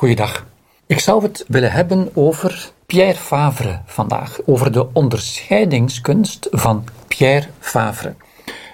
Goeiedag. 0.00 0.46
Ik 0.86 0.98
zou 0.98 1.22
het 1.22 1.44
willen 1.48 1.72
hebben 1.72 2.10
over 2.14 2.70
Pierre 2.86 3.18
Favre 3.18 3.80
vandaag, 3.84 4.40
over 4.46 4.72
de 4.72 4.92
onderscheidingskunst 4.92 6.48
van 6.50 6.84
Pierre 7.08 7.46
Favre. 7.58 8.14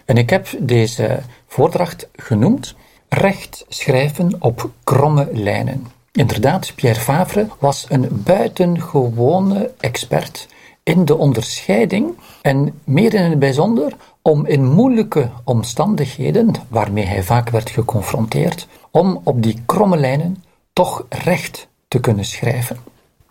En 0.05 0.17
ik 0.17 0.31
heb 0.31 0.49
deze 0.59 1.23
voordracht 1.47 2.09
genoemd 2.17 2.75
Recht 3.09 3.65
schrijven 3.69 4.37
op 4.39 4.71
kromme 4.85 5.29
lijnen. 5.33 5.87
Inderdaad, 6.13 6.73
Pierre 6.75 7.01
Favre 7.01 7.47
was 7.59 7.87
een 7.89 8.09
buitengewone 8.11 9.73
expert 9.79 10.49
in 10.83 11.05
de 11.05 11.17
onderscheiding 11.17 12.15
en 12.43 12.81
meer 12.85 13.15
in 13.15 13.31
het 13.31 13.39
bijzonder 13.39 13.93
om 14.23 14.47
in 14.47 14.65
moeilijke 14.65 15.31
omstandigheden, 15.45 16.53
waarmee 16.69 17.05
hij 17.05 17.23
vaak 17.23 17.49
werd 17.49 17.71
geconfronteerd, 17.71 18.67
om 18.91 19.21
op 19.25 19.43
die 19.43 19.63
kromme 19.67 19.97
lijnen 19.97 20.45
toch 20.77 21.07
recht 21.09 21.69
te 21.89 22.01
kunnen 22.01 22.25
schrijven. 22.25 22.77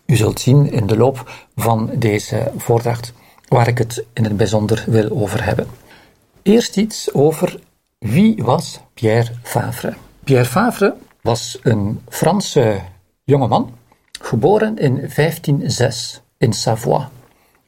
U 0.06 0.16
zult 0.16 0.40
zien 0.40 0.70
in 0.70 0.86
de 0.86 0.96
loop 0.96 1.46
van 1.56 1.90
deze 1.94 2.52
voordracht 2.56 3.12
waar 3.48 3.68
ik 3.68 3.78
het 3.78 4.04
in 4.12 4.24
het 4.24 4.36
bijzonder 4.36 4.84
wil 4.86 5.10
over 5.10 5.44
hebben. 5.44 5.66
Eerst 6.42 6.76
iets 6.76 7.14
over 7.14 7.60
wie 7.98 8.42
was 8.42 8.80
Pierre 8.94 9.32
Favre. 9.42 9.94
Pierre 10.24 10.44
Favre 10.44 10.94
was 11.20 11.58
een 11.62 12.00
Franse 12.08 12.80
jongeman, 13.24 13.74
geboren 14.20 14.78
in 14.78 14.94
1506 14.94 16.22
in 16.38 16.52
Savoie, 16.52 17.08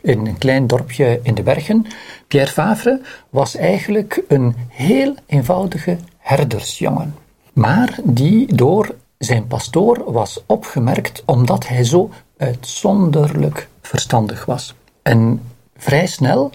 in 0.01 0.27
een 0.27 0.39
klein 0.39 0.67
dorpje 0.67 1.21
in 1.23 1.35
de 1.35 1.43
bergen. 1.43 1.87
Pierre 2.29 2.51
Favre 2.51 3.01
was 3.31 3.57
eigenlijk 3.57 4.23
een 4.29 4.55
heel 4.69 5.15
eenvoudige 5.27 5.99
herdersjongen, 6.19 7.15
maar 7.53 7.99
die 8.05 8.55
door 8.55 8.95
zijn 9.19 9.47
pastoor 9.47 10.13
was 10.13 10.41
opgemerkt 10.47 11.23
omdat 11.25 11.69
hij 11.69 11.85
zo 11.85 12.11
uitzonderlijk 12.37 13.69
verstandig 13.83 14.45
was. 14.45 14.75
En 15.03 15.43
vrij 15.77 16.07
snel 16.07 16.51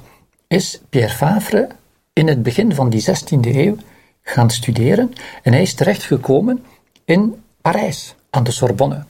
is 0.47 0.81
Pierre 0.89 1.13
Favre 1.13 1.67
in 2.13 2.27
het 2.27 2.43
begin 2.43 2.75
van 2.75 2.89
die 2.89 3.03
16e 3.03 3.55
eeuw 3.55 3.75
gaan 4.21 4.49
studeren 4.49 5.13
en 5.43 5.51
hij 5.51 5.61
is 5.61 5.73
terechtgekomen 5.73 6.65
in 7.05 7.43
Parijs 7.61 8.15
aan 8.29 8.43
de 8.43 8.51
Sorbonne. 8.51 9.05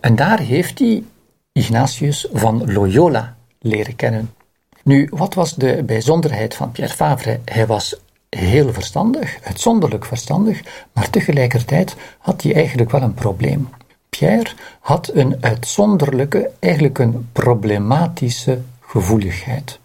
En 0.00 0.16
daar 0.16 0.38
heeft 0.38 0.78
hij 0.78 1.04
Ignatius 1.52 2.28
van 2.32 2.72
Loyola 2.72 3.36
leren 3.58 3.96
kennen. 3.96 4.34
Nu, 4.82 5.08
wat 5.10 5.34
was 5.34 5.54
de 5.54 5.82
bijzonderheid 5.86 6.54
van 6.54 6.72
Pierre 6.72 6.94
Favre? 6.94 7.40
Hij 7.44 7.66
was 7.66 8.00
heel 8.30 8.72
verstandig, 8.72 9.38
uitzonderlijk 9.42 10.04
verstandig, 10.04 10.62
maar 10.92 11.10
tegelijkertijd 11.10 11.96
had 12.18 12.42
hij 12.42 12.54
eigenlijk 12.54 12.90
wel 12.90 13.02
een 13.02 13.14
probleem. 13.14 13.68
Pierre 14.08 14.50
had 14.80 15.10
een 15.14 15.36
uitzonderlijke, 15.40 16.50
eigenlijk 16.58 16.98
een 16.98 17.28
problematische 17.32 18.60
gevoeligheid. 18.80 19.78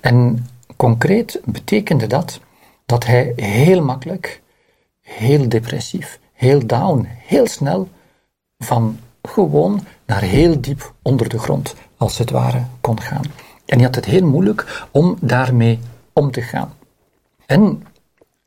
En 0.00 0.46
concreet 0.76 1.40
betekende 1.44 2.06
dat 2.06 2.40
dat 2.86 3.06
hij 3.06 3.32
heel 3.36 3.82
makkelijk, 3.82 4.40
heel 5.00 5.48
depressief, 5.48 6.18
heel 6.32 6.66
down, 6.66 7.08
heel 7.08 7.46
snel 7.46 7.88
van 8.58 8.98
gewoon 9.22 9.86
naar 10.06 10.22
heel 10.22 10.60
diep 10.60 10.92
onder 11.02 11.28
de 11.28 11.38
grond, 11.38 11.74
als 11.96 12.18
het 12.18 12.30
ware, 12.30 12.64
kon 12.80 13.00
gaan. 13.00 13.24
En 13.64 13.76
hij 13.76 13.84
had 13.84 13.94
het 13.94 14.04
heel 14.04 14.26
moeilijk 14.26 14.86
om 14.90 15.16
daarmee 15.20 15.78
om 16.12 16.30
te 16.30 16.42
gaan. 16.42 16.72
En 17.46 17.86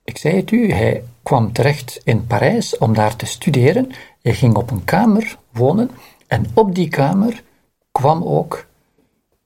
ik 0.03 0.17
zei 0.17 0.35
het 0.35 0.51
u, 0.51 0.71
hij 0.71 1.03
kwam 1.23 1.53
terecht 1.53 2.01
in 2.03 2.27
Parijs 2.27 2.77
om 2.77 2.93
daar 2.93 3.15
te 3.15 3.25
studeren. 3.25 3.91
Hij 4.21 4.33
ging 4.33 4.55
op 4.55 4.71
een 4.71 4.83
kamer 4.83 5.37
wonen 5.51 5.91
en 6.27 6.45
op 6.53 6.75
die 6.75 6.89
kamer 6.89 7.43
kwam 7.91 8.23
ook 8.23 8.65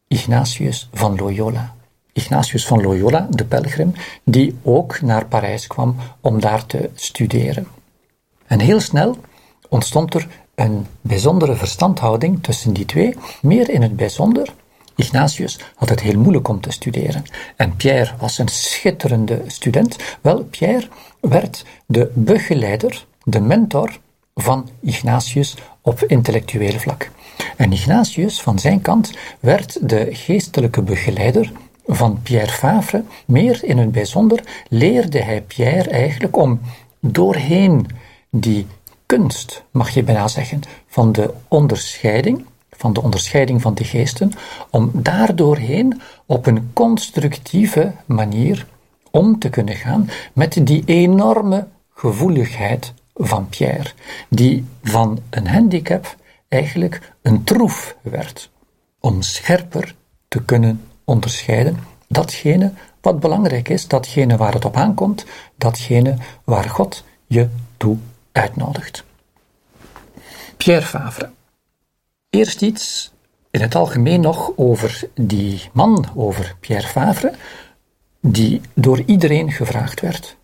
Ignatius 0.07 0.89
van 0.93 1.15
Loyola. 1.15 1.75
Ignatius 2.13 2.67
van 2.67 2.81
Loyola, 2.81 3.27
de 3.29 3.45
pelgrim, 3.45 3.93
die 4.23 4.55
ook 4.63 5.01
naar 5.01 5.25
Parijs 5.25 5.67
kwam 5.67 5.95
om 6.21 6.39
daar 6.39 6.65
te 6.65 6.89
studeren. 6.95 7.67
En 8.45 8.59
heel 8.59 8.79
snel 8.79 9.17
ontstond 9.69 10.13
er 10.13 10.27
een 10.55 10.87
bijzondere 11.01 11.55
verstandhouding 11.55 12.43
tussen 12.43 12.73
die 12.73 12.85
twee, 12.85 13.15
meer 13.41 13.69
in 13.69 13.81
het 13.81 13.95
bijzonder. 13.95 14.53
Ignatius 15.01 15.59
had 15.75 15.89
het 15.89 16.01
heel 16.01 16.19
moeilijk 16.19 16.47
om 16.47 16.61
te 16.61 16.71
studeren 16.71 17.23
en 17.55 17.75
Pierre 17.75 18.13
was 18.19 18.37
een 18.37 18.47
schitterende 18.47 19.41
student. 19.47 19.95
Wel, 20.21 20.43
Pierre 20.43 20.87
werd 21.19 21.65
de 21.85 22.11
begeleider, 22.13 23.05
de 23.23 23.39
mentor 23.39 23.99
van 24.35 24.69
Ignatius 24.81 25.55
op 25.81 26.03
intellectueel 26.03 26.79
vlak. 26.79 27.11
En 27.57 27.71
Ignatius 27.71 28.41
van 28.41 28.59
zijn 28.59 28.81
kant 28.81 29.11
werd 29.39 29.89
de 29.89 30.07
geestelijke 30.11 30.81
begeleider 30.81 31.51
van 31.85 32.19
Pierre 32.23 32.51
Favre. 32.51 33.03
Meer 33.25 33.63
in 33.63 33.77
het 33.77 33.91
bijzonder 33.91 34.43
leerde 34.69 35.21
hij 35.23 35.41
Pierre 35.41 35.89
eigenlijk 35.89 36.37
om 36.37 36.59
doorheen 36.99 37.87
die 38.29 38.67
kunst, 39.05 39.63
mag 39.71 39.89
je 39.89 40.03
bijna 40.03 40.27
zeggen, 40.27 40.61
van 40.87 41.11
de 41.11 41.33
onderscheiding, 41.47 42.45
van 42.81 42.93
de 42.93 43.01
onderscheiding 43.01 43.61
van 43.61 43.73
de 43.73 43.83
geesten, 43.83 44.31
om 44.69 44.91
daardoorheen 44.93 46.01
op 46.25 46.45
een 46.45 46.69
constructieve 46.73 47.91
manier 48.05 48.67
om 49.11 49.39
te 49.39 49.49
kunnen 49.49 49.75
gaan 49.75 50.09
met 50.33 50.59
die 50.67 50.83
enorme 50.85 51.67
gevoeligheid 51.93 52.93
van 53.13 53.49
Pierre, 53.49 53.91
die 54.29 54.65
van 54.83 55.19
een 55.29 55.47
handicap 55.47 56.15
eigenlijk 56.47 57.13
een 57.21 57.43
troef 57.43 57.95
werd, 58.01 58.49
om 58.99 59.21
scherper 59.21 59.95
te 60.27 60.43
kunnen 60.43 60.81
onderscheiden 61.03 61.77
datgene 62.07 62.73
wat 63.01 63.19
belangrijk 63.19 63.69
is, 63.69 63.87
datgene 63.87 64.37
waar 64.37 64.53
het 64.53 64.65
op 64.65 64.75
aankomt, 64.75 65.25
datgene 65.55 66.15
waar 66.43 66.69
God 66.69 67.03
je 67.27 67.49
toe 67.77 67.97
uitnodigt. 68.31 69.03
Pierre 70.57 70.85
Favre. 70.85 71.29
Eerst 72.31 72.61
iets 72.61 73.11
in 73.49 73.61
het 73.61 73.75
algemeen 73.75 74.21
nog 74.21 74.51
over 74.55 75.09
die 75.15 75.69
man, 75.73 76.05
over 76.15 76.55
Pierre 76.59 76.87
Favre, 76.87 77.33
die 78.21 78.61
door 78.73 79.01
iedereen 79.05 79.51
gevraagd 79.51 80.01
werd. 80.01 80.37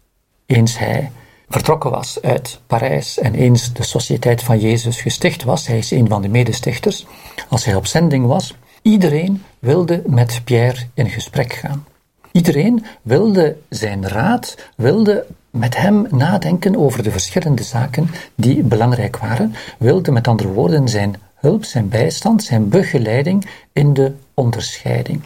Eens 0.46 0.78
hij 0.78 1.12
vertrokken 1.50 1.92
was 1.92 2.22
uit 2.22 2.60
Parijs 2.68 3.20
en 3.20 3.36
eens 3.36 3.74
de 3.74 3.84
Sociëteit 3.84 4.44
van 4.44 4.60
Jezus 4.60 5.02
gesticht 5.02 5.44
was, 5.44 5.68
hij 5.68 5.78
is 5.78 5.92
een 5.92 6.08
van 6.08 6.22
de 6.22 6.28
medestichters, 6.28 7.06
als 7.50 7.66
hij 7.66 7.76
op 7.76 7.86
zending 7.86 8.26
was, 8.26 8.56
iedereen 8.82 9.44
wilde 9.60 10.02
met 10.06 10.42
Pierre 10.44 10.86
in 10.94 11.10
gesprek 11.10 11.54
gaan. 11.54 11.86
Iedereen 12.32 12.86
wilde 13.02 13.58
zijn 13.70 14.08
raad, 14.08 14.56
wilde 14.76 15.26
met 15.50 15.78
hem 15.78 16.08
nadenken 16.10 16.76
over 16.76 17.04
de 17.04 17.12
verschillende 17.12 17.64
zaken 17.64 18.10
die 18.36 18.64
belangrijk 18.64 19.18
waren, 19.18 19.56
wilde 19.78 20.12
met 20.12 20.28
andere 20.28 20.50
woorden 20.50 20.88
zijn 20.88 21.16
hulp, 21.38 21.66
zijn 21.66 21.90
bijstand, 21.90 22.44
zijn 22.44 22.70
begeleiding 22.70 23.46
in 23.74 23.94
de 23.94 24.14
onderscheiding. 24.34 25.22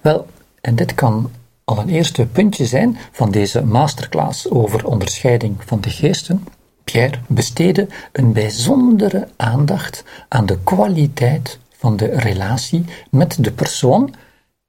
Wel, 0.00 0.26
en 0.60 0.76
dit 0.76 0.94
kan 0.94 1.30
al 1.64 1.78
een 1.78 1.88
eerste 1.88 2.26
puntje 2.26 2.66
zijn 2.66 2.96
van 3.12 3.30
deze 3.30 3.64
masterclass 3.64 4.50
over 4.50 4.86
onderscheiding 4.86 5.56
van 5.58 5.80
de 5.80 5.90
geesten. 5.90 6.44
Pierre 6.84 7.18
besteedde 7.26 7.86
een 8.12 8.32
bijzondere 8.32 9.28
aandacht 9.36 10.04
aan 10.28 10.46
de 10.46 10.58
kwaliteit 10.64 11.58
van 11.76 11.96
de 11.96 12.06
relatie 12.06 12.84
met 13.10 13.44
de 13.44 13.52
persoon 13.52 14.14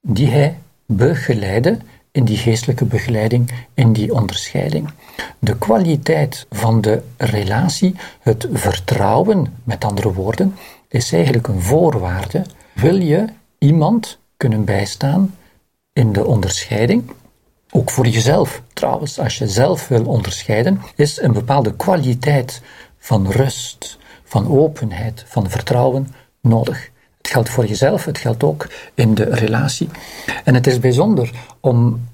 die 0.01 0.27
hij 0.27 0.57
begeleidde 0.85 1.77
in 2.11 2.25
die 2.25 2.37
geestelijke 2.37 2.85
begeleiding, 2.85 3.51
in 3.73 3.93
die 3.93 4.13
onderscheiding. 4.13 4.89
De 5.39 5.57
kwaliteit 5.57 6.45
van 6.49 6.81
de 6.81 7.01
relatie, 7.17 7.95
het 8.19 8.47
vertrouwen, 8.51 9.53
met 9.63 9.85
andere 9.85 10.13
woorden, 10.13 10.55
is 10.87 11.13
eigenlijk 11.13 11.47
een 11.47 11.61
voorwaarde. 11.61 12.45
Wil 12.73 13.01
je 13.01 13.25
iemand 13.57 14.19
kunnen 14.37 14.65
bijstaan 14.65 15.35
in 15.93 16.13
de 16.13 16.25
onderscheiding? 16.25 17.11
Ook 17.69 17.91
voor 17.91 18.07
jezelf 18.07 18.61
trouwens, 18.73 19.19
als 19.19 19.37
je 19.37 19.47
zelf 19.47 19.87
wil 19.87 20.05
onderscheiden, 20.05 20.81
is 20.95 21.21
een 21.21 21.33
bepaalde 21.33 21.75
kwaliteit 21.75 22.61
van 22.97 23.31
rust, 23.31 23.97
van 24.23 24.47
openheid, 24.47 25.23
van 25.27 25.49
vertrouwen 25.49 26.13
nodig. 26.41 26.89
Het 27.17 27.27
geldt 27.27 27.49
voor 27.49 27.65
jezelf, 27.65 28.05
het 28.05 28.17
geldt 28.17 28.43
ook 28.43 28.67
in 28.93 29.13
de 29.13 29.23
relatie. 29.23 29.89
En 30.43 30.53
het 30.53 30.67
is 30.67 30.79
bijzonder 30.79 31.31
om 31.59 32.07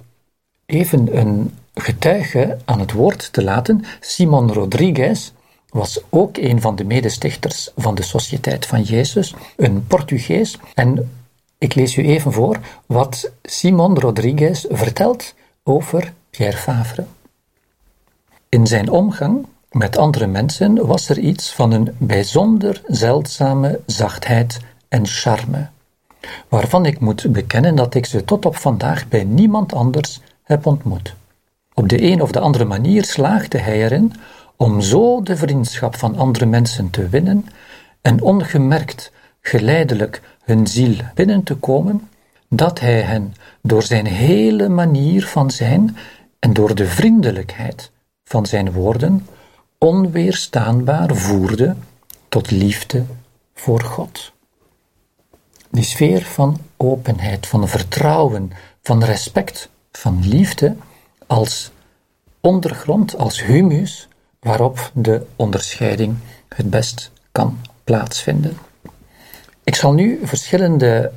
even 0.65 1.17
een 1.17 1.57
getuige 1.73 2.57
aan 2.65 2.79
het 2.79 2.91
woord 2.91 3.33
te 3.33 3.43
laten. 3.43 3.83
Simon 3.99 4.53
Rodriguez 4.53 5.31
was 5.73 6.01
ook 6.09 6.37
een 6.37 6.61
van 6.61 6.75
de 6.75 6.83
medestichters 6.83 7.71
van 7.75 7.95
de 7.95 8.01
Sociëteit 8.01 8.65
van 8.65 8.81
Jezus, 8.81 9.33
een 9.57 9.87
Portugees. 9.87 10.59
En 10.73 11.11
ik 11.57 11.75
lees 11.75 11.95
u 11.95 12.05
even 12.05 12.31
voor 12.31 12.59
wat 12.85 13.31
Simon 13.43 13.99
Rodriguez 13.99 14.65
vertelt 14.69 15.33
over 15.63 16.13
Pierre 16.29 16.57
Favre. 16.57 17.05
In 18.49 18.67
zijn 18.67 18.89
omgang 18.89 19.45
met 19.71 19.97
andere 19.97 20.27
mensen 20.27 20.85
was 20.85 21.09
er 21.09 21.19
iets 21.19 21.53
van 21.53 21.71
een 21.71 21.95
bijzonder 21.97 22.81
zeldzame 22.87 23.79
zachtheid 23.85 24.59
en 24.87 25.07
charme, 25.07 25.69
waarvan 26.47 26.85
ik 26.85 26.99
moet 26.99 27.31
bekennen 27.31 27.75
dat 27.75 27.95
ik 27.95 28.05
ze 28.05 28.25
tot 28.25 28.45
op 28.45 28.55
vandaag 28.55 29.07
bij 29.07 29.23
niemand 29.23 29.73
anders 29.73 30.21
heb 30.43 30.65
ontmoet. 30.65 31.15
Op 31.73 31.89
de 31.89 32.01
een 32.01 32.21
of 32.21 32.31
de 32.31 32.39
andere 32.39 32.65
manier 32.65 33.03
slaagde 33.05 33.57
hij 33.57 33.83
erin 33.83 34.13
om 34.63 34.81
zo 34.81 35.21
de 35.21 35.37
vriendschap 35.37 35.95
van 35.95 36.17
andere 36.17 36.45
mensen 36.45 36.89
te 36.89 37.09
winnen 37.09 37.45
en 38.01 38.21
ongemerkt 38.21 39.11
geleidelijk 39.41 40.21
hun 40.43 40.67
ziel 40.67 40.95
binnen 41.15 41.43
te 41.43 41.55
komen, 41.55 42.09
dat 42.49 42.79
hij 42.79 43.01
hen 43.01 43.33
door 43.61 43.83
zijn 43.83 44.05
hele 44.05 44.69
manier 44.69 45.25
van 45.25 45.51
zijn 45.51 45.97
en 46.39 46.53
door 46.53 46.75
de 46.75 46.87
vriendelijkheid 46.87 47.91
van 48.23 48.45
zijn 48.45 48.71
woorden 48.71 49.27
onweerstaanbaar 49.77 51.15
voerde 51.15 51.75
tot 52.29 52.51
liefde 52.51 53.03
voor 53.53 53.81
God. 53.81 54.31
Die 55.71 55.83
sfeer 55.83 56.21
van 56.21 56.57
openheid, 56.77 57.47
van 57.47 57.67
vertrouwen, 57.67 58.51
van 58.81 59.03
respect, 59.03 59.69
van 59.91 60.27
liefde 60.27 60.75
als 61.27 61.71
ondergrond, 62.39 63.17
als 63.17 63.43
humus 63.43 64.07
waarop 64.43 64.91
de 64.93 65.25
onderscheiding 65.35 66.15
het 66.47 66.69
best 66.69 67.11
kan 67.31 67.59
plaatsvinden. 67.83 68.57
Ik 69.63 69.75
zal 69.75 69.93
nu 69.93 70.19
verschillende 70.23 71.11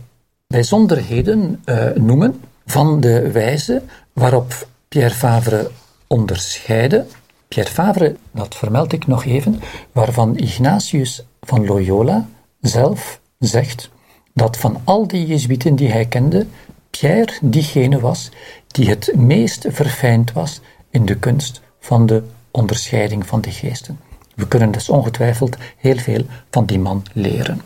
bijzonderheden 0.47 1.63
uh, 1.65 1.91
noemen 1.95 2.41
van 2.67 3.01
de 3.01 3.31
wijze 3.31 3.83
waarop 4.13 4.69
Pierre 4.89 5.15
Favre 5.15 5.71
onderscheidde. 6.07 7.07
Pierre 7.49 7.71
Favre, 7.73 8.17
dat 8.31 8.55
vermeld 8.55 8.93
ik 8.93 9.07
nog 9.07 9.25
even, 9.25 9.61
waarvan 9.93 10.37
Ignatius 10.37 11.25
van 11.41 11.67
Loyola 11.67 12.29
zelf 12.61 13.21
zegt 13.39 13.91
dat 14.35 14.57
van 14.57 14.81
al 14.85 15.07
die 15.07 15.27
Jezuïeten 15.27 15.75
die 15.75 15.91
hij 15.91 16.07
kende, 16.07 16.47
Pierre 16.91 17.33
diegene 17.43 18.01
was 18.01 18.31
die 18.67 18.89
het 18.89 19.13
meest 19.17 19.67
verfijnd 19.69 20.33
was 20.33 20.61
in 20.91 21.05
de 21.05 21.17
kunst 21.17 21.61
van 21.81 22.07
de 22.07 22.23
onderscheiding 22.57 23.27
van 23.27 23.41
de 23.41 23.51
geesten. 23.51 24.01
We 24.35 24.49
kunnen 24.49 24.71
dus 24.71 24.89
ongetwijfeld 24.89 25.57
heel 25.77 25.97
veel 25.97 26.25
van 26.51 26.67
die 26.67 26.79
man 26.79 27.03
leren. 27.13 27.61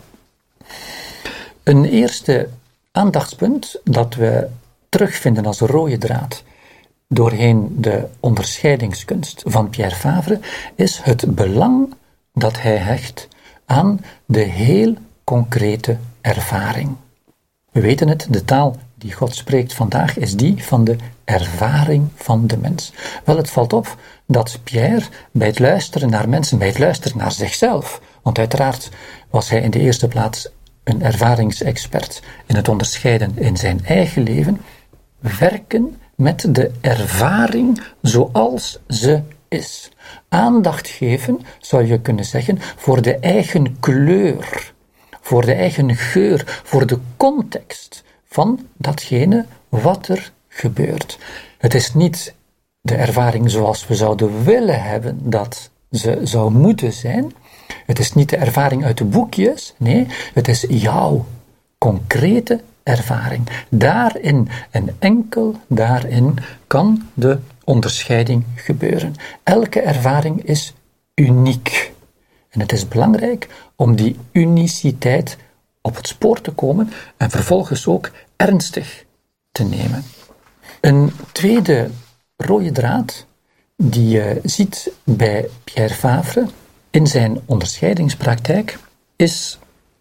Een 1.63 1.85
eerste 1.85 2.49
aandachtspunt 2.93 3.81
dat 3.85 4.15
we 4.15 4.49
terugvinden 4.89 5.47
als 5.47 5.61
rode 5.61 5.99
draad 5.99 6.43
doorheen 7.09 7.77
de 7.79 8.07
onderscheidingskunst 8.21 9.43
van 9.47 9.71
Pierre 9.71 9.95
Favre 9.95 10.41
is 10.75 11.01
het 11.03 11.35
belang 11.35 11.95
dat 12.33 12.61
hij 12.61 12.77
hecht 12.77 13.29
aan 13.67 14.01
de 14.25 14.41
heel 14.41 14.95
concrete 15.25 15.97
ervaring. 16.21 16.97
We 17.73 17.81
weten 17.81 18.09
het, 18.09 18.27
de 18.31 18.45
taal 18.45 18.77
die 19.01 19.13
God 19.13 19.35
spreekt 19.35 19.75
vandaag 19.75 20.19
is 20.19 20.37
die 20.37 20.65
van 20.65 20.85
de 20.85 20.97
ervaring 21.25 22.09
van 22.15 22.47
de 22.47 22.57
mens. 22.57 22.93
Wel, 23.25 23.37
het 23.37 23.51
valt 23.51 23.73
op 23.73 23.97
dat 24.27 24.59
Pierre 24.65 25.07
bij 25.33 25.47
het 25.47 25.59
luisteren 25.59 26.11
naar 26.11 26.29
mensen, 26.29 26.59
bij 26.59 26.69
het 26.69 26.79
luisteren 26.79 27.19
naar 27.19 27.33
zichzelf, 27.33 28.01
want 28.23 28.39
uiteraard 28.39 28.91
was 29.31 29.51
hij 29.51 29.61
in 29.61 29.71
de 29.71 29.79
eerste 29.79 30.09
plaats 30.09 30.49
een 30.85 31.03
ervaringsexpert 31.03 32.23
in 32.47 32.57
het 32.57 32.69
onderscheiden 32.69 33.39
in 33.39 33.57
zijn 33.57 33.85
eigen 33.85 34.23
leven, 34.23 34.61
werken 35.39 36.01
met 36.15 36.55
de 36.55 36.71
ervaring 36.81 37.83
zoals 38.03 38.79
ze 38.89 39.23
is. 39.49 39.91
Aandacht 40.29 40.89
geven, 40.89 41.41
zou 41.59 41.87
je 41.87 42.01
kunnen 42.01 42.25
zeggen, 42.25 42.59
voor 42.77 43.03
de 43.03 43.17
eigen 43.17 43.81
kleur, 43.81 44.73
voor 45.21 45.45
de 45.45 45.55
eigen 45.55 45.97
geur, 45.97 46.61
voor 46.65 46.87
de 46.87 46.99
context 47.17 48.05
van 48.33 48.67
datgene 48.77 49.47
wat 49.69 50.09
er 50.09 50.33
gebeurt. 50.49 51.19
Het 51.59 51.75
is 51.75 51.95
niet 51.95 52.35
de 52.81 52.95
ervaring 52.95 53.51
zoals 53.51 53.87
we 53.87 53.95
zouden 53.95 54.45
willen 54.45 54.83
hebben 54.83 55.19
dat 55.23 55.71
ze 55.91 56.21
zou 56.23 56.51
moeten 56.53 56.93
zijn. 56.93 57.33
Het 57.87 57.99
is 57.99 58.13
niet 58.13 58.29
de 58.29 58.37
ervaring 58.37 58.85
uit 58.85 58.99
de 58.99 59.05
boekjes, 59.05 59.75
nee, 59.77 60.07
het 60.35 60.49
is 60.49 60.65
jouw 60.69 61.25
concrete 61.79 62.61
ervaring. 62.83 63.49
Daarin 63.69 64.49
en 64.71 64.97
enkel 64.99 65.57
daarin 65.67 66.37
kan 66.67 67.09
de 67.15 67.39
onderscheiding 67.65 68.45
gebeuren. 68.55 69.15
Elke 69.43 69.81
ervaring 69.81 70.45
is 70.45 70.75
uniek. 71.15 71.93
En 72.49 72.61
het 72.61 72.73
is 72.73 72.89
belangrijk 72.89 73.49
om 73.77 73.97
die 73.97 74.17
uniciteit 74.33 75.37
op 75.83 75.97
het 75.97 76.07
spoor 76.07 76.41
te 76.41 76.51
komen 76.51 76.93
en 77.17 77.31
vervolgens 77.31 77.87
ook 77.87 78.11
ernstig 78.37 79.05
te 79.53 79.65
nemen. 79.65 80.05
Een 80.81 81.13
tweede 81.33 81.91
rode 82.37 82.73
draad 82.73 83.27
die 83.77 84.09
je 84.09 84.41
ziet 84.45 84.93
bij 85.05 85.49
Pierre 85.65 85.95
Favre 85.95 86.47
in 86.91 87.07
zijn 87.07 87.41
onderscheidingspraktijk 87.47 88.79
is 89.17 89.59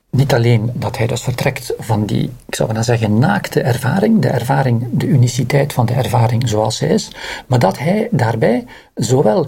niet 0.10 0.34
alleen 0.34 0.72
dat 0.74 0.98
hij 0.98 1.08
dus 1.08 1.22
vertrekt 1.22 1.74
van 1.78 2.06
die, 2.06 2.24
ik 2.48 2.56
zou 2.56 2.74
maar 2.74 2.84
zeggen, 2.84 3.20
naakte 3.20 3.62
ervaring, 3.62 4.22
de 4.22 4.28
ervaring, 4.28 4.88
de 4.92 5.06
uniciteit 5.06 5.74
van 5.74 5.86
de 5.86 5.94
ervaring 5.94 6.50
zoals 6.50 6.78
zij 6.78 6.90
is, 6.90 7.12
maar 7.48 7.60
dat 7.60 7.78
hij 7.78 8.08
daarbij 8.12 8.66
zowel 8.96 9.48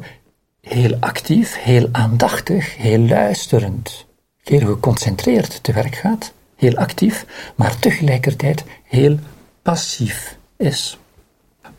heel 0.62 0.98
actief, 1.00 1.56
heel 1.62 1.89
aandachtig, 1.92 2.77
heel 2.77 3.00
luisterend, 3.00 4.06
heel 4.43 4.65
geconcentreerd 4.65 5.63
te 5.63 5.73
werk 5.73 5.95
gaat, 5.95 6.33
heel 6.55 6.75
actief, 6.75 7.25
maar 7.55 7.79
tegelijkertijd 7.79 8.63
heel 8.83 9.17
passief 9.61 10.38
is. 10.57 10.99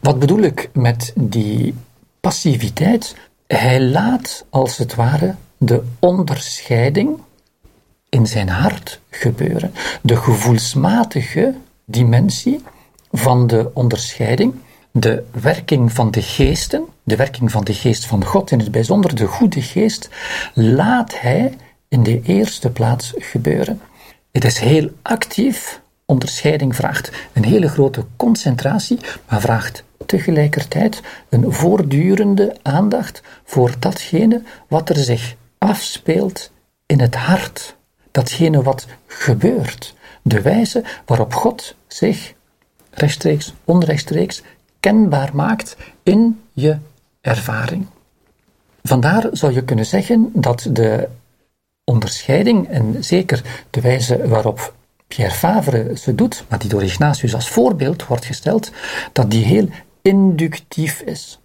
Wat 0.00 0.18
bedoel 0.18 0.42
ik 0.42 0.70
met 0.72 1.12
die 1.16 1.74
passiviteit? 2.20 3.16
Hij 3.46 3.80
laat 3.80 4.44
als 4.50 4.76
het 4.76 4.94
ware 4.94 5.34
de 5.58 5.82
onderscheiding 5.98 7.18
in 8.08 8.26
zijn 8.26 8.48
hart 8.48 9.00
gebeuren. 9.10 9.72
De 10.02 10.16
gevoelsmatige 10.16 11.54
dimensie 11.84 12.62
van 13.12 13.46
de 13.46 13.70
onderscheiding, 13.74 14.54
de 14.90 15.24
werking 15.30 15.92
van 15.92 16.10
de 16.10 16.22
geesten, 16.22 16.84
de 17.02 17.16
werking 17.16 17.50
van 17.50 17.64
de 17.64 17.74
geest 17.74 18.06
van 18.06 18.24
God, 18.24 18.50
in 18.50 18.58
het 18.58 18.70
bijzonder 18.70 19.14
de 19.14 19.26
goede 19.26 19.62
geest, 19.62 20.08
laat 20.54 21.20
hij 21.20 21.56
in 21.92 22.02
de 22.02 22.20
eerste 22.22 22.70
plaats 22.70 23.12
gebeuren. 23.16 23.80
Het 24.30 24.44
is 24.44 24.58
heel 24.58 24.90
actief. 25.02 25.80
Onderscheiding 26.04 26.76
vraagt 26.76 27.10
een 27.32 27.44
hele 27.44 27.68
grote 27.68 28.04
concentratie, 28.16 28.98
maar 29.28 29.40
vraagt 29.40 29.84
tegelijkertijd 30.06 31.00
een 31.28 31.52
voortdurende 31.52 32.56
aandacht 32.62 33.22
voor 33.44 33.74
datgene 33.78 34.42
wat 34.68 34.88
er 34.88 34.96
zich 34.96 35.34
afspeelt 35.58 36.50
in 36.86 37.00
het 37.00 37.14
hart 37.14 37.76
datgene 38.10 38.62
wat 38.62 38.86
gebeurt. 39.06 39.94
De 40.22 40.40
wijze 40.40 40.84
waarop 41.06 41.34
God 41.34 41.74
zich 41.86 42.34
rechtstreeks, 42.90 43.54
onrechtstreeks 43.64 44.42
kenbaar 44.80 45.30
maakt 45.34 45.76
in 46.02 46.40
je 46.52 46.78
ervaring. 47.20 47.86
Vandaar 48.82 49.28
zou 49.32 49.52
je 49.52 49.64
kunnen 49.64 49.86
zeggen 49.86 50.30
dat 50.34 50.68
de 50.70 51.08
onderscheiding, 51.84 52.68
en 52.68 53.04
zeker 53.04 53.64
de 53.70 53.80
wijze 53.80 54.28
waarop 54.28 54.74
Pierre 55.06 55.34
Favre 55.34 55.96
ze 55.96 56.14
doet, 56.14 56.44
maar 56.48 56.58
die 56.58 56.68
door 56.68 56.82
Ignatius 56.82 57.34
als 57.34 57.48
voorbeeld 57.48 58.06
wordt 58.06 58.24
gesteld, 58.24 58.72
dat 59.12 59.30
die 59.30 59.44
heel 59.44 59.68
inductief 60.02 61.00
is, 61.00 61.40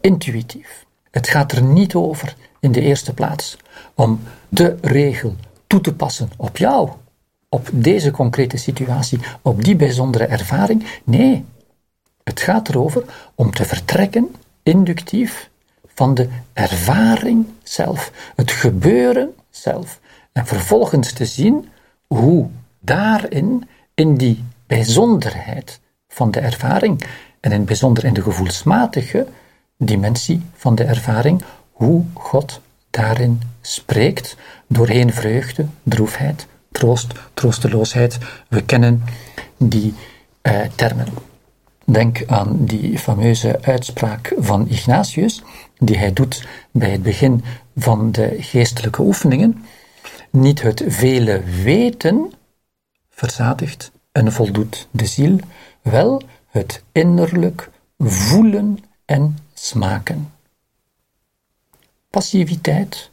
intuïtief. 0.00 0.84
Het 1.10 1.28
gaat 1.28 1.52
er 1.52 1.62
niet 1.62 1.94
over 1.94 2.36
in 2.60 2.72
de 2.72 2.80
eerste 2.80 3.14
plaats 3.14 3.56
om 3.94 4.20
de 4.48 4.76
regel 4.80 5.36
toe 5.66 5.80
te 5.80 5.94
passen 5.94 6.30
op 6.36 6.56
jou, 6.56 6.90
op 7.48 7.68
deze 7.72 8.10
concrete 8.10 8.56
situatie, 8.56 9.20
op 9.42 9.64
die 9.64 9.76
bijzondere 9.76 10.24
ervaring. 10.24 11.00
Nee, 11.04 11.44
het 12.24 12.40
gaat 12.40 12.68
erover 12.68 13.04
om 13.34 13.50
te 13.50 13.64
vertrekken, 13.64 14.34
inductief, 14.62 15.50
van 15.94 16.14
de 16.14 16.28
ervaring 16.52 17.46
zelf, 17.62 18.12
het 18.34 18.50
gebeuren 18.50 19.34
zelf. 19.56 20.00
En 20.32 20.46
vervolgens 20.46 21.12
te 21.12 21.24
zien 21.24 21.68
hoe 22.06 22.48
daarin, 22.80 23.68
in 23.94 24.16
die 24.16 24.44
bijzonderheid 24.66 25.80
van 26.08 26.30
de 26.30 26.40
ervaring, 26.40 27.00
en 27.40 27.52
in 27.52 27.58
het 27.58 27.66
bijzonder 27.66 28.04
in 28.04 28.14
de 28.14 28.22
gevoelsmatige 28.22 29.26
dimensie 29.76 30.42
van 30.54 30.74
de 30.74 30.84
ervaring, 30.84 31.42
hoe 31.72 32.04
God 32.14 32.60
daarin 32.90 33.40
spreekt 33.60 34.36
doorheen 34.66 35.12
vreugde, 35.12 35.66
droefheid, 35.82 36.46
troost, 36.72 37.12
troosteloosheid. 37.34 38.18
We 38.48 38.62
kennen 38.62 39.02
die 39.56 39.94
eh, 40.42 40.60
termen. 40.74 41.06
Denk 41.84 42.22
aan 42.26 42.64
die 42.64 42.98
fameuze 42.98 43.58
uitspraak 43.62 44.34
van 44.38 44.68
Ignatius, 44.68 45.42
die 45.78 45.98
hij 45.98 46.12
doet 46.12 46.46
bij 46.70 46.90
het 46.90 47.02
begin 47.02 47.44
van 47.76 48.12
de 48.12 48.36
geestelijke 48.38 49.02
oefeningen, 49.02 49.64
niet 50.30 50.62
het 50.62 50.84
vele 50.86 51.42
weten 51.42 52.32
verzadigt 53.10 53.92
en 54.12 54.32
voldoet 54.32 54.88
de 54.90 55.06
ziel, 55.06 55.38
wel 55.82 56.22
het 56.50 56.82
innerlijk 56.92 57.70
voelen 57.98 58.78
en 59.04 59.38
smaken. 59.54 60.32
Passiviteit, 62.10 63.10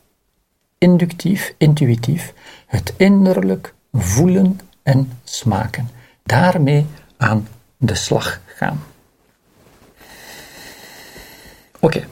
inductief, 0.78 1.54
intuïtief, 1.58 2.34
het 2.66 2.94
innerlijk 2.98 3.74
voelen 3.92 4.60
en 4.84 5.12
smaken. 5.24 5.90
Daarmee 6.24 6.86
aan 7.18 7.48
de 7.78 7.96
slag 7.96 8.42
Oké, 11.80 12.06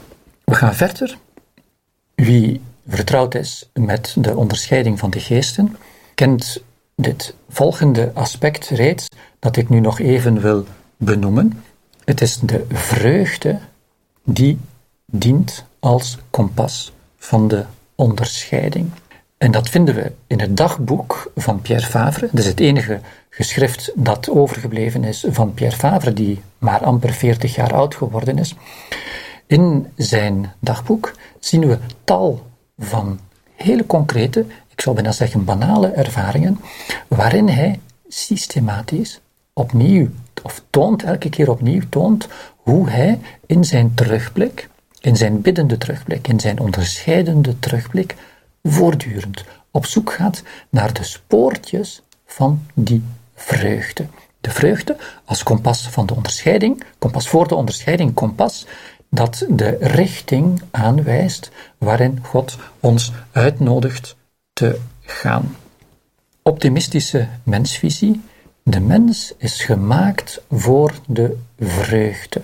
we 0.44 0.56
gaan 0.56 0.76
verder. 0.76 1.18
Wie 2.16 2.62
vertrouwd 2.88 3.36
is 3.36 3.70
met 3.74 4.16
de 4.18 4.36
onderscheiding 4.36 5.00
van 5.00 5.10
de 5.10 5.20
geesten, 5.20 5.76
kent 6.16 6.62
dit 6.96 7.36
volgende 7.50 8.12
aspect 8.14 8.70
reeds 8.70 9.08
dat 9.40 9.58
ik 9.58 9.70
nu 9.70 9.80
nog 9.80 10.00
even 10.00 10.42
wil 10.42 10.66
benoemen. 10.98 11.64
Het 12.04 12.22
is 12.22 12.40
de 12.40 12.66
vreugde 12.70 13.60
die 14.24 14.60
dient 15.06 15.66
als 15.80 16.18
kompas 16.30 16.94
van 17.18 17.48
de 17.48 17.66
onderscheiding. 17.96 18.92
En 19.38 19.52
dat 19.52 19.70
vinden 19.70 19.96
we 19.96 20.12
in 20.28 20.40
het 20.40 20.58
dagboek 20.58 21.32
van 21.36 21.62
Pierre 21.62 21.86
Favre. 21.86 22.28
Dat 22.32 22.40
is 22.40 22.46
het 22.46 22.60
enige 22.60 23.00
geschrift 23.30 23.92
dat 23.96 24.30
overgebleven 24.30 25.04
is 25.04 25.26
van 25.30 25.54
Pierre 25.54 25.76
Favre, 25.76 26.14
die 26.14 26.42
maar 26.58 26.84
amper 26.84 27.14
40 27.14 27.56
jaar 27.56 27.74
oud 27.74 27.96
geworden 27.96 28.38
is. 28.38 28.56
In 29.48 29.88
zijn 29.96 30.54
dagboek 30.60 31.14
zien 31.40 31.68
we 31.68 31.78
tal 32.04 32.46
van 32.78 33.20
hele 33.56 33.86
concrete, 33.86 34.46
ik 34.68 34.82
zou 34.82 34.96
bijna 34.96 35.12
zeggen 35.12 35.44
banale 35.44 35.88
ervaringen, 35.88 36.60
waarin 37.08 37.50
hij 37.50 37.80
systematisch 38.08 39.20
opnieuw, 39.54 40.08
of 40.44 40.64
toont 40.70 41.04
elke 41.04 41.30
keer 41.30 41.50
opnieuw, 41.50 41.82
toont 41.90 42.28
hoe 42.56 42.90
hij 42.90 43.20
in 43.46 43.64
zijn 43.64 43.94
terugblik, 43.94 44.70
in 45.02 45.16
zijn 45.16 45.42
biddende 45.42 45.78
terugblik, 45.78 46.28
in 46.28 46.40
zijn 46.40 46.60
onderscheidende 46.60 47.60
terugblik, 47.60 48.16
voortdurend 48.72 49.44
op 49.72 49.86
zoek 49.86 50.14
gaat 50.14 50.44
naar 50.70 50.94
de 50.94 51.04
spoortjes 51.04 52.02
van 52.26 52.66
die 52.74 53.04
vreugde. 53.36 54.06
De 54.42 54.50
vreugde 54.52 54.98
als 55.26 55.44
kompas 55.44 55.88
van 55.88 56.06
de 56.06 56.16
onderscheiding, 56.16 56.84
kompas 57.00 57.30
voor 57.30 57.48
de 57.48 57.56
onderscheiding, 57.56 58.14
kompas 58.14 58.66
dat 59.10 59.46
de 59.50 59.78
richting 59.80 60.62
aanwijst 60.72 61.52
waarin 61.78 62.20
God 62.24 62.58
ons 62.80 63.12
uitnodigt 63.32 64.16
te 64.54 64.80
gaan. 65.02 65.56
Optimistische 66.42 67.28
mensvisie. 67.44 68.22
De 68.64 68.80
mens 68.80 69.34
is 69.38 69.64
gemaakt 69.64 70.42
voor 70.52 70.94
de 71.08 71.38
vreugde. 71.60 72.42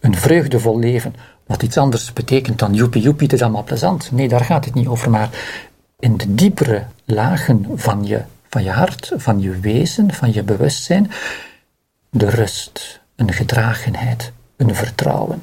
Een 0.00 0.16
vreugdevol 0.16 0.78
leven, 0.78 1.14
wat 1.46 1.62
iets 1.62 1.76
anders 1.76 2.12
betekent 2.12 2.58
dan 2.58 2.74
joepie 2.74 3.02
joepie, 3.02 3.26
het 3.26 3.36
is 3.36 3.42
allemaal 3.42 3.64
plezant. 3.64 4.12
Nee, 4.12 4.28
daar 4.28 4.44
gaat 4.44 4.64
het 4.64 4.74
niet 4.74 4.86
over, 4.86 5.10
maar 5.10 5.30
in 5.98 6.16
de 6.16 6.34
diepere 6.34 6.84
lagen 7.04 7.66
van 7.74 8.04
je, 8.04 8.22
van 8.48 8.62
je 8.62 8.70
hart, 8.70 9.12
van 9.16 9.40
je 9.40 9.60
wezen, 9.60 10.12
van 10.12 10.32
je 10.32 10.42
bewustzijn, 10.42 11.10
de 12.10 12.30
rust, 12.30 13.00
een 13.16 13.32
gedragenheid, 13.32 14.32
een 14.56 14.74
vertrouwen. 14.74 15.42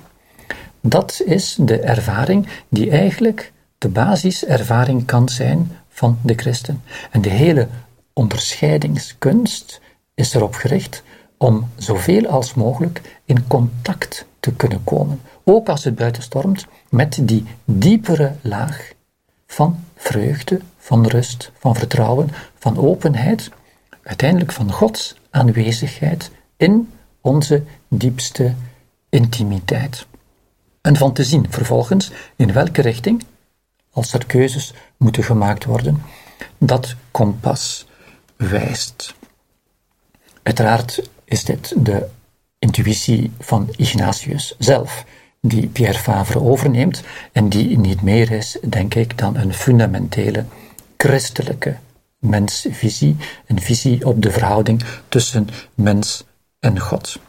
Dat 0.82 1.22
is 1.26 1.58
de 1.60 1.80
ervaring 1.80 2.48
die 2.70 2.92
eigenlijk 2.92 3.52
de 3.78 3.90
basiservaring 3.90 5.06
kan 5.06 5.30
zijn 5.30 5.72
van 5.90 6.18
de 6.22 6.34
christen. 6.36 6.84
En 7.12 7.22
de 7.22 7.30
hele 7.30 7.68
onderscheidingskunst 8.14 9.82
is 10.14 10.34
erop 10.34 10.56
gericht 10.56 11.04
om 11.38 11.70
zoveel 11.76 12.28
als 12.28 12.54
mogelijk 12.54 13.02
in 13.26 13.48
contact 13.48 14.26
te 14.44 14.54
kunnen 14.54 14.84
komen, 14.84 15.22
ook 15.44 15.70
als 15.70 15.84
het 15.84 15.96
buiten 15.96 16.24
stormt, 16.24 16.66
met 16.90 17.20
die 17.22 17.46
diepere 17.66 18.36
laag 18.42 18.94
van 19.48 19.84
vreugde, 19.96 20.60
van 20.78 21.08
rust, 21.08 21.52
van 21.60 21.76
vertrouwen, 21.76 22.30
van 22.60 22.78
openheid, 22.78 23.50
uiteindelijk 24.04 24.52
van 24.52 24.72
Gods 24.72 25.16
aanwezigheid 25.30 26.32
in 26.58 26.92
onze 27.22 27.64
diepste 27.88 28.54
intimiteit 29.10 30.06
en 30.82 30.96
van 30.96 31.14
te 31.14 31.24
zien 31.24 31.46
vervolgens 31.50 32.12
in 32.36 32.54
welke 32.54 32.82
richting, 32.82 33.24
als 33.92 34.14
er 34.14 34.26
keuzes 34.26 34.74
moeten 34.98 35.24
gemaakt 35.24 35.66
worden, 35.66 36.02
dat 36.58 36.96
kompas 37.12 37.88
wijst. 38.36 39.16
Uiteraard 40.42 41.10
is 41.26 41.44
dit 41.44 41.74
de 41.86 42.10
intuïtie 42.64 43.32
van 43.40 43.70
Ignatius 43.76 44.56
zelf, 44.60 45.04
die 45.42 45.68
Pierre 45.68 46.00
Favre 46.00 46.42
overneemt 46.42 47.04
en 47.32 47.50
die 47.50 47.78
niet 47.80 48.02
meer 48.02 48.32
is, 48.32 48.58
denk 48.62 48.96
ik, 48.96 49.18
dan 49.18 49.36
een 49.36 49.54
fundamentele 49.54 50.46
christelijke 50.98 51.76
mensvisie, 52.20 53.16
een 53.48 53.62
visie 53.62 54.06
op 54.06 54.22
de 54.22 54.32
verhouding 54.32 54.84
tussen 55.10 55.48
mens 55.76 56.24
en 56.60 56.80
God. 56.80 57.20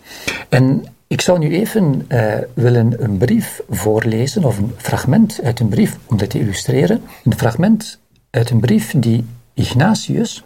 En 0.48 0.84
ik 1.06 1.20
zou 1.20 1.38
nu 1.38 1.54
even 1.54 2.06
uh, 2.08 2.34
willen 2.54 3.02
een 3.02 3.16
brief 3.16 3.60
voorlezen, 3.68 4.44
of 4.44 4.58
een 4.58 4.72
fragment 4.76 5.40
uit 5.42 5.60
een 5.60 5.68
brief, 5.68 5.98
om 6.06 6.16
dit 6.16 6.30
te 6.30 6.38
illustreren. 6.38 7.02
Een 7.24 7.38
fragment 7.38 7.98
uit 8.30 8.50
een 8.50 8.60
brief 8.60 8.94
die 8.96 9.24
Ignatius, 9.54 10.44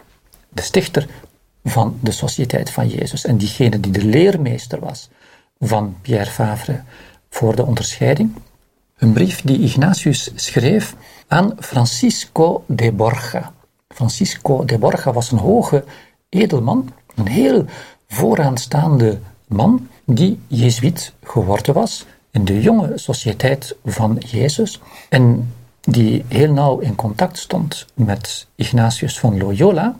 de 0.49 0.61
stichter 0.61 1.07
van 1.63 1.97
de 2.01 2.11
Sociëteit 2.11 2.69
van 2.69 2.87
Jezus 2.87 3.25
en 3.25 3.37
diegene 3.37 3.79
die 3.79 3.91
de 3.91 4.05
leermeester 4.05 4.79
was 4.79 5.09
van 5.59 5.95
Pierre 6.01 6.31
Favre 6.31 6.81
voor 7.29 7.55
de 7.55 7.65
onderscheiding, 7.65 8.31
een 8.97 9.13
brief 9.13 9.41
die 9.41 9.59
Ignatius 9.59 10.31
schreef 10.35 10.95
aan 11.27 11.53
Francisco 11.59 12.63
de 12.67 12.91
Borja. 12.91 13.53
Francisco 13.87 14.65
de 14.65 14.77
Borja 14.77 15.13
was 15.13 15.31
een 15.31 15.37
hoge 15.37 15.83
edelman, 16.29 16.93
een 17.15 17.27
heel 17.27 17.65
vooraanstaande 18.07 19.19
man 19.47 19.87
die 20.05 20.39
Jezuïet 20.47 21.13
geworden 21.23 21.73
was 21.73 22.05
in 22.31 22.45
de 22.45 22.61
jonge 22.61 22.91
sociëteit 22.95 23.75
van 23.85 24.17
Jezus 24.25 24.79
en 25.09 25.53
die 25.81 26.25
heel 26.27 26.53
nauw 26.53 26.79
in 26.79 26.95
contact 26.95 27.37
stond 27.37 27.85
met 27.93 28.47
Ignatius 28.55 29.19
van 29.19 29.37
Loyola. 29.37 29.99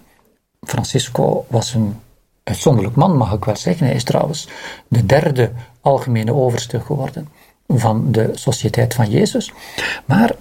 Francisco 0.59 1.45
was 1.47 1.73
een 1.73 1.99
uitzonderlijk 2.43 2.95
man, 2.95 3.17
mag 3.17 3.33
ik 3.33 3.45
wel 3.45 3.57
zeggen. 3.57 3.85
Hij 3.85 3.95
is 3.95 4.03
trouwens 4.03 4.47
de 4.87 5.05
derde 5.05 5.51
algemene 5.81 6.33
overste 6.33 6.79
geworden 6.79 7.27
van 7.67 8.11
de 8.11 8.31
Sociëteit 8.33 8.93
van 8.93 9.09
Jezus. 9.09 9.51
Maar 10.05 10.35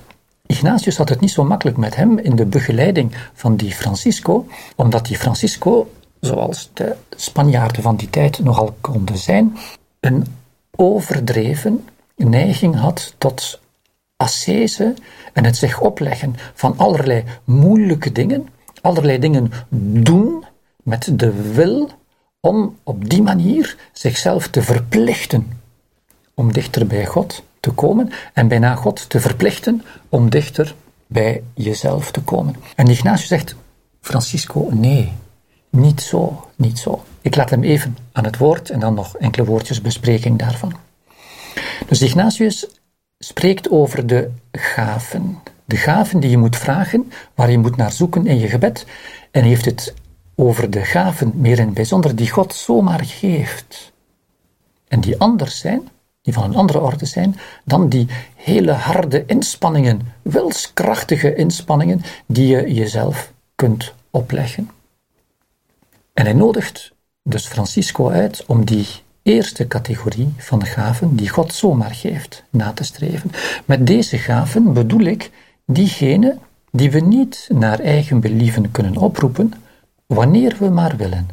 Ignatius 0.46 0.96
had 0.96 1.08
het 1.08 1.20
niet 1.20 1.30
zo 1.30 1.44
makkelijk 1.44 1.76
met 1.76 1.96
hem 1.96 2.18
in 2.18 2.36
de 2.36 2.46
begeleiding 2.46 3.14
van 3.34 3.56
die 3.56 3.72
Francisco, 3.72 4.46
omdat 4.76 5.06
die 5.06 5.16
Francisco 5.16 5.90
zoals 6.20 6.70
de 6.74 6.96
Spanjaarden 7.10 7.82
van 7.82 7.96
die 7.96 8.10
tijd 8.10 8.38
nogal 8.38 8.76
konden 8.80 9.18
zijn, 9.18 9.56
een 10.00 10.26
overdreven 10.76 11.88
neiging 12.16 12.76
had 12.76 13.14
tot 13.18 13.60
ascese 14.16 14.94
en 15.32 15.44
het 15.44 15.56
zich 15.56 15.80
opleggen 15.80 16.34
van 16.54 16.74
allerlei 16.76 17.24
moeilijke 17.44 18.12
dingen, 18.12 18.48
allerlei 18.80 19.18
dingen 19.18 19.50
doen 20.02 20.44
met 20.82 21.18
de 21.18 21.52
wil 21.52 21.90
om 22.40 22.76
op 22.82 23.08
die 23.08 23.22
manier 23.22 23.76
zichzelf 23.92 24.48
te 24.48 24.62
verplichten 24.62 25.52
om 26.34 26.52
dichter 26.52 26.86
bij 26.86 27.06
God 27.06 27.42
te 27.60 27.70
komen 27.70 28.10
en 28.32 28.48
bijna 28.48 28.74
God 28.74 29.10
te 29.10 29.20
verplichten 29.20 29.82
om 30.08 30.30
dichter 30.30 30.74
bij 31.06 31.42
jezelf 31.54 32.10
te 32.10 32.20
komen. 32.20 32.56
En 32.74 32.88
Ignatius 32.88 33.28
zegt, 33.28 33.54
Francisco, 34.00 34.68
nee, 34.72 35.12
niet 35.70 36.00
zo, 36.00 36.46
niet 36.56 36.78
zo. 36.78 37.04
Ik 37.20 37.36
laat 37.36 37.50
hem 37.50 37.62
even 37.62 37.96
aan 38.12 38.24
het 38.24 38.38
woord 38.38 38.70
en 38.70 38.80
dan 38.80 38.94
nog 38.94 39.16
enkele 39.16 39.46
woordjes 39.46 39.80
bespreking 39.80 40.38
daarvan. 40.38 40.72
Dus 41.86 42.02
Ignatius 42.02 42.66
spreekt 43.18 43.70
over 43.70 44.06
de 44.06 44.30
gaven. 44.52 45.38
De 45.68 45.76
gaven 45.76 46.20
die 46.20 46.30
je 46.30 46.38
moet 46.38 46.56
vragen, 46.56 47.12
waar 47.34 47.50
je 47.50 47.58
moet 47.58 47.76
naar 47.76 47.92
zoeken 47.92 48.26
in 48.26 48.38
je 48.38 48.48
gebed. 48.48 48.86
En 49.30 49.44
heeft 49.44 49.64
het 49.64 49.94
over 50.34 50.70
de 50.70 50.84
gaven 50.84 51.32
meer 51.34 51.58
in 51.58 51.64
het 51.64 51.74
bijzonder 51.74 52.16
die 52.16 52.30
God 52.30 52.54
zomaar 52.54 53.04
geeft. 53.04 53.92
En 54.88 55.00
die 55.00 55.18
anders 55.18 55.58
zijn, 55.58 55.88
die 56.22 56.32
van 56.32 56.44
een 56.44 56.56
andere 56.56 56.80
orde 56.80 57.06
zijn, 57.06 57.36
dan 57.64 57.88
die 57.88 58.06
hele 58.34 58.72
harde 58.72 59.24
inspanningen, 59.26 60.12
wilskrachtige 60.22 61.34
inspanningen, 61.34 62.02
die 62.26 62.46
je 62.46 62.72
jezelf 62.72 63.32
kunt 63.54 63.94
opleggen. 64.10 64.70
En 66.14 66.24
hij 66.24 66.34
nodigt 66.34 66.92
dus 67.22 67.46
Francisco 67.46 68.10
uit 68.10 68.44
om 68.46 68.64
die 68.64 68.86
eerste 69.22 69.66
categorie 69.66 70.32
van 70.36 70.66
gaven 70.66 71.16
die 71.16 71.28
God 71.28 71.52
zomaar 71.52 71.94
geeft 71.94 72.44
na 72.50 72.72
te 72.72 72.84
streven. 72.84 73.30
Met 73.64 73.86
deze 73.86 74.18
gaven 74.18 74.72
bedoel 74.72 75.04
ik 75.04 75.30
diegene 75.70 76.38
die 76.70 76.90
we 76.90 77.00
niet 77.00 77.48
naar 77.52 77.78
eigen 77.80 78.20
believen 78.20 78.70
kunnen 78.70 78.96
oproepen, 78.96 79.52
wanneer 80.06 80.56
we 80.58 80.68
maar 80.68 80.96
willen, 80.96 81.28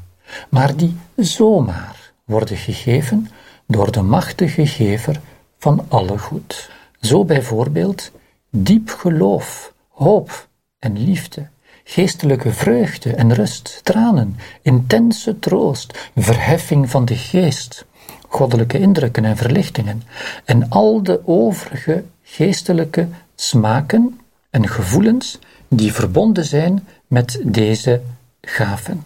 maar 0.49 0.75
die 0.75 0.97
zomaar 1.15 2.11
worden 2.25 2.57
gegeven 2.57 3.27
door 3.67 3.91
de 3.91 4.01
machtige 4.01 4.67
gever 4.67 5.19
van 5.57 5.85
alle 5.87 6.17
goed. 6.17 6.69
Zo 7.01 7.25
bijvoorbeeld 7.25 8.11
diep 8.49 8.89
geloof, 8.89 9.73
hoop 9.89 10.47
en 10.79 11.03
liefde, 11.03 11.47
geestelijke 11.83 12.51
vreugde 12.51 13.13
en 13.13 13.33
rust, 13.33 13.79
tranen, 13.83 14.35
intense 14.61 15.39
troost, 15.39 16.09
verheffing 16.15 16.89
van 16.89 17.05
de 17.05 17.15
geest, 17.15 17.85
goddelijke 18.27 18.79
indrukken 18.79 19.25
en 19.25 19.37
verlichtingen 19.37 20.03
en 20.45 20.69
al 20.69 21.03
de 21.03 21.27
overige 21.27 22.03
geestelijke 22.23 23.07
smaken 23.35 24.19
en 24.55 24.67
gevoelens 24.67 25.39
die 25.67 25.93
verbonden 25.93 26.45
zijn 26.45 26.87
met 27.07 27.39
deze 27.43 28.01
gaven. 28.41 29.03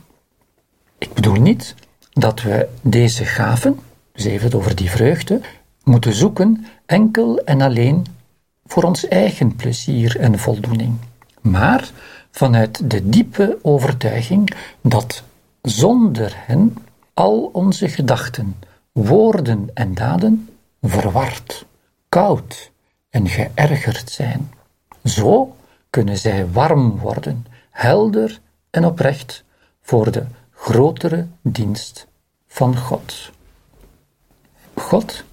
Ik 0.97 1.13
bedoel 1.13 1.41
niet 1.41 1.75
dat 2.11 2.41
we 2.41 2.67
deze 2.81 3.25
gaven, 3.25 3.79
dus 4.11 4.25
even 4.25 4.53
over 4.53 4.75
die 4.75 4.89
vreugde, 4.89 5.41
moeten 5.83 6.13
zoeken 6.13 6.65
enkel 6.85 7.39
en 7.39 7.61
alleen 7.61 8.05
voor 8.65 8.83
ons 8.83 9.07
eigen 9.07 9.55
plezier 9.55 10.19
en 10.19 10.39
voldoening, 10.39 10.97
maar 11.41 11.89
vanuit 12.31 12.89
de 12.91 13.09
diepe 13.09 13.57
overtuiging 13.61 14.53
dat 14.81 15.23
zonder 15.61 16.33
hen 16.35 16.77
al 17.13 17.49
onze 17.53 17.87
gedachten, 17.87 18.55
woorden 18.91 19.69
en 19.73 19.93
daden 19.93 20.49
verward, 20.81 21.65
koud 22.09 22.71
en 23.09 23.27
geërgerd 23.27 24.09
zijn. 24.09 24.49
Zo 25.03 25.55
kunnen 25.89 26.17
zij 26.17 26.47
warm 26.51 26.97
worden, 26.97 27.45
helder 27.69 28.39
en 28.69 28.85
oprecht 28.85 29.43
voor 29.81 30.11
de 30.11 30.25
grotere 30.53 31.27
dienst 31.41 32.07
van 32.47 32.77
God. 32.77 33.31
God 34.73 35.23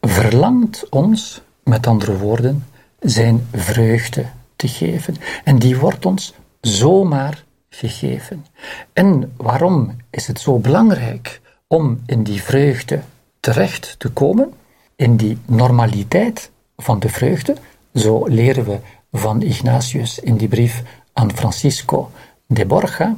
verlangt 0.00 0.88
ons, 0.88 1.40
met 1.64 1.86
andere 1.86 2.16
woorden, 2.16 2.66
zijn 3.00 3.46
vreugde 3.52 4.24
te 4.56 4.68
geven. 4.68 5.16
En 5.44 5.58
die 5.58 5.76
wordt 5.78 6.06
ons 6.06 6.34
zomaar 6.60 7.44
gegeven. 7.68 8.46
En 8.92 9.32
waarom 9.36 9.96
is 10.10 10.26
het 10.26 10.40
zo 10.40 10.58
belangrijk 10.58 11.40
om 11.66 12.02
in 12.06 12.22
die 12.22 12.42
vreugde 12.42 13.00
terecht 13.40 13.94
te 13.98 14.08
komen? 14.08 14.52
In 14.96 15.16
die 15.16 15.38
normaliteit 15.44 16.50
van 16.76 16.98
de 16.98 17.08
vreugde, 17.08 17.56
zo 17.96 18.26
leren 18.26 18.64
we 18.64 18.78
van 19.12 19.42
Ignatius 19.42 20.18
in 20.18 20.36
die 20.36 20.48
brief 20.48 20.82
aan 21.12 21.32
Francisco 21.32 22.10
de 22.46 22.66
Borja, 22.66 23.16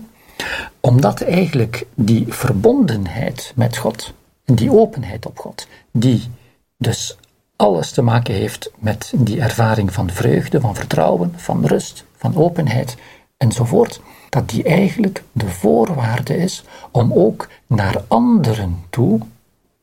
omdat 0.80 1.20
eigenlijk 1.20 1.87
die 1.94 2.25
verbondenheid 2.28 3.52
met 3.54 3.76
God, 3.76 4.12
die 4.44 4.73
openheid 4.73 5.26
op 5.26 5.38
God, 5.38 5.66
die 5.92 6.30
dus 6.76 7.18
alles 7.56 7.90
te 7.90 8.02
maken 8.02 8.35
heeft 8.35 8.70
met 8.78 9.12
die 9.16 9.40
ervaring 9.40 9.92
van 9.92 10.11
vreugde, 10.11 10.61
van 10.61 10.75
vertrouwen, 10.75 11.32
van 11.37 11.66
rust, 11.66 12.04
van 12.16 12.37
openheid 12.37 12.97
enzovoort, 13.37 14.00
dat 14.28 14.49
die 14.49 14.62
eigenlijk 14.62 15.23
de 15.32 15.49
voorwaarde 15.49 16.37
is 16.37 16.64
om 16.90 17.12
ook 17.12 17.49
naar 17.66 18.04
anderen 18.08 18.85
toe 18.90 19.20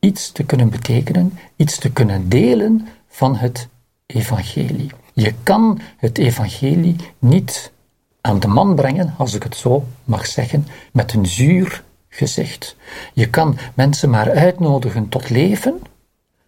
iets 0.00 0.32
te 0.32 0.44
kunnen 0.44 0.70
betekenen, 0.70 1.38
iets 1.56 1.78
te 1.78 1.92
kunnen 1.92 2.28
delen 2.28 2.88
van 3.08 3.36
het 3.36 3.68
evangelie. 4.06 4.90
Je 5.12 5.34
kan 5.42 5.80
het 5.96 6.18
evangelie 6.18 6.96
niet 7.18 7.72
aan 8.20 8.40
de 8.40 8.48
man 8.48 8.74
brengen, 8.74 9.14
als 9.18 9.34
ik 9.34 9.42
het 9.42 9.56
zo 9.56 9.86
mag 10.04 10.26
zeggen, 10.26 10.66
met 10.92 11.12
een 11.12 11.26
zuur 11.26 11.84
gezicht. 12.08 12.76
Je 13.12 13.30
kan 13.30 13.58
mensen 13.74 14.10
maar 14.10 14.30
uitnodigen 14.30 15.08
tot 15.08 15.30
leven, 15.30 15.80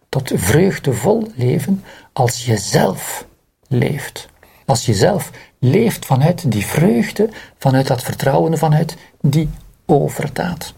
tot 0.09 0.31
vreugdevol 0.35 1.27
leven, 1.35 1.83
als 2.13 2.45
je 2.45 2.57
zelf 2.57 3.25
leeft. 3.67 4.29
Als 4.65 4.85
je 4.85 4.93
zelf 4.93 5.31
leeft 5.59 6.05
vanuit 6.05 6.51
die 6.51 6.65
vreugde, 6.65 7.29
vanuit 7.57 7.87
dat 7.87 8.03
vertrouwen, 8.03 8.57
vanuit 8.57 8.95
die 9.21 9.49
overdaad. 9.85 10.73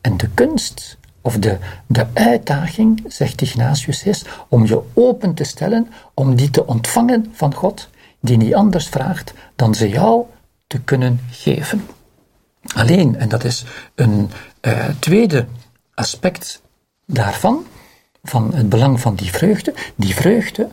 En 0.00 0.16
de 0.16 0.28
kunst, 0.34 0.98
of 1.26 1.38
de, 1.38 1.58
de 1.86 2.06
uitdaging, 2.12 3.04
zegt 3.08 3.40
Ignatius, 3.40 4.02
is 4.02 4.24
om 4.48 4.66
je 4.66 4.82
open 4.94 5.34
te 5.34 5.44
stellen, 5.44 5.88
om 6.14 6.34
die 6.34 6.50
te 6.50 6.66
ontvangen 6.66 7.30
van 7.32 7.54
God, 7.54 7.88
die 8.20 8.36
niet 8.36 8.54
anders 8.54 8.88
vraagt 8.88 9.32
dan 9.56 9.74
ze 9.74 9.88
jou 9.88 10.24
te 10.66 10.80
kunnen 10.80 11.20
geven. 11.30 11.86
Alleen, 12.74 13.16
en 13.16 13.28
dat 13.28 13.44
is 13.44 13.64
een 13.94 14.30
uh, 14.60 14.88
tweede 14.98 15.46
aspect 15.94 16.62
daarvan, 17.06 17.66
van 18.22 18.54
het 18.54 18.68
belang 18.68 19.00
van 19.00 19.14
die 19.14 19.30
vreugde, 19.30 19.74
die 19.96 20.14
vreugde, 20.14 20.68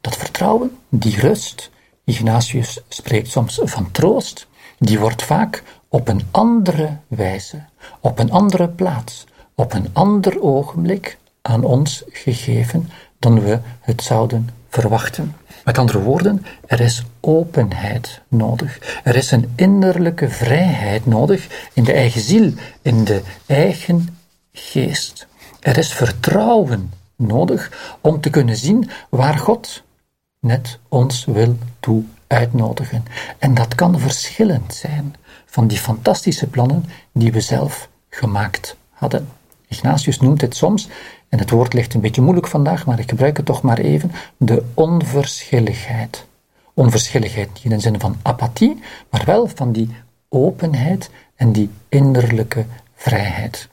dat 0.00 0.16
vertrouwen, 0.16 0.78
die 0.88 1.20
rust, 1.20 1.70
Ignatius 2.04 2.80
spreekt 2.88 3.30
soms 3.30 3.60
van 3.62 3.90
troost, 3.90 4.46
die 4.78 4.98
wordt 4.98 5.22
vaak 5.22 5.62
op 5.88 6.08
een 6.08 6.22
andere 6.30 6.96
wijze, 7.08 7.64
op 8.00 8.18
een 8.18 8.30
andere 8.30 8.68
plaats, 8.68 9.26
op 9.60 9.72
een 9.72 9.88
ander 9.92 10.42
ogenblik 10.42 11.18
aan 11.42 11.64
ons 11.64 12.04
gegeven 12.08 12.90
dan 13.18 13.40
we 13.40 13.58
het 13.80 14.02
zouden 14.02 14.48
verwachten. 14.68 15.36
Met 15.64 15.78
andere 15.78 16.00
woorden, 16.00 16.44
er 16.66 16.80
is 16.80 17.04
openheid 17.20 18.20
nodig. 18.28 19.00
Er 19.04 19.16
is 19.16 19.30
een 19.30 19.52
innerlijke 19.56 20.28
vrijheid 20.28 21.06
nodig 21.06 21.68
in 21.72 21.84
de 21.84 21.92
eigen 21.92 22.20
ziel, 22.20 22.52
in 22.82 23.04
de 23.04 23.22
eigen 23.46 24.18
geest. 24.52 25.26
Er 25.60 25.78
is 25.78 25.92
vertrouwen 25.92 26.92
nodig 27.16 27.94
om 28.00 28.20
te 28.20 28.30
kunnen 28.30 28.56
zien 28.56 28.90
waar 29.08 29.38
God 29.38 29.82
net 30.38 30.78
ons 30.88 31.24
wil 31.24 31.56
toe 31.80 32.04
uitnodigen. 32.26 33.04
En 33.38 33.54
dat 33.54 33.74
kan 33.74 33.98
verschillend 33.98 34.74
zijn 34.74 35.14
van 35.46 35.66
die 35.66 35.78
fantastische 35.78 36.46
plannen 36.46 36.84
die 37.12 37.32
we 37.32 37.40
zelf 37.40 37.88
gemaakt 38.08 38.76
hadden. 38.90 39.28
Ignatius 39.70 40.20
noemt 40.20 40.40
het 40.40 40.56
soms, 40.56 40.88
en 41.28 41.38
het 41.38 41.50
woord 41.50 41.72
ligt 41.72 41.94
een 41.94 42.00
beetje 42.00 42.22
moeilijk 42.22 42.46
vandaag, 42.46 42.86
maar 42.86 42.98
ik 42.98 43.10
gebruik 43.10 43.36
het 43.36 43.46
toch 43.46 43.62
maar 43.62 43.78
even, 43.78 44.12
de 44.36 44.64
onverschilligheid. 44.74 46.26
Onverschilligheid 46.74 47.48
niet 47.52 47.64
in 47.64 47.70
de 47.70 47.80
zin 47.80 48.00
van 48.00 48.16
apathie, 48.22 48.80
maar 49.10 49.22
wel 49.24 49.46
van 49.54 49.72
die 49.72 49.90
openheid 50.28 51.10
en 51.36 51.52
die 51.52 51.70
innerlijke 51.88 52.64
vrijheid. 52.94 53.68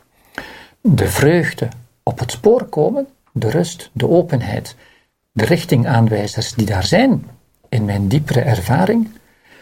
De 0.82 1.08
vreugde 1.08 1.68
op 2.04 2.20
het 2.20 2.32
spoor 2.32 2.66
komen, 2.66 3.08
de 3.32 3.50
rust, 3.50 3.90
de 3.94 4.10
openheid, 4.10 4.76
de 5.32 5.46
richtingaanwijzers 5.46 6.54
die 6.54 6.66
daar 6.66 6.86
zijn 6.86 7.26
in 7.70 7.86
mijn 7.86 8.08
diepere 8.08 8.42
ervaring, 8.42 9.10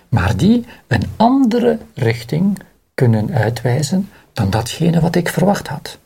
maar 0.10 0.38
die 0.38 0.65
een 0.88 1.04
andere 1.15 1.80
richting 1.93 2.60
kunnen 2.93 3.34
uitwijzen 3.34 4.10
dan 4.34 4.50
datgene 4.50 5.00
wat 5.00 5.15
ik 5.15 5.30
verwacht 5.30 5.67
had. 5.67 5.98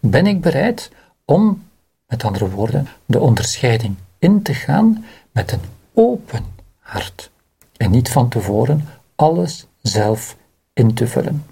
Ben 0.00 0.26
ik 0.26 0.40
bereid 0.40 0.90
om, 1.24 1.62
met 2.06 2.24
andere 2.24 2.50
woorden, 2.50 2.88
de 3.06 3.20
onderscheiding 3.20 3.96
in 4.18 4.42
te 4.42 4.54
gaan 4.54 5.04
met 5.32 5.52
een 5.52 5.60
open 5.94 6.44
hart 6.78 7.30
en 7.76 7.90
niet 7.90 8.08
van 8.08 8.28
tevoren 8.28 8.88
alles 9.14 9.66
zelf 9.82 10.36
in 10.72 10.94
te 10.94 11.06
vullen. 11.06 11.44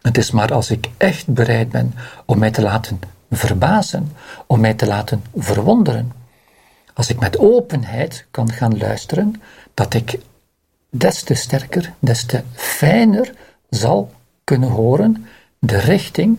Het 0.00 0.18
is 0.18 0.30
maar 0.30 0.52
als 0.52 0.70
ik 0.70 0.88
echt 0.96 1.26
bereid 1.26 1.70
ben 1.70 1.94
om 2.24 2.38
mij 2.38 2.50
te 2.50 2.62
laten 2.62 3.00
verbazen, 3.30 4.12
om 4.46 4.60
mij 4.60 4.74
te 4.74 4.86
laten 4.86 5.24
verwonderen, 5.34 6.12
als 6.94 7.10
ik 7.10 7.20
met 7.20 7.38
openheid 7.38 8.26
kan 8.30 8.52
gaan 8.52 8.78
luisteren, 8.78 9.42
dat 9.74 9.94
ik 9.94 10.18
des 10.90 11.22
te 11.22 11.34
sterker, 11.34 11.92
des 11.98 12.24
te 12.24 12.42
fijner 12.52 13.32
zal 13.68 14.10
kunnen 14.44 14.70
horen 14.70 15.26
de 15.58 15.78
richting, 15.78 16.38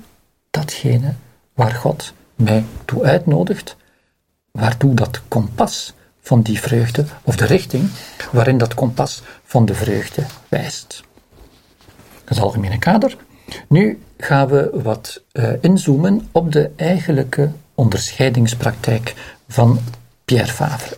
datgene 0.57 1.13
waar 1.53 1.71
God 1.71 2.13
mij 2.35 2.63
toe 2.85 3.03
uitnodigt, 3.03 3.75
waartoe 4.51 4.93
dat 4.93 5.21
kompas 5.27 5.93
van 6.21 6.41
die 6.41 6.59
vreugde, 6.59 7.05
of 7.23 7.35
de 7.35 7.45
richting 7.45 7.89
waarin 8.31 8.57
dat 8.57 8.73
kompas 8.73 9.21
van 9.43 9.65
de 9.65 9.73
vreugde 9.73 10.23
wijst. 10.47 11.03
Dat 12.23 12.29
is 12.29 12.35
het 12.35 12.39
algemene 12.45 12.79
kader. 12.79 13.17
Nu 13.67 13.99
gaan 14.17 14.47
we 14.47 14.69
wat 14.83 15.23
uh, 15.33 15.49
inzoomen 15.61 16.27
op 16.31 16.51
de 16.51 16.71
eigenlijke 16.75 17.51
onderscheidingspraktijk 17.75 19.13
van 19.47 19.79
Pierre 20.25 20.51
Favre. 20.51 20.97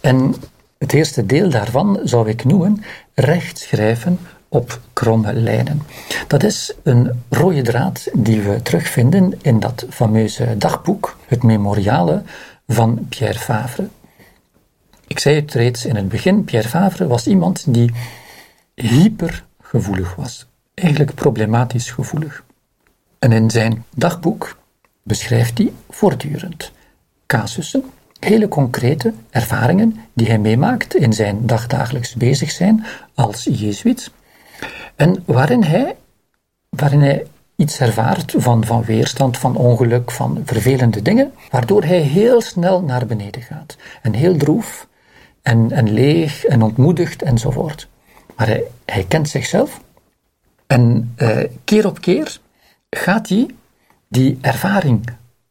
En 0.00 0.34
het 0.78 0.92
eerste 0.92 1.26
deel 1.26 1.50
daarvan 1.50 2.00
zou 2.04 2.28
ik 2.28 2.44
noemen 2.44 2.84
rechtschrijven 3.14 4.18
op 4.52 4.80
kromme 4.92 5.32
lijnen. 5.34 5.82
Dat 6.26 6.42
is 6.42 6.74
een 6.82 7.22
rode 7.28 7.62
draad 7.62 8.08
die 8.12 8.40
we 8.40 8.62
terugvinden 8.62 9.38
in 9.42 9.60
dat 9.60 9.86
fameuze 9.90 10.56
dagboek, 10.58 11.16
het 11.26 11.42
Memoriale 11.42 12.22
van 12.66 13.06
Pierre 13.08 13.38
Favre. 13.38 13.88
Ik 15.06 15.18
zei 15.18 15.34
het 15.36 15.54
reeds 15.54 15.84
in 15.84 15.96
het 15.96 16.08
begin, 16.08 16.44
Pierre 16.44 16.68
Favre 16.68 17.06
was 17.06 17.26
iemand 17.26 17.74
die 17.74 17.92
hypergevoelig 18.74 20.14
was, 20.14 20.46
eigenlijk 20.74 21.14
problematisch 21.14 21.90
gevoelig. 21.90 22.44
En 23.18 23.32
in 23.32 23.50
zijn 23.50 23.84
dagboek 23.94 24.56
beschrijft 25.02 25.58
hij 25.58 25.72
voortdurend 25.90 26.72
casussen, 27.26 27.84
hele 28.20 28.48
concrete 28.48 29.12
ervaringen 29.30 29.96
die 30.12 30.26
hij 30.26 30.38
meemaakt 30.38 30.94
in 30.94 31.12
zijn 31.12 31.46
dagdagelijks 31.46 32.14
bezig 32.14 32.50
zijn 32.50 32.84
als 33.14 33.44
Jezuïet. 33.44 34.10
En 35.00 35.22
waarin 35.26 35.62
hij, 35.62 35.96
waarin 36.68 37.00
hij 37.00 37.26
iets 37.56 37.80
ervaart 37.80 38.34
van, 38.36 38.64
van 38.64 38.84
weerstand, 38.84 39.38
van 39.38 39.56
ongeluk, 39.56 40.10
van 40.10 40.42
vervelende 40.44 41.02
dingen, 41.02 41.32
waardoor 41.50 41.82
hij 41.84 42.00
heel 42.00 42.40
snel 42.40 42.82
naar 42.82 43.06
beneden 43.06 43.42
gaat. 43.42 43.76
En 44.02 44.12
heel 44.12 44.36
droef 44.36 44.86
en, 45.42 45.72
en 45.72 45.92
leeg 45.92 46.44
en 46.44 46.62
ontmoedigd 46.62 47.22
enzovoort. 47.22 47.88
Maar 48.36 48.46
hij, 48.46 48.62
hij 48.84 49.04
kent 49.04 49.28
zichzelf 49.28 49.80
en 50.66 51.12
eh, 51.16 51.44
keer 51.64 51.86
op 51.86 52.00
keer 52.00 52.38
gaat 52.90 53.28
hij 53.28 53.46
die 54.08 54.38
ervaring 54.40 55.04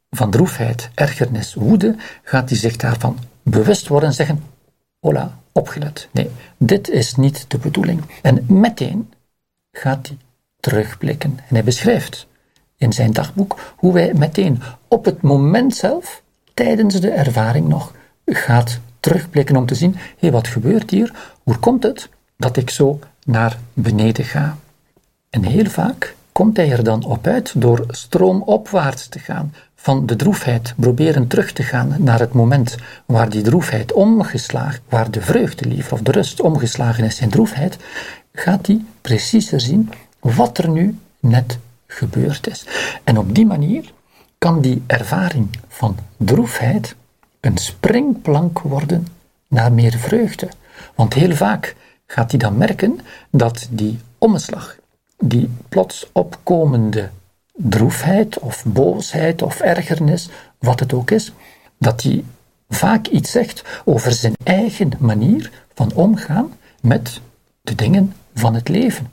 van 0.09 0.31
droefheid, 0.31 0.89
ergernis, 0.93 1.53
woede, 1.53 1.95
gaat 2.23 2.49
hij 2.49 2.57
zich 2.57 2.75
daarvan 2.75 3.17
bewust 3.43 3.87
worden 3.87 4.09
en 4.09 4.15
zeggen: 4.15 4.43
Hola, 4.99 5.39
opgelet. 5.51 6.07
Nee, 6.11 6.29
dit 6.57 6.89
is 6.89 7.15
niet 7.15 7.45
de 7.47 7.57
bedoeling. 7.57 8.01
En 8.21 8.45
meteen 8.47 9.09
gaat 9.71 10.07
hij 10.07 10.17
terugblikken. 10.59 11.39
En 11.47 11.55
hij 11.55 11.63
beschrijft 11.63 12.27
in 12.77 12.93
zijn 12.93 13.13
dagboek 13.13 13.59
hoe 13.75 13.93
hij 13.93 14.13
meteen 14.13 14.61
op 14.87 15.05
het 15.05 15.21
moment 15.21 15.75
zelf, 15.75 16.21
tijdens 16.53 16.99
de 16.99 17.09
ervaring 17.09 17.67
nog, 17.67 17.93
gaat 18.25 18.79
terugblikken 18.99 19.55
om 19.55 19.65
te 19.65 19.75
zien: 19.75 19.95
hé, 19.95 20.01
hey, 20.19 20.31
wat 20.31 20.47
gebeurt 20.47 20.89
hier? 20.89 21.13
Hoe 21.43 21.57
komt 21.57 21.83
het 21.83 22.09
dat 22.37 22.57
ik 22.57 22.69
zo 22.69 22.99
naar 23.25 23.57
beneden 23.73 24.25
ga? 24.25 24.57
En 25.29 25.43
heel 25.43 25.65
vaak 25.65 26.15
komt 26.31 26.57
hij 26.57 26.71
er 26.71 26.83
dan 26.83 27.03
op 27.03 27.27
uit 27.27 27.61
door 27.61 27.85
stroomopwaarts 27.87 29.07
te 29.07 29.19
gaan, 29.19 29.53
van 29.75 30.05
de 30.05 30.15
droefheid 30.15 30.73
proberen 30.77 31.27
terug 31.27 31.51
te 31.51 31.63
gaan 31.63 31.95
naar 31.97 32.19
het 32.19 32.33
moment 32.33 32.75
waar 33.05 33.29
die 33.29 33.41
droefheid 33.41 33.93
omgeslagen, 33.93 34.81
waar 34.89 35.11
de 35.11 35.21
vreugde 35.21 35.65
liever 35.65 35.93
of 35.93 36.01
de 36.01 36.11
rust 36.11 36.41
omgeslagen 36.41 37.03
is 37.03 37.19
in 37.19 37.29
droefheid, 37.29 37.77
gaat 38.39 38.67
hij 38.67 38.81
preciezer 39.01 39.61
zien 39.61 39.89
wat 40.19 40.57
er 40.57 40.69
nu 40.69 40.97
net 41.19 41.57
gebeurd 41.87 42.47
is. 42.47 42.65
En 43.03 43.17
op 43.17 43.35
die 43.35 43.45
manier 43.45 43.91
kan 44.37 44.61
die 44.61 44.83
ervaring 44.87 45.49
van 45.67 45.97
droefheid 46.17 46.95
een 47.39 47.57
springplank 47.57 48.59
worden 48.59 49.07
naar 49.47 49.71
meer 49.73 49.97
vreugde. 49.97 50.49
Want 50.95 51.13
heel 51.13 51.35
vaak 51.35 51.75
gaat 52.07 52.31
hij 52.31 52.39
dan 52.39 52.57
merken 52.57 52.99
dat 53.31 53.67
die 53.71 53.99
omslag, 54.17 54.75
die 55.17 55.49
plots 55.69 56.09
opkomende 56.11 57.09
droefheid 57.53 58.39
of 58.39 58.63
boosheid 58.65 59.41
of 59.41 59.59
ergernis, 59.59 60.29
wat 60.59 60.79
het 60.79 60.93
ook 60.93 61.11
is, 61.11 61.31
dat 61.77 62.03
hij 62.03 62.23
vaak 62.69 63.07
iets 63.07 63.31
zegt 63.31 63.63
over 63.85 64.11
zijn 64.11 64.33
eigen 64.43 64.91
manier 64.99 65.51
van 65.73 65.91
omgaan 65.93 66.53
met 66.81 67.21
de 67.61 67.75
dingen 67.75 68.13
van 68.39 68.53
het 68.53 68.67
leven. 68.67 69.11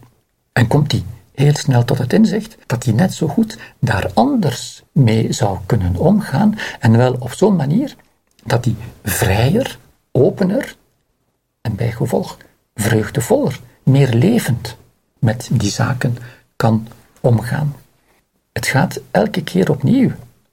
En 0.53 0.67
komt 0.67 0.93
hij 0.93 1.05
heel 1.35 1.57
snel 1.57 1.85
tot 1.85 1.99
het 1.99 2.13
inzicht 2.13 2.57
dat 2.67 2.85
hij 2.85 2.93
net 2.95 3.15
zo 3.15 3.29
goed 3.29 3.59
daar 3.79 4.11
anders 4.15 4.83
mee 4.93 5.33
zou 5.33 5.59
kunnen 5.67 5.97
omgaan 5.97 6.59
en 6.81 6.97
wel 6.97 7.17
op 7.19 7.33
zo'n 7.33 7.57
manier 7.57 7.97
dat 8.45 8.65
hij 8.65 8.75
vrijer, 9.03 9.79
opener 10.13 10.77
en 11.61 11.75
bijgevolg 11.75 12.37
vreugdevoller, 12.75 13.61
meer 13.83 14.15
levend 14.15 14.77
met 15.19 15.49
die 15.53 15.71
zaken 15.71 16.17
kan 16.57 16.89
omgaan. 17.21 17.77
Het 18.53 18.67
gaat 18.67 19.01
elke 19.11 19.43
keer 19.43 19.71
opnieuw 19.71 20.11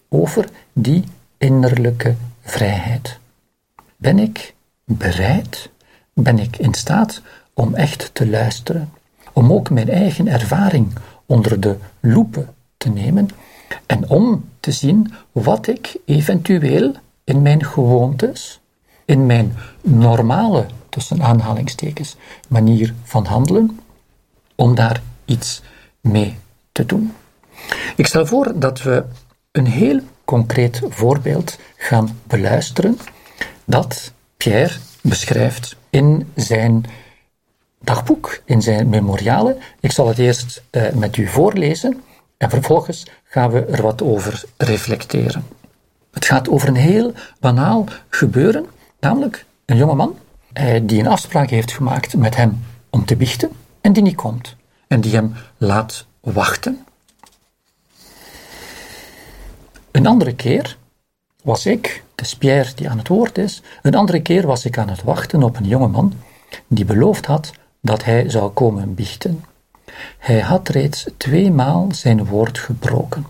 over 0.09 0.49
die 0.73 1.03
innerlijke 1.37 2.15
vrijheid. 2.41 3.17
Ben 3.95 4.19
ik 4.19 4.53
bereid? 4.85 5.69
Ben 6.13 6.39
ik 6.39 6.57
in 6.57 6.73
staat 6.73 7.21
om 7.53 7.75
echt 7.75 8.09
te 8.13 8.29
luisteren? 8.29 8.91
Om 9.33 9.53
ook 9.53 9.69
mijn 9.69 9.89
eigen 9.89 10.27
ervaring 10.27 10.93
onder 11.25 11.59
de 11.59 11.77
loepen 11.99 12.53
te 12.77 12.89
nemen 12.89 13.29
en 13.85 14.09
om 14.09 14.49
te 14.59 14.71
zien 14.71 15.13
wat 15.31 15.67
ik 15.67 15.97
eventueel 16.05 16.93
in 17.23 17.41
mijn 17.41 17.65
gewoontes, 17.65 18.59
in 19.05 19.25
mijn 19.25 19.55
normale, 19.81 20.65
tussen 20.89 21.23
aanhalingstekens, 21.23 22.15
manier 22.47 22.93
van 23.03 23.25
handelen, 23.25 23.79
om 24.55 24.75
daar 24.75 25.01
iets 25.25 25.61
mee 26.01 26.37
te 26.71 26.85
doen. 26.85 27.13
Ik 27.95 28.07
stel 28.07 28.25
voor 28.25 28.59
dat 28.59 28.81
we 28.81 29.05
een 29.51 29.67
heel 29.67 29.99
concreet 30.25 30.81
voorbeeld 30.89 31.57
gaan 31.75 32.19
beluisteren 32.23 32.97
dat 33.65 34.11
Pierre 34.37 34.75
beschrijft 35.01 35.75
in 35.89 36.31
zijn 36.35 36.85
dagboek, 37.83 38.41
in 38.45 38.61
zijn 38.61 38.89
memorialen. 38.89 39.57
Ik 39.79 39.91
zal 39.91 40.07
het 40.07 40.17
eerst 40.17 40.63
uh, 40.71 40.89
met 40.91 41.17
u 41.17 41.27
voorlezen 41.27 42.01
en 42.37 42.49
vervolgens 42.49 43.05
gaan 43.23 43.51
we 43.51 43.65
er 43.65 43.81
wat 43.81 44.01
over 44.01 44.43
reflecteren. 44.57 45.45
Het 46.11 46.25
gaat 46.25 46.49
over 46.49 46.67
een 46.67 46.75
heel 46.75 47.13
banaal 47.39 47.85
gebeuren, 48.09 48.65
namelijk 48.99 49.45
een 49.65 49.77
jongeman 49.77 50.17
uh, 50.53 50.79
die 50.83 50.99
een 50.99 51.07
afspraak 51.07 51.49
heeft 51.49 51.71
gemaakt 51.71 52.15
met 52.15 52.35
hem 52.35 52.63
om 52.89 53.05
te 53.05 53.15
biechten 53.15 53.51
en 53.81 53.93
die 53.93 54.03
niet 54.03 54.15
komt 54.15 54.55
en 54.87 55.01
die 55.01 55.13
hem 55.13 55.33
laat 55.57 56.05
wachten 56.19 56.85
Een 59.93 60.07
andere 60.07 60.35
keer 60.35 60.77
was 61.43 61.65
ik, 61.65 62.03
de 62.15 62.35
Pierre 62.39 62.73
die 62.75 62.89
aan 62.89 62.97
het 62.97 63.07
woord 63.07 63.37
is, 63.37 63.61
een 63.81 63.95
andere 63.95 64.21
keer 64.21 64.47
was 64.47 64.65
ik 64.65 64.77
aan 64.77 64.89
het 64.89 65.03
wachten 65.03 65.43
op 65.43 65.57
een 65.57 65.67
jongeman 65.67 66.13
die 66.67 66.85
beloofd 66.85 67.25
had 67.25 67.51
dat 67.83 68.03
hij 68.03 68.29
zou 68.29 68.51
komen 68.51 68.93
biechten. 68.93 69.43
Hij 70.17 70.39
had 70.39 70.69
reeds 70.69 71.05
tweemaal 71.17 71.87
zijn 71.91 72.25
woord 72.25 72.59
gebroken. 72.59 73.25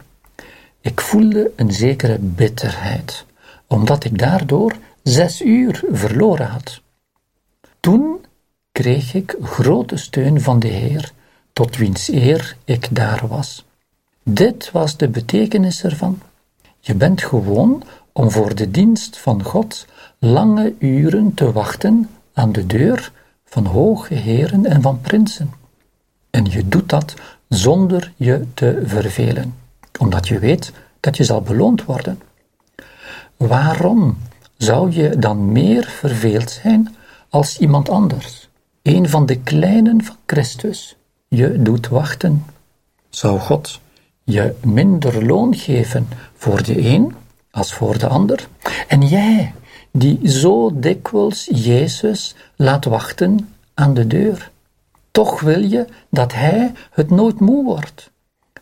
Ik 0.82 1.02
voelde 1.02 1.52
een 1.56 1.72
zekere 1.72 2.18
bitterheid, 2.20 3.26
omdat 3.68 4.04
ik 4.04 4.18
daardoor 4.18 4.76
zes 5.04 5.42
uur 5.42 5.84
verloren 5.92 6.48
had. 6.48 6.82
Toen 7.80 8.26
kreeg 8.72 9.14
ik 9.14 9.36
grote 9.42 9.98
steun 9.98 10.42
van 10.42 10.60
de 10.60 10.68
Heer, 10.68 11.12
tot 11.54 11.78
wiens 11.78 12.08
eer 12.10 12.58
ik 12.66 12.88
daar 12.92 13.28
was. 13.28 13.66
Dit 14.24 14.72
was 14.72 14.98
de 14.98 15.08
betekenis 15.08 15.84
ervan. 15.84 16.20
Je 16.80 16.96
bent 16.96 17.24
gewoon 17.24 17.84
om 18.12 18.32
voor 18.32 18.56
de 18.56 18.72
dienst 18.72 19.18
van 19.18 19.44
God 19.44 19.86
lange 20.20 20.74
uren 20.80 21.34
te 21.34 21.52
wachten 21.52 22.10
aan 22.34 22.52
de 22.52 22.66
deur 22.66 23.12
van 23.54 23.66
hoge 23.66 24.14
heren 24.14 24.66
en 24.66 24.82
van 24.82 25.02
prinsen. 25.02 25.54
En 26.30 26.46
je 26.46 26.68
doet 26.68 26.90
dat 26.90 27.14
zonder 27.50 28.14
je 28.16 28.46
te 28.54 28.82
vervelen, 28.86 29.56
omdat 30.00 30.28
je 30.28 30.40
weet 30.40 30.72
dat 31.00 31.18
je 31.18 31.24
zal 31.24 31.42
beloond 31.42 31.84
worden. 31.84 32.22
Waarom 33.38 34.18
zou 34.58 34.92
je 34.92 35.18
dan 35.18 35.52
meer 35.52 35.84
verveeld 35.84 36.52
zijn 36.52 36.96
als 37.30 37.58
iemand 37.58 37.90
anders, 37.90 38.50
een 38.82 39.10
van 39.10 39.26
de 39.26 39.40
kleinen 39.40 40.04
van 40.04 40.16
Christus, 40.26 40.96
je 41.28 41.62
doet 41.62 41.88
wachten? 41.88 42.46
Zou 43.10 43.40
God 43.40 43.80
je 44.24 44.56
minder 44.64 45.26
loon 45.26 45.56
geven 45.56 46.08
voor 46.36 46.64
de 46.64 46.86
een 46.86 47.16
als 47.52 47.74
voor 47.74 47.98
de 47.98 48.08
ander. 48.08 48.48
En 48.88 49.02
jij, 49.02 49.54
die 49.98 50.30
zo 50.30 50.80
dikwijls 50.80 51.50
Jezus 51.52 52.36
laat 52.56 52.86
wachten 52.86 53.54
aan 53.74 53.94
de 53.94 54.08
deur, 54.08 54.52
toch 55.12 55.40
wil 55.40 55.62
je 55.62 55.86
dat 56.10 56.34
Hij 56.34 56.72
het 56.92 57.10
nooit 57.10 57.40
moe 57.40 57.64
wordt. 57.64 58.12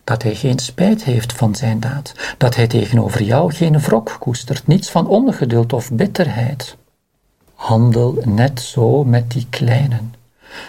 Dat 0.03 0.23
hij 0.23 0.35
geen 0.35 0.59
spijt 0.59 1.03
heeft 1.03 1.33
van 1.33 1.55
zijn 1.55 1.79
daad, 1.79 2.13
dat 2.37 2.55
hij 2.55 2.67
tegenover 2.67 3.23
jou 3.23 3.53
geen 3.53 3.79
wrok 3.79 4.15
koestert, 4.19 4.67
niets 4.67 4.89
van 4.89 5.07
ongeduld 5.07 5.73
of 5.73 5.91
bitterheid. 5.91 6.77
Handel 7.53 8.21
net 8.25 8.61
zo 8.61 9.03
met 9.03 9.31
die 9.31 9.47
kleinen. 9.49 10.13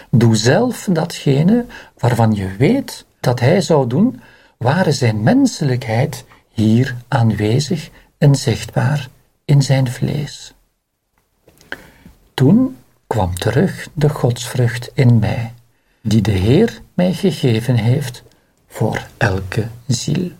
Doe 0.09 0.35
zelf 0.35 0.87
datgene 0.91 1.65
waarvan 1.97 2.33
je 2.33 2.55
weet 2.57 3.05
dat 3.19 3.39
hij 3.39 3.61
zou 3.61 3.87
doen 3.87 4.21
waren 4.57 4.93
zijn 4.93 5.23
menselijkheid 5.23 6.25
hier 6.49 6.95
aanwezig 7.07 7.89
en 8.17 8.35
zichtbaar 8.35 9.09
in 9.45 9.61
zijn 9.61 9.91
vlees. 9.91 10.53
Toen 12.33 12.77
kwam 13.07 13.35
terug 13.35 13.87
de 13.93 14.09
godsvrucht 14.09 14.89
in 14.93 15.19
mij, 15.19 15.53
die 16.01 16.21
de 16.21 16.31
Heer 16.31 16.81
mij 16.93 17.13
gegeven 17.13 17.75
heeft 17.75 18.23
voor 18.67 19.07
elke 19.17 19.67
ziel. 19.87 20.31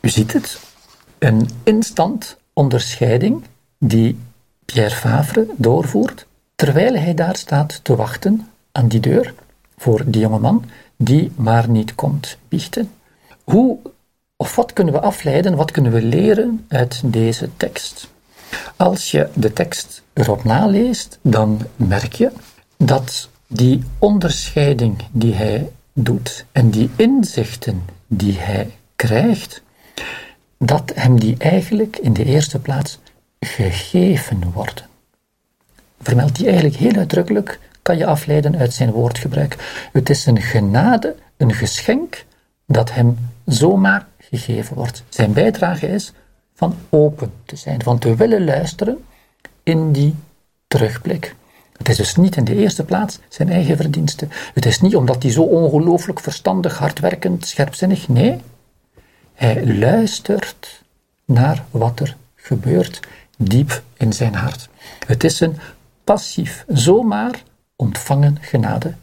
U 0.00 0.08
ziet 0.08 0.32
het, 0.32 0.60
een 1.18 1.48
instant 1.62 2.36
onderscheiding 2.52 3.44
die 3.78 4.18
Pierre 4.64 4.94
Favre 4.94 5.46
doorvoert 5.56 6.26
terwijl 6.54 6.94
hij 6.94 7.14
daar 7.14 7.36
staat 7.36 7.84
te 7.84 7.96
wachten 7.96 8.48
aan 8.72 8.88
die 8.88 9.00
deur 9.00 9.34
voor 9.76 10.02
die 10.06 10.20
jonge 10.20 10.38
man 10.38 10.64
die 10.96 11.32
maar 11.34 11.68
niet 11.68 11.94
komt 11.94 12.38
biechten. 12.48 12.90
Hoe 13.44 13.78
of 14.36 14.56
wat 14.56 14.72
kunnen 14.72 14.94
we 14.94 15.00
afleiden, 15.00 15.56
wat 15.56 15.70
kunnen 15.70 15.92
we 15.92 16.02
leren 16.02 16.64
uit 16.68 17.02
deze 17.04 17.48
tekst? 17.56 18.08
Als 18.76 19.10
je 19.10 19.28
de 19.34 19.52
tekst 19.52 20.02
erop 20.12 20.44
naleest, 20.44 21.18
dan 21.22 21.60
merk 21.76 22.12
je 22.12 22.30
dat 22.76 23.28
die 23.46 23.82
onderscheiding 23.98 25.02
die 25.10 25.34
hij 25.34 25.70
doet 25.92 26.44
en 26.52 26.70
die 26.70 26.90
inzichten 26.96 27.82
die 28.06 28.38
hij 28.38 28.70
krijgt, 28.96 29.62
dat 30.58 30.92
hem 30.94 31.20
die 31.20 31.34
eigenlijk 31.38 31.96
in 31.96 32.12
de 32.12 32.24
eerste 32.24 32.58
plaats 32.58 32.98
gegeven 33.40 34.52
worden. 34.52 34.86
Vermeldt 36.00 36.36
hij 36.36 36.46
eigenlijk 36.46 36.76
heel 36.76 36.94
uitdrukkelijk, 36.94 37.58
kan 37.82 37.98
je 37.98 38.06
afleiden 38.06 38.56
uit 38.56 38.72
zijn 38.72 38.90
woordgebruik. 38.90 39.56
Het 39.92 40.10
is 40.10 40.26
een 40.26 40.40
genade, 40.40 41.16
een 41.36 41.54
geschenk 41.54 42.24
dat 42.66 42.92
hem 42.92 43.30
zomaar 43.44 44.06
gegeven 44.32 44.76
wordt. 44.76 45.04
Zijn 45.08 45.32
bijdrage 45.32 45.88
is 45.88 46.12
van 46.54 46.76
open 46.88 47.32
te 47.44 47.56
zijn, 47.56 47.82
van 47.82 47.98
te 47.98 48.14
willen 48.14 48.44
luisteren 48.44 49.04
in 49.62 49.92
die 49.92 50.14
terugblik. 50.66 51.34
Het 51.76 51.88
is 51.88 51.96
dus 51.96 52.16
niet 52.16 52.36
in 52.36 52.44
de 52.44 52.56
eerste 52.56 52.84
plaats 52.84 53.18
zijn 53.28 53.50
eigen 53.50 53.76
verdiensten. 53.76 54.30
Het 54.54 54.66
is 54.66 54.80
niet 54.80 54.96
omdat 54.96 55.22
hij 55.22 55.32
zo 55.32 55.42
ongelooflijk 55.42 56.20
verstandig, 56.20 56.78
hardwerkend, 56.78 57.46
scherpzinnig. 57.46 58.08
Nee, 58.08 58.40
hij 59.34 59.66
luistert 59.66 60.82
naar 61.24 61.64
wat 61.70 62.00
er 62.00 62.16
gebeurt 62.34 63.00
diep 63.38 63.82
in 63.96 64.12
zijn 64.12 64.34
hart. 64.34 64.68
Het 65.06 65.24
is 65.24 65.40
een 65.40 65.56
passief, 66.04 66.64
zomaar 66.68 67.42
ontvangen 67.76 68.38
genade. 68.40 68.94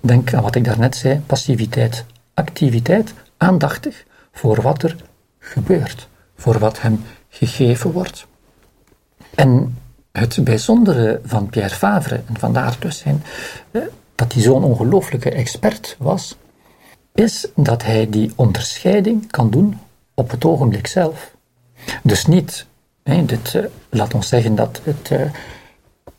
Denk 0.00 0.34
aan 0.34 0.42
wat 0.42 0.54
ik 0.54 0.64
daarnet 0.64 0.96
zei: 0.96 1.20
passiviteit, 1.26 2.04
activiteit, 2.34 3.14
aandachtig 3.36 4.04
voor 4.32 4.62
wat 4.62 4.82
er 4.82 4.96
gebeurt, 5.38 6.08
voor 6.36 6.58
wat 6.58 6.80
hem 6.80 7.04
gegeven 7.28 7.92
wordt. 7.92 8.26
En 9.34 9.78
het 10.12 10.44
bijzondere 10.44 11.20
van 11.24 11.48
Pierre 11.48 11.74
Favre, 11.74 12.20
en 12.26 12.38
vandaar 12.38 12.76
dus 12.78 12.98
zijn, 12.98 13.22
eh, 13.70 13.82
dat 14.14 14.32
hij 14.32 14.42
zo'n 14.42 14.64
ongelooflijke 14.64 15.30
expert 15.30 15.96
was, 15.98 16.36
is 17.14 17.48
dat 17.54 17.82
hij 17.82 18.10
die 18.10 18.32
onderscheiding 18.36 19.30
kan 19.30 19.50
doen 19.50 19.78
op 20.14 20.30
het 20.30 20.44
ogenblik 20.44 20.86
zelf. 20.86 21.34
Dus 22.02 22.26
niet, 22.26 22.66
dit, 23.02 23.54
uh, 23.54 23.64
laat 23.90 24.14
ons 24.14 24.28
zeggen 24.28 24.54
dat 24.54 24.80
het, 24.84 25.10
uh, 25.10 25.20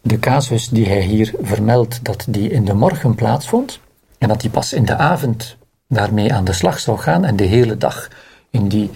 de 0.02 0.20
casus 0.20 0.70
die 0.70 0.88
hij 0.88 1.02
hier 1.02 1.34
vermeldt, 1.42 2.06
dat 2.06 2.26
die 2.30 2.50
in 2.50 2.66
de 2.66 2.74
morgen 2.74 3.16
plaatsvond, 3.16 3.80
en 4.18 4.28
dat 4.28 4.42
die 4.42 4.50
pas 4.50 4.74
in 4.74 4.86
de 4.86 4.96
avond 4.96 5.58
daarmee 5.88 6.34
aan 6.34 6.46
de 6.46 6.54
slag 6.54 6.80
zou 6.80 6.98
gaan 6.98 7.26
en 7.26 7.36
de 7.36 7.44
hele 7.44 7.78
dag 7.78 8.08
in 8.50 8.68
die 8.68 8.90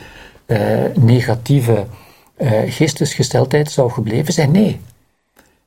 uh, 0.46 0.60
negatieve 0.96 1.86
geestesgesteldheid 2.66 3.72
zou 3.72 3.92
gebleven 3.92 4.34
zijn. 4.34 4.52
Nee, 4.52 4.80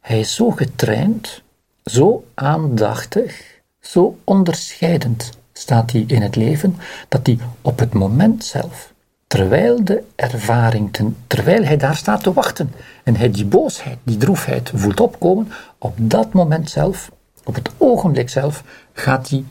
hij 0.01 0.21
is 0.21 0.35
zo 0.35 0.51
getraind, 0.51 1.43
zo 1.85 2.25
aandachtig, 2.35 3.61
zo 3.81 4.19
onderscheidend 4.25 5.31
staat 5.53 5.91
hij 5.91 6.05
in 6.07 6.23
het 6.23 6.37
leven, 6.37 6.77
dat 7.09 7.27
hij 7.27 7.39
op 7.61 7.79
het 7.79 7.93
moment 7.93 8.45
zelf, 8.45 8.93
terwijl 9.27 9.85
de 9.85 10.03
ervaring, 10.15 10.93
ten, 10.93 11.17
terwijl 11.27 11.65
hij 11.65 11.77
daar 11.77 11.97
staat 11.97 12.23
te 12.23 12.33
wachten 12.33 12.73
en 13.05 13.17
hij 13.17 13.31
die 13.31 13.45
boosheid, 13.45 13.99
die 14.03 14.17
droefheid 14.17 14.71
voelt 14.75 15.01
opkomen, 15.01 15.53
op 15.79 15.95
dat 15.97 16.33
moment 16.33 16.71
zelf, 16.71 17.11
op 17.45 17.55
het 17.55 17.71
ogenblik 17.77 18.29
zelf, 18.29 18.65
gaat 18.93 19.29
hij 19.29 19.45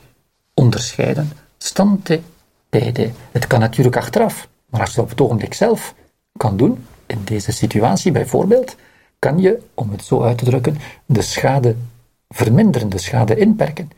onderscheiden. 0.54 1.32
Stante 1.66 2.22
pede. 2.70 3.12
Het 3.32 3.48
kan 3.48 3.60
natuurlijk 3.60 3.98
achteraf, 3.98 4.48
maar 4.70 4.82
als 4.82 4.90
je 4.90 4.96
het 4.96 5.04
op 5.04 5.10
het 5.10 5.22
ogenblik 5.22 5.54
zelf 5.54 5.94
kan 6.38 6.58
doen, 6.58 6.86
in 7.06 7.22
deze 7.24 7.52
situatie 7.52 8.12
bijvoorbeeld, 8.12 8.76
kan 9.20 9.40
je, 9.40 9.60
om 9.74 9.92
het 9.92 10.04
zo 10.04 10.22
uit 10.22 10.38
te 10.38 10.46
drukken, 10.46 10.78
de 11.06 11.22
schade 11.22 11.76
verminderen, 12.30 12.90
de 12.90 12.98
schade 12.98 13.36
inperken. 13.36 13.90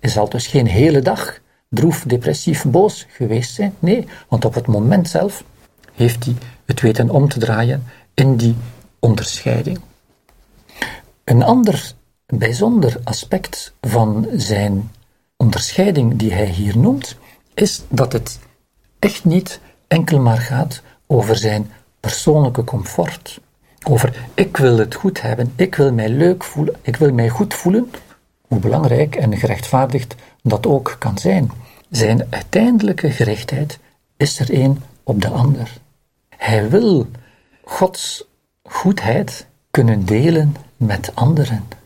Je 0.00 0.08
zal 0.08 0.28
dus 0.28 0.46
geen 0.46 0.66
hele 0.66 1.00
dag 1.00 1.40
droef, 1.68 2.04
depressief, 2.06 2.64
boos 2.64 3.06
geweest 3.08 3.54
zijn. 3.54 3.74
Nee, 3.78 4.06
want 4.28 4.44
op 4.44 4.54
het 4.54 4.66
moment 4.66 5.08
zelf 5.08 5.44
heeft 5.92 6.24
hij 6.24 6.34
het 6.64 6.80
weten 6.80 7.10
om 7.10 7.28
te 7.28 7.38
draaien 7.38 7.84
in 8.14 8.36
die 8.36 8.56
onderscheiding. 8.98 9.80
Een 11.24 11.42
ander 11.42 11.92
bijzonder 12.26 13.00
aspect 13.04 13.74
van 13.80 14.26
zijn 14.32 14.90
onderscheiding 15.40 16.16
die 16.16 16.32
hij 16.32 16.46
hier 16.46 16.78
noemt, 16.78 17.16
is 17.54 17.82
dat 17.88 18.12
het 18.12 18.38
echt 18.98 19.24
niet 19.24 19.60
enkel 19.86 20.20
maar 20.20 20.38
gaat 20.38 20.82
over 21.06 21.36
zijn 21.36 21.70
persoonlijke 22.00 22.64
comfort. 22.64 23.40
Over 23.88 24.28
ik 24.34 24.56
wil 24.56 24.78
het 24.78 24.94
goed 24.94 25.20
hebben, 25.22 25.52
ik 25.56 25.74
wil 25.74 25.92
mij 25.92 26.08
leuk 26.08 26.44
voelen, 26.44 26.74
ik 26.82 26.96
wil 26.96 27.12
mij 27.12 27.28
goed 27.28 27.54
voelen, 27.54 27.90
hoe 28.40 28.58
belangrijk 28.58 29.16
en 29.16 29.36
gerechtvaardigd 29.36 30.14
dat 30.42 30.66
ook 30.66 30.96
kan 30.98 31.18
zijn. 31.18 31.50
Zijn 31.90 32.26
uiteindelijke 32.30 33.10
gerichtheid 33.10 33.78
is 34.16 34.38
er 34.38 34.54
een 34.54 34.82
op 35.02 35.22
de 35.22 35.28
ander. 35.28 35.78
Hij 36.36 36.70
wil 36.70 37.06
Gods 37.64 38.24
goedheid 38.62 39.46
kunnen 39.70 40.04
delen 40.04 40.56
met 40.76 41.14
anderen. 41.14 41.79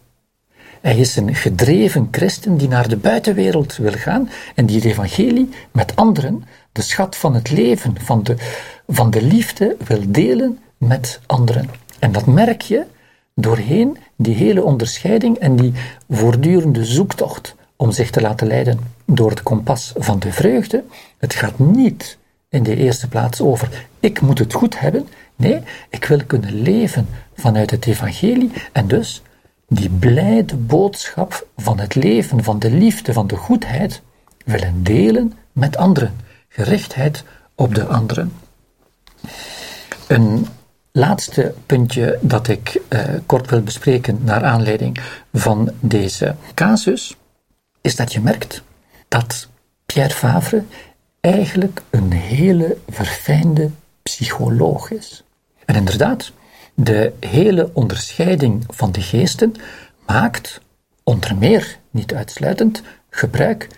Hij 0.85 0.97
is 0.97 1.17
een 1.17 1.35
gedreven 1.35 2.09
christen 2.11 2.57
die 2.57 2.69
naar 2.69 2.89
de 2.89 2.97
buitenwereld 2.97 3.77
wil 3.77 3.93
gaan 3.93 4.31
en 4.55 4.67
die 4.67 4.77
het 4.77 4.85
evangelie 4.85 5.49
met 5.73 5.97
anderen, 5.97 6.45
de 6.73 6.83
schat 6.83 7.17
van 7.17 7.35
het 7.35 7.51
leven, 7.51 7.95
van 8.01 8.23
de, 8.23 8.37
van 8.89 9.11
de 9.11 9.23
liefde, 9.23 9.77
wil 9.87 10.01
delen 10.07 10.59
met 10.77 11.21
anderen. 11.27 11.71
En 11.99 12.13
dat 12.13 12.27
merk 12.27 12.63
je 12.63 12.85
doorheen 13.35 13.99
die 14.17 14.35
hele 14.35 14.63
onderscheiding 14.63 15.37
en 15.37 15.57
die 15.57 15.73
voortdurende 16.09 16.85
zoektocht 16.85 17.55
om 17.77 17.93
zich 17.93 18.11
te 18.11 18.21
laten 18.21 18.47
leiden 18.47 18.79
door 19.05 19.31
het 19.31 19.43
kompas 19.43 19.93
van 19.97 20.19
de 20.19 20.33
vreugde. 20.33 20.85
Het 21.19 21.35
gaat 21.35 21.59
niet 21.59 22.19
in 22.49 22.63
de 22.63 22.77
eerste 22.77 23.09
plaats 23.09 23.41
over 23.41 23.87
ik 24.01 24.21
moet 24.21 24.39
het 24.39 24.53
goed 24.53 24.81
hebben. 24.81 25.09
Nee, 25.37 25.61
ik 25.89 26.05
wil 26.05 26.21
kunnen 26.27 26.63
leven 26.63 27.09
vanuit 27.35 27.71
het 27.71 27.87
evangelie 27.87 28.51
en 28.73 28.87
dus 28.87 29.23
die 29.75 29.91
blijde 29.91 30.57
boodschap 30.57 31.47
van 31.57 31.79
het 31.79 31.95
leven, 31.95 32.45
van 32.45 32.59
de 32.59 32.71
liefde, 32.71 33.13
van 33.13 33.27
de 33.27 33.37
goedheid 33.37 34.03
willen 34.45 34.83
delen 34.83 35.33
met 35.53 35.77
anderen. 35.77 36.17
Gerichtheid 36.49 37.25
op 37.55 37.75
de 37.75 37.87
anderen. 37.87 38.33
Een 40.07 40.47
laatste 40.93 41.55
puntje 41.67 42.19
dat 42.21 42.49
ik 42.49 42.81
uh, 42.89 43.01
kort 43.27 43.51
wil 43.51 43.63
bespreken 43.63 44.19
naar 44.25 44.45
aanleiding 44.45 44.99
van 45.33 45.71
deze 45.81 46.35
casus, 46.55 47.17
is 47.81 47.97
dat 47.97 48.13
je 48.13 48.21
merkt 48.21 48.63
dat 49.09 49.49
Pierre 49.87 50.15
Favre 50.15 50.65
eigenlijk 51.21 51.83
een 51.91 52.13
hele 52.13 52.77
verfijnde 52.89 53.71
psycholoog 54.03 54.91
is. 54.91 55.25
En 55.65 55.75
inderdaad, 55.75 56.33
de 56.75 57.13
hele 57.21 57.71
onderscheiding 57.73 58.65
van 58.69 58.93
de 58.93 59.01
geesten 59.01 59.55
maakt 60.07 60.61
onder 61.03 61.37
meer, 61.37 61.79
niet 61.91 62.15
uitsluitend, 62.15 62.83
gebruik 63.11 63.69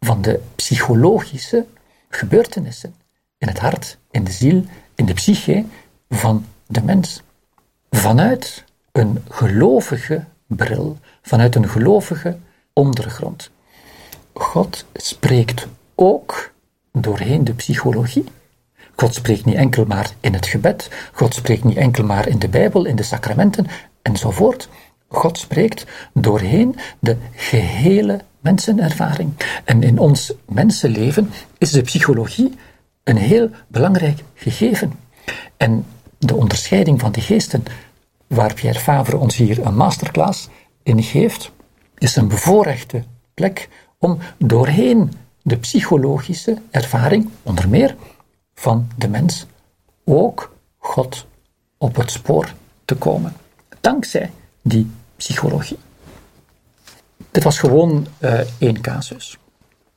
van 0.00 0.22
de 0.22 0.40
psychologische 0.54 1.66
gebeurtenissen 2.08 2.94
in 3.38 3.48
het 3.48 3.58
hart, 3.58 3.98
in 4.10 4.24
de 4.24 4.32
ziel, 4.32 4.64
in 4.94 5.06
de 5.06 5.14
psyche 5.14 5.64
van 6.08 6.46
de 6.66 6.82
mens. 6.82 7.22
Vanuit 7.90 8.64
een 8.92 9.24
gelovige 9.28 10.24
bril, 10.46 10.98
vanuit 11.22 11.54
een 11.54 11.68
gelovige 11.68 12.38
ondergrond. 12.72 13.50
God 14.32 14.84
spreekt 14.94 15.66
ook 15.94 16.52
doorheen 16.92 17.44
de 17.44 17.54
psychologie. 17.54 18.24
God 19.02 19.14
spreekt 19.14 19.44
niet 19.44 19.54
enkel 19.54 19.84
maar 19.84 20.10
in 20.20 20.34
het 20.34 20.46
gebed, 20.46 20.90
God 21.12 21.34
spreekt 21.34 21.64
niet 21.64 21.76
enkel 21.76 22.04
maar 22.04 22.28
in 22.28 22.38
de 22.38 22.48
Bijbel, 22.48 22.84
in 22.84 22.96
de 22.96 23.02
sacramenten 23.02 23.66
enzovoort. 24.02 24.68
God 25.08 25.38
spreekt 25.38 25.86
doorheen 26.14 26.76
de 26.98 27.16
gehele 27.34 28.20
mensenervaring. 28.40 29.32
En 29.64 29.82
in 29.82 29.98
ons 29.98 30.32
mensenleven 30.48 31.30
is 31.58 31.70
de 31.70 31.80
psychologie 31.80 32.54
een 33.04 33.16
heel 33.16 33.50
belangrijk 33.68 34.22
gegeven. 34.34 34.92
En 35.56 35.86
de 36.18 36.34
onderscheiding 36.34 37.00
van 37.00 37.12
de 37.12 37.20
geesten, 37.20 37.64
waar 38.26 38.54
Pierre 38.54 38.80
Favre 38.80 39.16
ons 39.16 39.36
hier 39.36 39.66
een 39.66 39.76
masterclass 39.76 40.48
in 40.82 41.02
geeft, 41.02 41.50
is 41.98 42.16
een 42.16 42.28
bevoorrechte 42.28 43.04
plek 43.34 43.68
om 43.98 44.18
doorheen 44.38 45.12
de 45.42 45.56
psychologische 45.56 46.58
ervaring, 46.70 47.28
onder 47.42 47.68
meer 47.68 47.96
van 48.62 48.88
de 48.96 49.08
mens, 49.08 49.46
ook 50.04 50.54
God 50.78 51.26
op 51.78 51.96
het 51.96 52.10
spoor 52.10 52.54
te 52.84 52.94
komen. 52.94 53.32
Dankzij 53.80 54.30
die 54.62 54.90
psychologie. 55.16 55.78
Dit 57.30 57.42
was 57.42 57.58
gewoon 57.58 58.06
uh, 58.20 58.40
één 58.58 58.80
casus. 58.80 59.38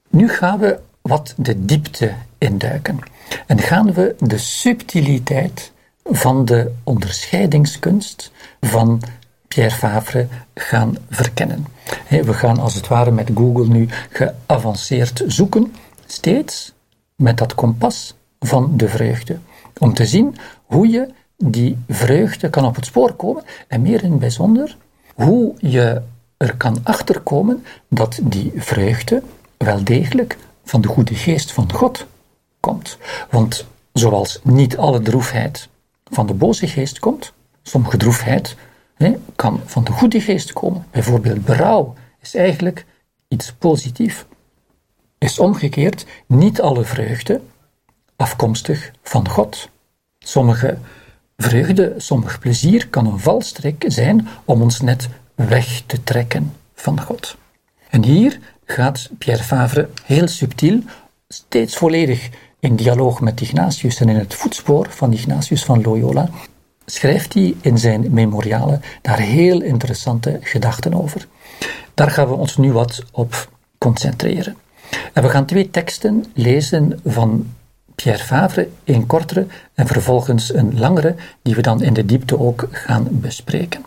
Nu 0.09 0.29
gaan 0.29 0.59
we 0.59 0.79
wat 1.01 1.33
de 1.37 1.65
diepte 1.65 2.13
induiken. 2.37 2.99
En 3.47 3.59
gaan 3.59 3.93
we 3.93 4.15
de 4.19 4.37
subtiliteit 4.37 5.71
van 6.03 6.45
de 6.45 6.71
onderscheidingskunst 6.83 8.31
van 8.61 9.01
Pierre 9.47 9.75
Favre 9.75 10.27
gaan 10.53 10.97
verkennen. 11.09 11.67
We 12.09 12.33
gaan 12.33 12.59
als 12.59 12.73
het 12.73 12.87
ware 12.87 13.11
met 13.11 13.31
Google 13.35 13.67
nu 13.67 13.89
geavanceerd 14.09 15.23
zoeken, 15.27 15.73
steeds 16.05 16.73
met 17.15 17.37
dat 17.37 17.55
kompas 17.55 18.15
van 18.39 18.77
de 18.77 18.89
vreugde, 18.89 19.39
om 19.77 19.93
te 19.93 20.05
zien 20.05 20.35
hoe 20.65 20.87
je 20.89 21.07
die 21.37 21.77
vreugde 21.87 22.49
kan 22.49 22.65
op 22.65 22.75
het 22.75 22.85
spoor 22.85 23.13
komen 23.13 23.43
en 23.67 23.81
meer 23.81 24.03
in 24.03 24.11
het 24.11 24.19
bijzonder 24.19 24.77
hoe 25.15 25.53
je 25.57 26.01
er 26.37 26.57
kan 26.57 26.77
achterkomen 26.83 27.65
dat 27.87 28.19
die 28.23 28.51
vreugde 28.55 29.23
wel 29.57 29.83
degelijk 29.83 30.37
van 30.63 30.81
de 30.81 30.87
goede 30.87 31.15
geest 31.15 31.51
van 31.51 31.73
God 31.73 32.05
komt. 32.59 32.97
Want 33.29 33.65
zoals 33.93 34.39
niet 34.43 34.77
alle 34.77 35.01
droefheid 35.01 35.69
van 36.03 36.27
de 36.27 36.33
boze 36.33 36.67
geest 36.67 36.99
komt, 36.99 37.33
sommige 37.63 37.97
droefheid 37.97 38.55
kan 39.35 39.61
van 39.65 39.83
de 39.83 39.91
goede 39.91 40.21
geest 40.21 40.53
komen. 40.53 40.85
Bijvoorbeeld 40.91 41.45
berouw 41.45 41.93
is 42.21 42.35
eigenlijk 42.35 42.85
iets 43.27 43.53
positiefs. 43.53 44.25
Is 45.17 45.39
omgekeerd 45.39 46.05
niet 46.27 46.61
alle 46.61 46.83
vreugde 46.83 47.41
afkomstig 48.15 48.91
van 49.03 49.29
God. 49.29 49.69
Sommige 50.19 50.77
vreugde, 51.37 51.93
sommig 51.97 52.39
plezier 52.39 52.87
kan 52.87 53.05
een 53.05 53.19
valstrik 53.19 53.83
zijn 53.87 54.27
om 54.45 54.61
ons 54.61 54.81
net 54.81 55.09
weg 55.35 55.81
te 55.85 56.03
trekken 56.03 56.53
van 56.73 57.01
God. 57.01 57.35
En 57.89 58.03
hier 58.03 58.39
gaat 58.65 59.09
Pierre 59.17 59.43
Favre 59.43 59.89
heel 60.03 60.27
subtiel, 60.27 60.79
steeds 61.27 61.77
volledig 61.77 62.29
in 62.59 62.75
dialoog 62.75 63.21
met 63.21 63.41
Ignatius 63.41 63.99
en 63.99 64.09
in 64.09 64.15
het 64.15 64.33
voetspoor 64.33 64.87
van 64.89 65.13
Ignatius 65.13 65.63
van 65.63 65.81
Loyola, 65.81 66.29
schrijft 66.85 67.33
hij 67.33 67.55
in 67.61 67.77
zijn 67.77 68.13
memorialen 68.13 68.81
daar 69.01 69.19
heel 69.19 69.61
interessante 69.61 70.39
gedachten 70.41 70.93
over. 70.93 71.27
Daar 71.93 72.11
gaan 72.11 72.27
we 72.27 72.33
ons 72.33 72.57
nu 72.57 72.71
wat 72.71 73.03
op 73.11 73.49
concentreren. 73.77 74.57
En 75.13 75.23
we 75.23 75.29
gaan 75.29 75.45
twee 75.45 75.71
teksten 75.71 76.25
lezen 76.33 76.99
van 77.05 77.53
Pierre 77.95 78.23
Favre, 78.23 78.69
een 78.83 79.05
kortere 79.05 79.47
en 79.73 79.87
vervolgens 79.87 80.53
een 80.53 80.79
langere, 80.79 81.15
die 81.41 81.55
we 81.55 81.61
dan 81.61 81.81
in 81.81 81.93
de 81.93 82.05
diepte 82.05 82.39
ook 82.39 82.67
gaan 82.71 83.07
bespreken. 83.11 83.85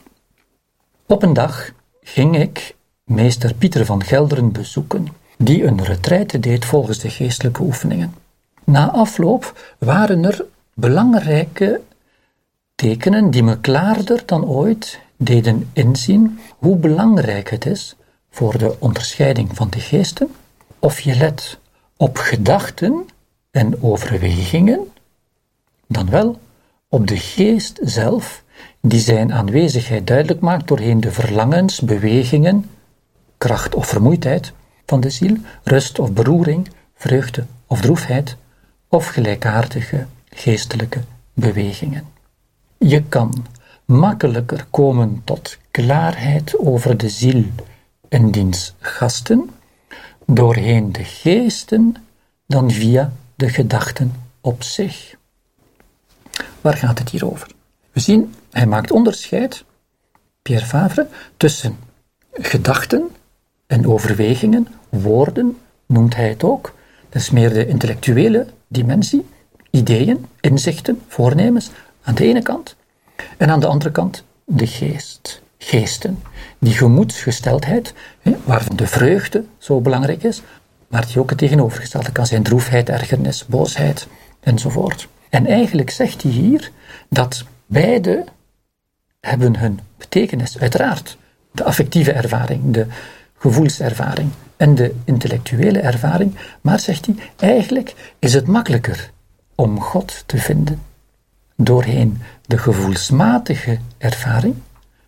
Op 1.06 1.22
een 1.22 1.32
dag 1.32 1.70
ging 2.02 2.38
ik 2.38 2.74
meester 3.04 3.54
Pieter 3.54 3.84
van 3.84 4.04
Gelderen 4.04 4.52
bezoeken, 4.52 5.06
die 5.38 5.64
een 5.64 5.84
retraite 5.84 6.38
deed 6.38 6.64
volgens 6.64 6.98
de 6.98 7.10
geestelijke 7.10 7.62
oefeningen. 7.62 8.14
Na 8.64 8.90
afloop 8.90 9.74
waren 9.78 10.24
er 10.24 10.44
belangrijke 10.74 11.80
tekenen 12.74 13.30
die 13.30 13.42
me 13.42 13.60
klaarder 13.60 14.22
dan 14.26 14.44
ooit 14.44 15.00
deden 15.16 15.70
inzien 15.72 16.38
hoe 16.58 16.76
belangrijk 16.76 17.50
het 17.50 17.66
is 17.66 17.96
voor 18.30 18.58
de 18.58 18.76
onderscheiding 18.78 19.56
van 19.56 19.70
de 19.70 19.80
geesten 19.80 20.30
of 20.78 21.00
je 21.00 21.16
let 21.16 21.58
op 21.96 22.16
gedachten 22.16 23.08
en 23.50 23.82
overwegingen, 23.82 24.80
dan 25.86 26.10
wel 26.10 26.40
op 26.88 27.06
de 27.06 27.16
geest 27.16 27.78
zelf, 27.82 28.42
die 28.80 29.00
zijn 29.00 29.32
aanwezigheid 29.32 30.06
duidelijk 30.06 30.40
maakt 30.40 30.68
doorheen 30.68 31.00
de 31.00 31.12
verlangens, 31.12 31.80
bewegingen, 31.80 32.70
kracht 33.38 33.74
of 33.74 33.86
vermoeidheid 33.86 34.52
van 34.86 35.00
de 35.00 35.10
ziel, 35.10 35.36
rust 35.62 35.98
of 35.98 36.12
beroering, 36.12 36.68
vreugde 36.94 37.44
of 37.66 37.80
droefheid, 37.80 38.36
of 38.88 39.06
gelijkaardige 39.06 40.06
geestelijke 40.28 41.00
bewegingen. 41.34 42.04
Je 42.78 43.02
kan 43.02 43.46
makkelijker 43.84 44.66
komen 44.70 45.22
tot 45.24 45.58
klaarheid 45.70 46.58
over 46.58 46.96
de 46.96 47.08
ziel 47.08 47.44
en 48.08 48.30
diens 48.30 48.74
gasten 48.78 49.50
doorheen 50.26 50.92
de 50.92 51.04
geesten 51.04 51.94
dan 52.46 52.70
via 52.70 53.12
de 53.38 53.48
gedachten 53.48 54.12
op 54.40 54.62
zich. 54.62 55.14
Waar 56.60 56.76
gaat 56.76 56.98
het 56.98 57.10
hier 57.10 57.30
over? 57.30 57.48
We 57.92 58.00
zien, 58.00 58.34
hij 58.50 58.66
maakt 58.66 58.90
onderscheid, 58.90 59.64
Pierre 60.42 60.66
Favre, 60.66 61.06
tussen 61.36 61.76
gedachten 62.32 63.08
en 63.66 63.86
overwegingen, 63.86 64.68
woorden 64.88 65.58
noemt 65.86 66.16
hij 66.16 66.28
het 66.28 66.44
ook. 66.44 66.74
Dat 67.08 67.22
is 67.22 67.30
meer 67.30 67.52
de 67.52 67.66
intellectuele 67.66 68.46
dimensie, 68.68 69.26
ideeën, 69.70 70.26
inzichten, 70.40 71.02
voornemens 71.08 71.70
aan 72.02 72.14
de 72.14 72.24
ene 72.24 72.42
kant. 72.42 72.76
En 73.36 73.50
aan 73.50 73.60
de 73.60 73.66
andere 73.66 73.90
kant 73.90 74.24
de 74.44 74.66
geest, 74.66 75.42
geesten. 75.58 76.22
Die 76.58 76.74
gemoedsgesteldheid, 76.74 77.94
waarvan 78.44 78.76
de 78.76 78.86
vreugde 78.86 79.44
zo 79.58 79.80
belangrijk 79.80 80.22
is, 80.22 80.42
maar 80.88 81.06
die 81.06 81.18
ook 81.18 81.28
het 81.28 81.38
tegenovergestelde 81.38 82.12
kan 82.12 82.26
zijn 82.26 82.42
droefheid, 82.42 82.88
ergernis, 82.88 83.46
boosheid 83.46 84.06
enzovoort. 84.40 85.08
En 85.28 85.46
eigenlijk 85.46 85.90
zegt 85.90 86.22
hij 86.22 86.30
hier 86.30 86.70
dat 87.08 87.44
beide 87.66 88.24
hebben 89.20 89.56
hun 89.56 89.80
betekenis, 89.96 90.58
uiteraard. 90.58 91.16
De 91.52 91.64
affectieve 91.64 92.12
ervaring, 92.12 92.72
de 92.74 92.86
gevoelservaring 93.38 94.30
en 94.56 94.74
de 94.74 94.94
intellectuele 95.04 95.78
ervaring, 95.78 96.34
maar 96.60 96.80
zegt 96.80 97.06
hij, 97.06 97.14
eigenlijk 97.36 98.12
is 98.18 98.34
het 98.34 98.46
makkelijker 98.46 99.10
om 99.54 99.80
God 99.80 100.22
te 100.26 100.38
vinden 100.38 100.82
doorheen 101.56 102.22
de 102.46 102.58
gevoelsmatige 102.58 103.78
ervaring. 103.98 104.54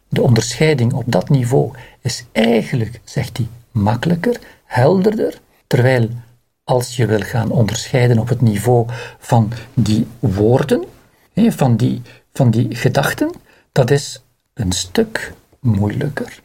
De 0.09 0.23
onderscheiding 0.23 0.93
op 0.93 1.05
dat 1.07 1.29
niveau 1.29 1.73
is 2.01 2.25
eigenlijk, 2.33 3.01
zegt 3.05 3.37
hij, 3.37 3.49
makkelijker, 3.71 4.41
helderder, 4.65 5.41
terwijl 5.71 6.09
als 6.65 6.97
je 6.97 7.07
wil 7.07 7.21
gaan 7.21 7.51
onderscheiden 7.51 8.19
op 8.19 8.29
het 8.29 8.41
niveau 8.41 8.87
van 9.19 9.53
die 9.75 10.07
woorden, 10.19 10.85
van 11.35 11.77
die, 11.77 12.03
van 12.33 12.51
die 12.51 12.75
gedachten, 12.75 13.31
dat 13.73 13.91
is 13.91 14.23
een 14.55 14.73
stuk 14.73 15.33
moeilijker. 15.61 16.41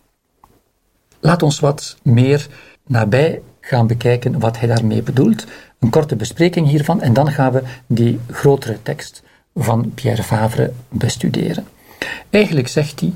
Laat 1.20 1.44
ons 1.44 1.60
wat 1.60 1.98
meer 2.02 2.48
nabij 2.88 3.42
gaan 3.60 3.88
bekijken 3.88 4.40
wat 4.40 4.60
hij 4.60 4.68
daarmee 4.68 5.04
bedoelt. 5.04 5.46
Een 5.80 5.90
korte 5.90 6.16
bespreking 6.16 6.68
hiervan 6.68 7.02
en 7.02 7.14
dan 7.14 7.32
gaan 7.32 7.52
we 7.52 7.64
die 7.88 8.20
grotere 8.30 8.82
tekst 8.82 9.24
van 9.56 9.94
Pierre 9.94 10.24
Favre 10.24 10.74
bestuderen. 10.90 11.68
Eigenlijk 12.30 12.68
zegt 12.68 13.00
hij: 13.00 13.14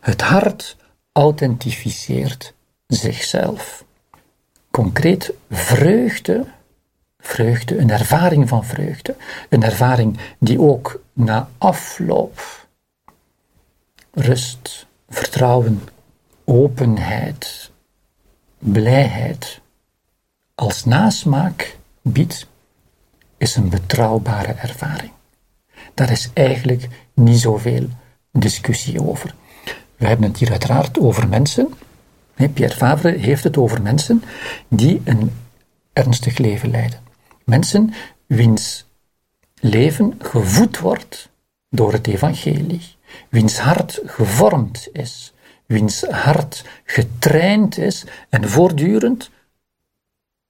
het 0.00 0.20
hart 0.20 0.76
authentificeert 1.12 2.54
zichzelf. 2.86 3.84
Concreet 4.74 5.32
vreugde, 5.50 6.44
vreugde, 7.18 7.78
een 7.78 7.90
ervaring 7.90 8.48
van 8.48 8.64
vreugde, 8.64 9.16
een 9.48 9.62
ervaring 9.62 10.18
die 10.38 10.60
ook 10.60 11.00
na 11.12 11.48
afloop 11.58 12.66
rust, 14.10 14.86
vertrouwen, 15.08 15.82
openheid, 16.44 17.70
blijheid 18.58 19.60
als 20.54 20.84
nasmaak 20.84 21.76
biedt, 22.02 22.46
is 23.36 23.56
een 23.56 23.68
betrouwbare 23.68 24.52
ervaring. 24.52 25.12
Daar 25.94 26.10
is 26.10 26.30
eigenlijk 26.32 26.88
niet 27.12 27.40
zoveel 27.40 27.88
discussie 28.32 29.02
over. 29.02 29.34
We 29.96 30.06
hebben 30.06 30.28
het 30.28 30.38
hier 30.38 30.50
uiteraard 30.50 30.98
over 30.98 31.28
mensen. 31.28 31.74
Pierre 32.34 32.74
Favre 32.74 33.16
heeft 33.18 33.44
het 33.44 33.56
over 33.56 33.82
mensen 33.82 34.22
die 34.68 35.00
een 35.04 35.32
ernstig 35.92 36.38
leven 36.38 36.70
leiden. 36.70 37.00
Mensen 37.44 37.94
wiens 38.26 38.86
leven 39.60 40.14
gevoed 40.18 40.78
wordt 40.78 41.28
door 41.70 41.92
het 41.92 42.06
evangelie, 42.06 42.96
wiens 43.28 43.58
hart 43.58 44.00
gevormd 44.04 44.88
is, 44.92 45.32
wiens 45.66 46.02
hart 46.02 46.64
getraind 46.84 47.78
is 47.78 48.04
en 48.28 48.48
voortdurend 48.48 49.30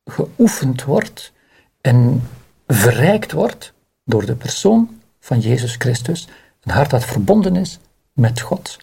geoefend 0.05 0.85
wordt 0.85 1.33
en 1.81 2.29
verrijkt 2.67 3.33
wordt 3.33 3.73
door 4.05 4.27
de 4.27 4.37
persoon 4.37 5.01
van 5.21 5.41
Jezus 5.41 5.75
Christus, 5.75 6.29
een 6.61 6.73
hart 6.73 6.91
dat 6.91 7.05
verbonden 7.05 7.57
is 7.57 7.79
met 8.13 8.41
God. 8.41 8.79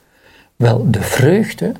Wel, 0.55 0.91
de 0.91 1.01
vreugde 1.01 1.73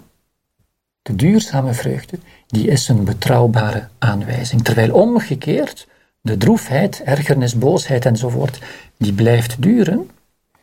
de 1.01 1.15
duurzame 1.15 1.73
vreugde, 1.73 2.19
die 2.47 2.67
is 2.67 2.87
een 2.87 3.03
betrouwbare 3.03 3.87
aanwijzing. 3.97 4.63
Terwijl 4.63 4.93
omgekeerd 4.93 5.87
de 6.21 6.37
droefheid, 6.37 7.01
ergernis, 7.03 7.57
boosheid 7.57 8.05
enzovoort, 8.05 8.59
die 8.97 9.13
blijft 9.13 9.61
duren. 9.61 10.09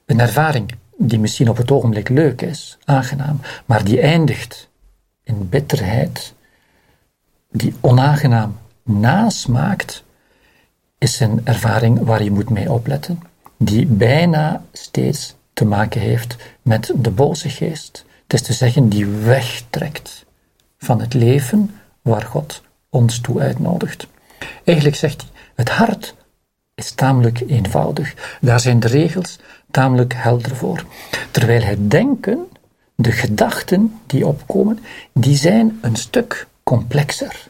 Een 0.06 0.20
ervaring 0.20 0.74
die 0.96 1.18
misschien 1.18 1.48
op 1.48 1.56
het 1.56 1.70
ogenblik 1.70 2.08
leuk 2.08 2.42
is, 2.42 2.78
aangenaam, 2.84 3.40
maar 3.64 3.84
die 3.84 4.00
eindigt 4.00 4.68
in 5.24 5.48
bitterheid, 5.48 6.34
die 7.50 7.74
onaangenaam 7.80 8.58
nasmaakt, 8.82 10.04
is 10.98 11.20
een 11.20 11.40
ervaring 11.44 11.98
waar 12.00 12.22
je 12.22 12.30
moet 12.30 12.50
mee 12.50 12.72
opletten, 12.72 13.22
die 13.56 13.86
bijna 13.86 14.64
steeds 14.72 15.34
te 15.52 15.64
maken 15.64 16.00
heeft 16.00 16.36
met 16.62 16.92
de 16.96 17.10
boze 17.10 17.48
geest. 17.48 18.04
Het 18.22 18.32
is 18.32 18.42
te 18.42 18.52
zeggen, 18.52 18.88
die 18.88 19.06
wegtrekt 19.06 20.26
van 20.78 21.00
het 21.00 21.14
leven 21.14 21.70
waar 22.02 22.22
God 22.22 22.62
ons 22.88 23.20
toe 23.20 23.40
uitnodigt. 23.40 24.06
Eigenlijk 24.64 24.96
zegt 24.96 25.20
hij, 25.20 25.30
het 25.54 25.68
hart 25.68 26.14
is 26.74 26.90
tamelijk 26.90 27.40
eenvoudig. 27.40 28.14
Daar 28.40 28.60
zijn 28.60 28.80
de 28.80 28.88
regels 28.88 29.38
tamelijk 29.70 30.14
helder 30.16 30.56
voor. 30.56 30.84
Terwijl 31.30 31.62
het 31.62 31.90
denken, 31.90 32.46
de 32.94 33.12
gedachten 33.12 33.98
die 34.06 34.26
opkomen, 34.26 34.78
die 35.12 35.36
zijn 35.36 35.78
een 35.80 35.96
stuk 35.96 36.46
complexer. 36.62 37.48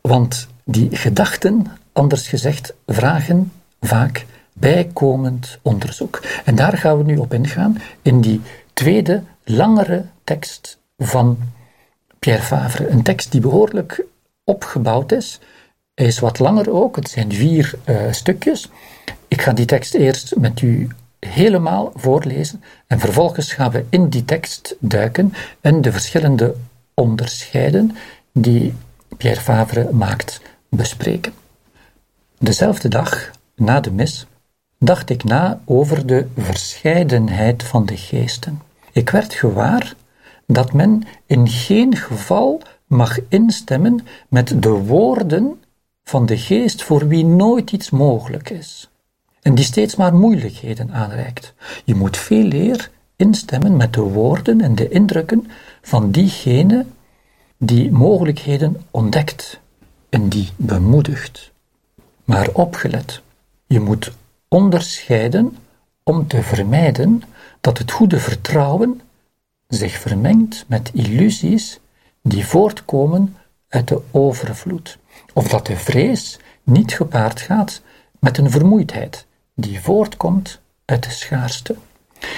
Want 0.00 0.48
die 0.64 0.96
gedachten, 0.96 1.66
anders 1.92 2.28
gezegd, 2.28 2.74
vragen 2.86 3.52
vaak 3.80 4.26
bijkomend 4.52 5.58
onderzoek. 5.62 6.22
En 6.44 6.54
daar 6.54 6.78
gaan 6.78 6.98
we 6.98 7.04
nu 7.04 7.16
op 7.16 7.34
ingaan 7.34 7.78
in 8.02 8.20
die 8.20 8.40
tweede, 8.72 9.22
langere 9.44 10.04
tekst 10.24 10.78
van 10.98 11.38
Pierre 12.26 12.44
Favre. 12.44 12.88
Een 12.88 13.02
tekst 13.02 13.32
die 13.32 13.40
behoorlijk 13.40 14.04
opgebouwd 14.44 15.12
is. 15.12 15.40
Hij 15.94 16.06
is 16.06 16.18
wat 16.18 16.38
langer 16.38 16.70
ook, 16.72 16.96
het 16.96 17.08
zijn 17.08 17.32
vier 17.32 17.74
uh, 17.84 18.12
stukjes. 18.12 18.70
Ik 19.28 19.42
ga 19.42 19.52
die 19.52 19.66
tekst 19.66 19.94
eerst 19.94 20.36
met 20.36 20.60
u 20.60 20.88
helemaal 21.20 21.92
voorlezen 21.94 22.62
en 22.86 22.98
vervolgens 22.98 23.52
gaan 23.52 23.70
we 23.70 23.84
in 23.88 24.08
die 24.08 24.24
tekst 24.24 24.76
duiken 24.78 25.32
en 25.60 25.80
de 25.80 25.92
verschillende 25.92 26.54
onderscheiden 26.94 27.96
die 28.32 28.74
Pierre 29.16 29.40
Favre 29.40 29.92
maakt 29.92 30.40
bespreken. 30.68 31.32
Dezelfde 32.38 32.88
dag, 32.88 33.30
na 33.54 33.80
de 33.80 33.90
mis, 33.90 34.26
dacht 34.78 35.10
ik 35.10 35.24
na 35.24 35.60
over 35.64 36.06
de 36.06 36.26
verscheidenheid 36.36 37.62
van 37.62 37.86
de 37.86 37.96
geesten. 37.96 38.62
Ik 38.92 39.10
werd 39.10 39.34
gewaar 39.34 39.94
dat 40.46 40.72
men 40.72 41.02
in 41.26 41.48
geen 41.48 41.96
geval 41.96 42.60
mag 42.86 43.18
instemmen 43.28 44.06
met 44.28 44.62
de 44.62 44.68
woorden 44.68 45.62
van 46.04 46.26
de 46.26 46.38
geest 46.38 46.82
voor 46.82 47.08
wie 47.08 47.24
nooit 47.24 47.72
iets 47.72 47.90
mogelijk 47.90 48.50
is 48.50 48.88
en 49.46 49.54
die 49.54 49.64
steeds 49.64 49.96
maar 49.96 50.14
moeilijkheden 50.14 50.92
aanreikt. 50.92 51.54
Je 51.84 51.94
moet 51.94 52.16
veel 52.16 52.52
eer 52.52 52.90
instemmen 53.16 53.76
met 53.76 53.92
de 53.92 54.00
woorden 54.00 54.60
en 54.60 54.74
de 54.74 54.88
indrukken 54.88 55.50
van 55.82 56.10
diegene 56.10 56.86
die 57.58 57.90
mogelijkheden 57.90 58.82
ontdekt 58.90 59.60
en 60.08 60.28
die 60.28 60.48
bemoedigt. 60.56 61.52
Maar 62.24 62.48
opgelet, 62.52 63.22
je 63.66 63.80
moet 63.80 64.12
onderscheiden 64.48 65.56
om 66.02 66.26
te 66.26 66.42
vermijden 66.42 67.22
dat 67.60 67.78
het 67.78 67.90
goede 67.90 68.20
vertrouwen 68.20 69.00
zich 69.68 69.92
vermengt 69.92 70.64
met 70.66 70.90
illusies 70.92 71.80
die 72.22 72.46
voortkomen 72.46 73.36
uit 73.68 73.88
de 73.88 74.00
overvloed, 74.10 74.98
of 75.32 75.48
dat 75.48 75.66
de 75.66 75.76
vrees 75.76 76.38
niet 76.62 76.92
gepaard 76.92 77.40
gaat 77.40 77.80
met 78.18 78.38
een 78.38 78.50
vermoeidheid 78.50 79.26
die 79.54 79.80
voortkomt 79.80 80.60
uit 80.84 81.02
de 81.02 81.10
schaarste. 81.10 81.76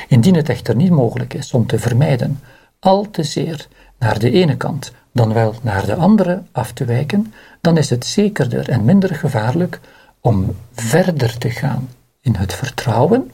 Indien 0.08 0.34
het 0.34 0.48
echter 0.48 0.76
niet 0.76 0.90
mogelijk 0.90 1.34
is 1.34 1.52
om 1.52 1.66
te 1.66 1.78
vermijden 1.78 2.40
al 2.78 3.10
te 3.10 3.22
zeer 3.22 3.68
naar 3.98 4.18
de 4.18 4.30
ene 4.30 4.56
kant 4.56 4.92
dan 5.12 5.32
wel 5.32 5.54
naar 5.62 5.86
de 5.86 5.94
andere 5.94 6.42
af 6.52 6.72
te 6.72 6.84
wijken, 6.84 7.34
dan 7.60 7.76
is 7.76 7.90
het 7.90 8.06
zekerder 8.06 8.68
en 8.68 8.84
minder 8.84 9.14
gevaarlijk 9.14 9.80
om 10.20 10.56
verder 10.72 11.38
te 11.38 11.50
gaan 11.50 11.88
in 12.20 12.34
het 12.34 12.52
vertrouwen, 12.52 13.30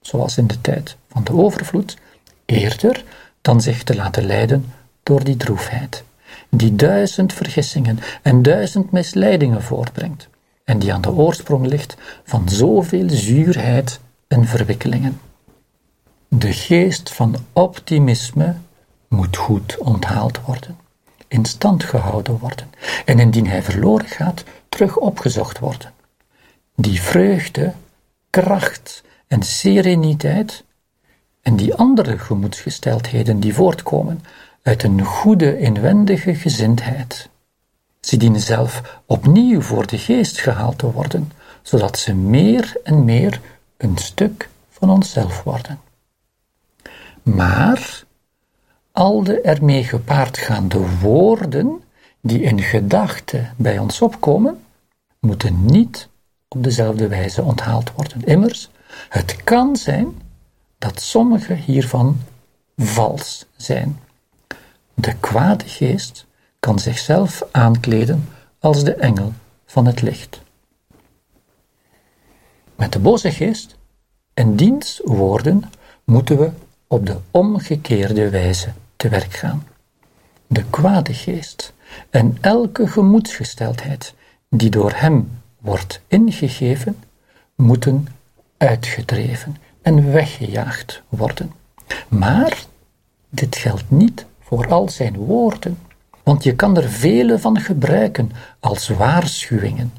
zoals 0.00 0.38
in 0.38 0.46
de 0.46 0.60
tijd 0.60 0.96
van 1.08 1.24
de 1.24 1.32
overvloed, 1.32 1.96
eerder 2.44 3.04
dan 3.48 3.60
zich 3.60 3.82
te 3.82 3.94
laten 3.96 4.26
leiden 4.26 4.72
door 5.02 5.24
die 5.24 5.36
droefheid, 5.36 6.04
die 6.48 6.74
duizend 6.74 7.32
vergissingen 7.32 7.98
en 8.22 8.42
duizend 8.42 8.90
misleidingen 8.90 9.62
voortbrengt 9.62 10.28
en 10.64 10.78
die 10.78 10.92
aan 10.92 11.00
de 11.00 11.12
oorsprong 11.12 11.66
ligt 11.66 11.96
van 12.24 12.48
zoveel 12.48 13.10
zuurheid 13.10 14.00
en 14.26 14.46
verwikkelingen. 14.46 15.20
De 16.28 16.52
geest 16.52 17.12
van 17.12 17.36
optimisme 17.52 18.54
moet 19.08 19.36
goed 19.36 19.78
onthaald 19.78 20.40
worden, 20.40 20.76
in 21.28 21.44
stand 21.44 21.84
gehouden 21.84 22.38
worden 22.38 22.70
en 23.04 23.18
indien 23.18 23.46
hij 23.48 23.62
verloren 23.62 24.08
gaat, 24.08 24.44
terug 24.68 24.96
opgezocht 24.96 25.58
worden. 25.58 25.92
Die 26.74 27.02
vreugde, 27.02 27.72
kracht 28.30 29.02
en 29.26 29.42
sereniteit 29.42 30.64
en 31.48 31.56
die 31.56 31.74
andere 31.74 32.18
gemoedsgesteldheden 32.18 33.40
die 33.40 33.54
voortkomen 33.54 34.20
uit 34.62 34.82
een 34.82 35.04
goede 35.04 35.58
inwendige 35.58 36.34
gezindheid 36.34 37.28
ze 38.00 38.16
dienen 38.16 38.40
zelf 38.40 39.00
opnieuw 39.06 39.60
voor 39.60 39.86
de 39.86 39.98
geest 39.98 40.38
gehaald 40.38 40.78
te 40.78 40.92
worden, 40.92 41.32
zodat 41.62 41.98
ze 41.98 42.14
meer 42.14 42.76
en 42.84 43.04
meer 43.04 43.40
een 43.76 43.96
stuk 43.96 44.48
van 44.70 44.90
onszelf 44.90 45.42
worden. 45.42 45.80
Maar 47.22 48.04
al 48.92 49.22
de 49.22 49.40
ermee 49.40 49.84
gepaard 49.84 50.38
gaande 50.38 50.98
woorden 51.00 51.82
die 52.20 52.40
in 52.40 52.62
gedachten 52.62 53.54
bij 53.56 53.78
ons 53.78 54.00
opkomen, 54.00 54.64
moeten 55.20 55.64
niet 55.64 56.08
op 56.48 56.64
dezelfde 56.64 57.08
wijze 57.08 57.42
onthaald 57.42 57.92
worden. 57.92 58.24
Immers, 58.24 58.70
het 59.08 59.36
kan 59.44 59.76
zijn 59.76 60.26
sommige 60.94 61.54
hiervan 61.54 62.20
vals 62.76 63.46
zijn. 63.56 64.00
De 64.94 65.14
kwade 65.14 65.68
geest 65.68 66.26
kan 66.60 66.78
zichzelf 66.78 67.42
aankleden 67.50 68.28
als 68.58 68.84
de 68.84 68.94
engel 68.94 69.32
van 69.66 69.86
het 69.86 70.02
licht. 70.02 70.40
Met 72.76 72.92
de 72.92 72.98
boze 72.98 73.30
geest 73.32 73.76
en 74.34 74.56
diens 74.56 75.00
woorden 75.04 75.62
moeten 76.04 76.38
we 76.38 76.50
op 76.86 77.06
de 77.06 77.16
omgekeerde 77.30 78.30
wijze 78.30 78.72
te 78.96 79.08
werk 79.08 79.32
gaan. 79.32 79.66
De 80.46 80.64
kwade 80.70 81.14
geest 81.14 81.72
en 82.10 82.38
elke 82.40 82.86
gemoedsgesteldheid 82.86 84.14
die 84.50 84.70
door 84.70 84.92
hem 84.94 85.40
wordt 85.58 86.00
ingegeven, 86.06 87.02
moeten 87.54 88.08
uitgedreven 88.56 89.56
en 89.88 90.12
weggejaagd 90.12 91.02
worden. 91.08 91.52
Maar 92.08 92.64
dit 93.28 93.56
geldt 93.56 93.90
niet 93.90 94.26
voor 94.40 94.68
al 94.68 94.88
zijn 94.88 95.16
woorden 95.16 95.78
want 96.28 96.42
je 96.42 96.54
kan 96.54 96.76
er 96.76 96.88
vele 96.88 97.38
van 97.38 97.60
gebruiken 97.60 98.30
als 98.60 98.88
waarschuwingen 98.88 99.92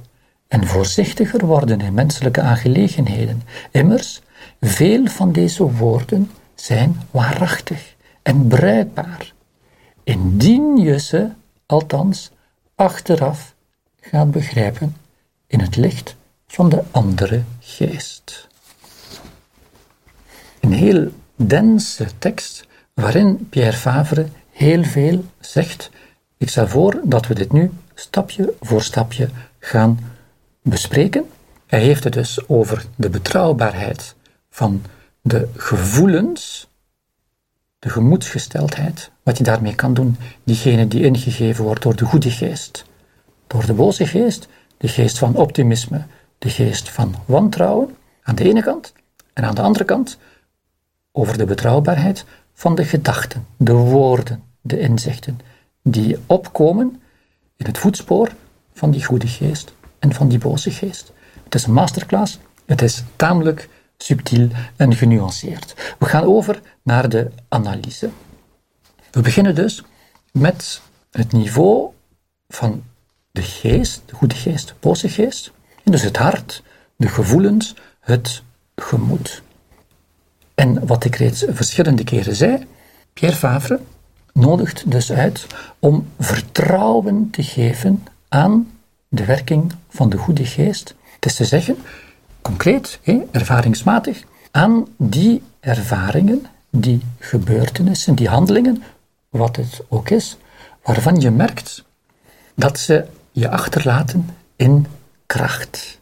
en 0.48 0.68
voorzichtiger 0.68 1.46
worden 1.46 1.82
in 1.82 1.94
menselijke 1.94 2.42
aangelegenheden. 2.42 3.42
Immers, 3.72 4.22
veel 4.62 5.08
van 5.08 5.32
deze 5.32 5.72
woorden 5.72 6.32
zijn 6.56 7.02
waarachtig 7.12 7.96
en 8.22 8.48
bruikbaar, 8.48 9.34
indien 10.04 10.78
je 10.78 11.00
ze, 11.00 11.30
althans, 11.66 12.32
achteraf 12.76 13.56
gaat 14.02 14.32
begrijpen 14.32 14.96
in 15.48 15.60
het 15.60 15.76
licht 15.76 16.16
van 16.48 16.70
de 16.70 16.84
andere 16.92 17.44
geest. 17.60 18.49
Een 20.70 20.76
heel 20.76 21.12
dense 21.36 22.08
tekst 22.20 22.68
waarin 22.94 23.48
Pierre 23.50 23.78
Favre 23.78 24.28
heel 24.52 24.84
veel 24.84 25.24
zegt 25.40 25.90
ik 26.38 26.50
stel 26.50 26.68
voor 26.68 27.02
dat 27.04 27.28
we 27.28 27.36
dit 27.36 27.52
nu 27.52 27.72
stapje 27.94 28.54
voor 28.62 28.82
stapje 28.82 29.30
gaan 29.60 30.00
bespreken. 30.62 31.30
Hij 31.66 31.80
heeft 31.80 32.04
het 32.04 32.14
dus 32.14 32.48
over 32.48 32.86
de 32.96 33.10
betrouwbaarheid 33.10 34.16
van 34.50 34.82
de 35.22 35.48
gevoelens, 35.56 36.70
de 37.80 37.90
gemoedsgesteldheid, 37.90 39.12
wat 39.24 39.38
je 39.38 39.44
daarmee 39.44 39.76
kan 39.76 39.94
doen, 39.94 40.18
diegene 40.44 40.88
die 40.88 41.04
ingegeven 41.04 41.64
wordt 41.64 41.82
door 41.82 41.96
de 41.96 42.06
goede 42.06 42.32
geest, 42.32 42.86
door 43.48 43.66
de 43.66 43.74
boze 43.74 44.08
geest, 44.08 44.48
de 44.78 44.88
geest 44.88 45.18
van 45.18 45.36
optimisme, 45.36 46.06
de 46.38 46.50
geest 46.50 46.90
van 46.90 47.16
wantrouwen 47.26 47.96
aan 48.24 48.36
de 48.36 48.44
ene 48.44 48.64
kant, 48.64 48.94
en 49.34 49.44
aan 49.44 49.56
de 49.56 49.62
andere 49.62 49.86
kant 49.86 50.18
over 51.12 51.38
de 51.38 51.46
betrouwbaarheid 51.46 52.26
van 52.54 52.76
de 52.76 52.86
gedachten, 52.86 53.46
de 53.58 53.74
woorden, 53.74 54.44
de 54.62 54.80
inzichten 54.80 55.40
die 55.84 56.18
opkomen 56.26 57.02
in 57.56 57.66
het 57.66 57.78
voetspoor 57.78 58.30
van 58.74 58.92
die 58.92 59.06
goede 59.06 59.28
geest 59.28 59.74
en 60.00 60.14
van 60.14 60.28
die 60.28 60.38
boze 60.38 60.72
geest. 60.72 61.12
Het 61.44 61.56
is 61.56 61.66
een 61.66 61.74
masterclass, 61.74 62.40
het 62.66 62.82
is 62.82 63.04
tamelijk 63.16 63.70
subtiel 63.98 64.48
en 64.76 64.96
genuanceerd. 64.96 65.96
We 66.00 66.06
gaan 66.06 66.24
over 66.24 66.62
naar 66.84 67.10
de 67.10 67.32
analyse. 67.48 68.10
We 69.12 69.22
beginnen 69.22 69.56
dus 69.56 69.84
met 70.32 70.82
het 71.12 71.32
niveau 71.32 71.90
van 72.48 72.84
de 73.32 73.42
geest, 73.42 74.02
de 74.06 74.16
goede 74.16 74.36
geest, 74.36 74.68
de 74.68 74.74
boze 74.80 75.10
geest. 75.10 75.52
dus 75.84 76.02
het 76.02 76.18
hart, 76.18 76.64
de 76.96 77.08
gevoelens, 77.08 77.76
het 78.00 78.44
gemoed. 78.76 79.42
En 80.60 80.88
wat 80.88 81.04
ik 81.04 81.16
reeds 81.16 81.46
verschillende 81.48 82.04
keren 82.04 82.36
zei, 82.36 82.66
Pierre 83.14 83.38
Favre 83.38 83.80
nodigt 84.34 84.92
dus 84.92 85.12
uit 85.12 85.48
om 85.80 86.08
vertrouwen 86.20 87.30
te 87.32 87.44
geven 87.44 88.04
aan 88.30 88.72
de 89.08 89.26
werking 89.26 89.74
van 89.90 90.10
de 90.10 90.18
goede 90.18 90.46
geest. 90.46 90.96
Het 91.14 91.26
is 91.26 91.36
te 91.36 91.46
zeggen, 91.46 91.78
concreet, 92.42 93.00
ervaringsmatig, 93.32 94.24
aan 94.52 94.88
die 94.98 95.42
ervaringen, 95.60 96.46
die 96.70 97.02
gebeurtenissen, 97.20 98.16
die 98.16 98.30
handelingen, 98.30 98.84
wat 99.30 99.56
het 99.56 99.82
ook 99.88 100.10
is, 100.10 100.38
waarvan 100.84 101.20
je 101.20 101.32
merkt 101.32 101.84
dat 102.56 102.80
ze 102.80 103.06
je 103.32 103.50
achterlaten 103.50 104.30
in 104.56 104.86
kracht, 105.26 106.00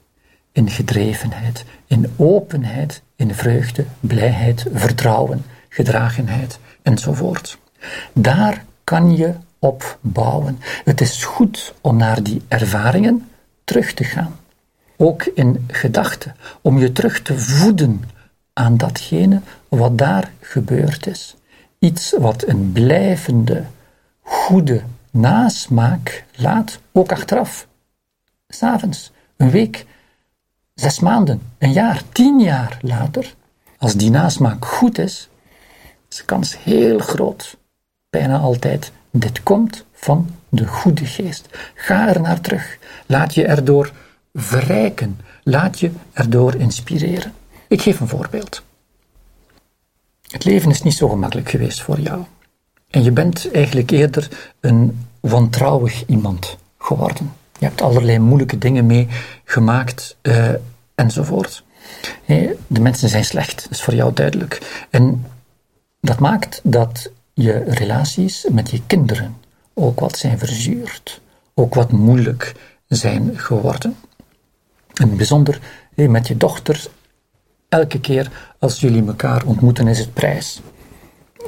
in 0.52 0.70
gedrevenheid, 0.70 1.66
in 1.88 2.14
openheid, 2.16 3.02
in 3.18 3.34
vreugde, 3.34 3.86
blijheid, 4.00 4.66
vertrouwen, 4.74 5.46
gedragenheid 5.70 6.60
enzovoort. 6.82 7.58
Daar 8.14 8.66
kan 8.84 9.16
je 9.16 9.34
op 9.60 9.98
bouwen. 10.02 10.60
Het 10.84 11.02
is 11.02 11.24
goed 11.24 11.74
om 11.82 11.98
naar 11.98 12.24
die 12.24 12.42
ervaringen 12.48 13.30
terug 13.64 13.94
te 13.94 14.04
gaan. 14.04 14.40
Ook 14.98 15.24
in 15.24 15.66
gedachten, 15.68 16.36
om 16.62 16.80
je 16.80 16.92
terug 16.92 17.22
te 17.22 17.40
voeden 17.40 18.04
aan 18.54 18.78
datgene 18.78 19.42
wat 19.68 19.98
daar 19.98 20.32
gebeurd 20.42 21.08
is. 21.08 21.36
Iets 21.80 22.14
wat 22.18 22.48
een 22.48 22.72
blijvende, 22.72 23.64
goede 24.22 24.82
nasmaak 25.12 26.24
laat, 26.36 26.80
ook 26.92 27.12
achteraf. 27.12 27.68
S'avonds, 28.48 29.12
een 29.38 29.50
week, 29.50 29.86
zes 30.80 31.00
maanden, 31.00 31.42
een 31.58 31.72
jaar, 31.72 32.04
tien 32.12 32.40
jaar 32.40 32.78
later, 32.82 33.36
als 33.78 33.96
die 33.96 34.10
nasmaak 34.10 34.66
goed 34.66 34.98
is, 34.98 35.30
is 36.10 36.18
de 36.18 36.26
kans 36.26 36.64
heel 36.64 37.00
groot, 37.00 37.58
bijna 38.10 38.38
altijd, 38.38 38.92
dit 39.12 39.44
komt 39.44 39.86
van 39.94 40.30
de 40.50 40.66
goede 40.66 41.06
geest. 41.06 41.48
Ga 41.74 42.08
er 42.08 42.22
naar 42.22 42.42
terug. 42.42 42.78
Laat 43.06 43.34
je 43.34 43.46
erdoor 43.46 43.92
verrijken. 44.34 45.20
Laat 45.44 45.80
je 45.80 45.92
erdoor 46.14 46.56
inspireren. 46.56 47.34
Ik 47.68 47.82
geef 47.82 48.00
een 48.00 48.08
voorbeeld. 48.08 48.64
Het 50.28 50.46
leven 50.46 50.70
is 50.70 50.82
niet 50.82 50.94
zo 50.94 51.10
gemakkelijk 51.10 51.50
geweest 51.50 51.82
voor 51.82 52.00
jou. 52.00 52.24
En 52.90 53.04
je 53.04 53.12
bent 53.12 53.52
eigenlijk 53.52 53.92
eerder 53.92 54.52
een 54.60 55.08
wantrouwig 55.20 56.06
iemand 56.06 56.58
geworden. 56.78 57.34
Je 57.58 57.66
hebt 57.66 57.82
allerlei 57.82 58.20
moeilijke 58.20 58.58
dingen 58.58 58.86
meegemaakt 58.86 60.18
uh, 60.22 60.50
enzovoort. 60.96 61.64
de 62.68 62.80
mensen 62.80 63.10
zijn 63.10 63.26
slecht, 63.26 63.64
dat 63.64 63.72
is 63.72 63.82
voor 63.82 63.96
jou 63.96 64.14
duidelijk. 64.14 64.86
En 64.90 65.26
dat 66.02 66.20
maakt 66.20 66.62
dat 66.64 67.12
je 67.34 67.64
relaties 67.68 68.46
met 68.52 68.70
je 68.70 68.82
kinderen 68.88 69.38
ook 69.74 70.00
wat 70.00 70.18
zijn 70.18 70.40
verzuurd, 70.40 71.22
ook 71.54 71.74
wat 71.74 71.92
moeilijk 71.92 72.56
zijn 72.88 73.40
geworden. 73.40 73.96
En 74.94 75.18
bijzonder 75.18 75.60
met 75.96 76.28
je 76.28 76.38
dochter, 76.38 76.88
elke 77.70 78.00
keer 78.00 78.32
als 78.60 78.80
jullie 78.80 79.06
elkaar 79.08 79.46
ontmoeten 79.46 79.88
is 79.88 80.00
het 80.00 80.14
prijs. 80.14 80.62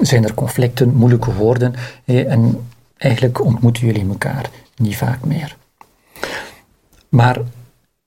Zijn 0.01 0.24
er 0.24 0.34
conflicten, 0.34 0.93
moeilijke 0.93 1.34
woorden 1.34 1.74
en 2.05 2.68
eigenlijk 2.97 3.45
ontmoeten 3.45 3.86
jullie 3.86 4.07
elkaar 4.10 4.49
niet 4.76 4.95
vaak 4.95 5.26
meer. 5.26 5.57
Maar 7.09 7.39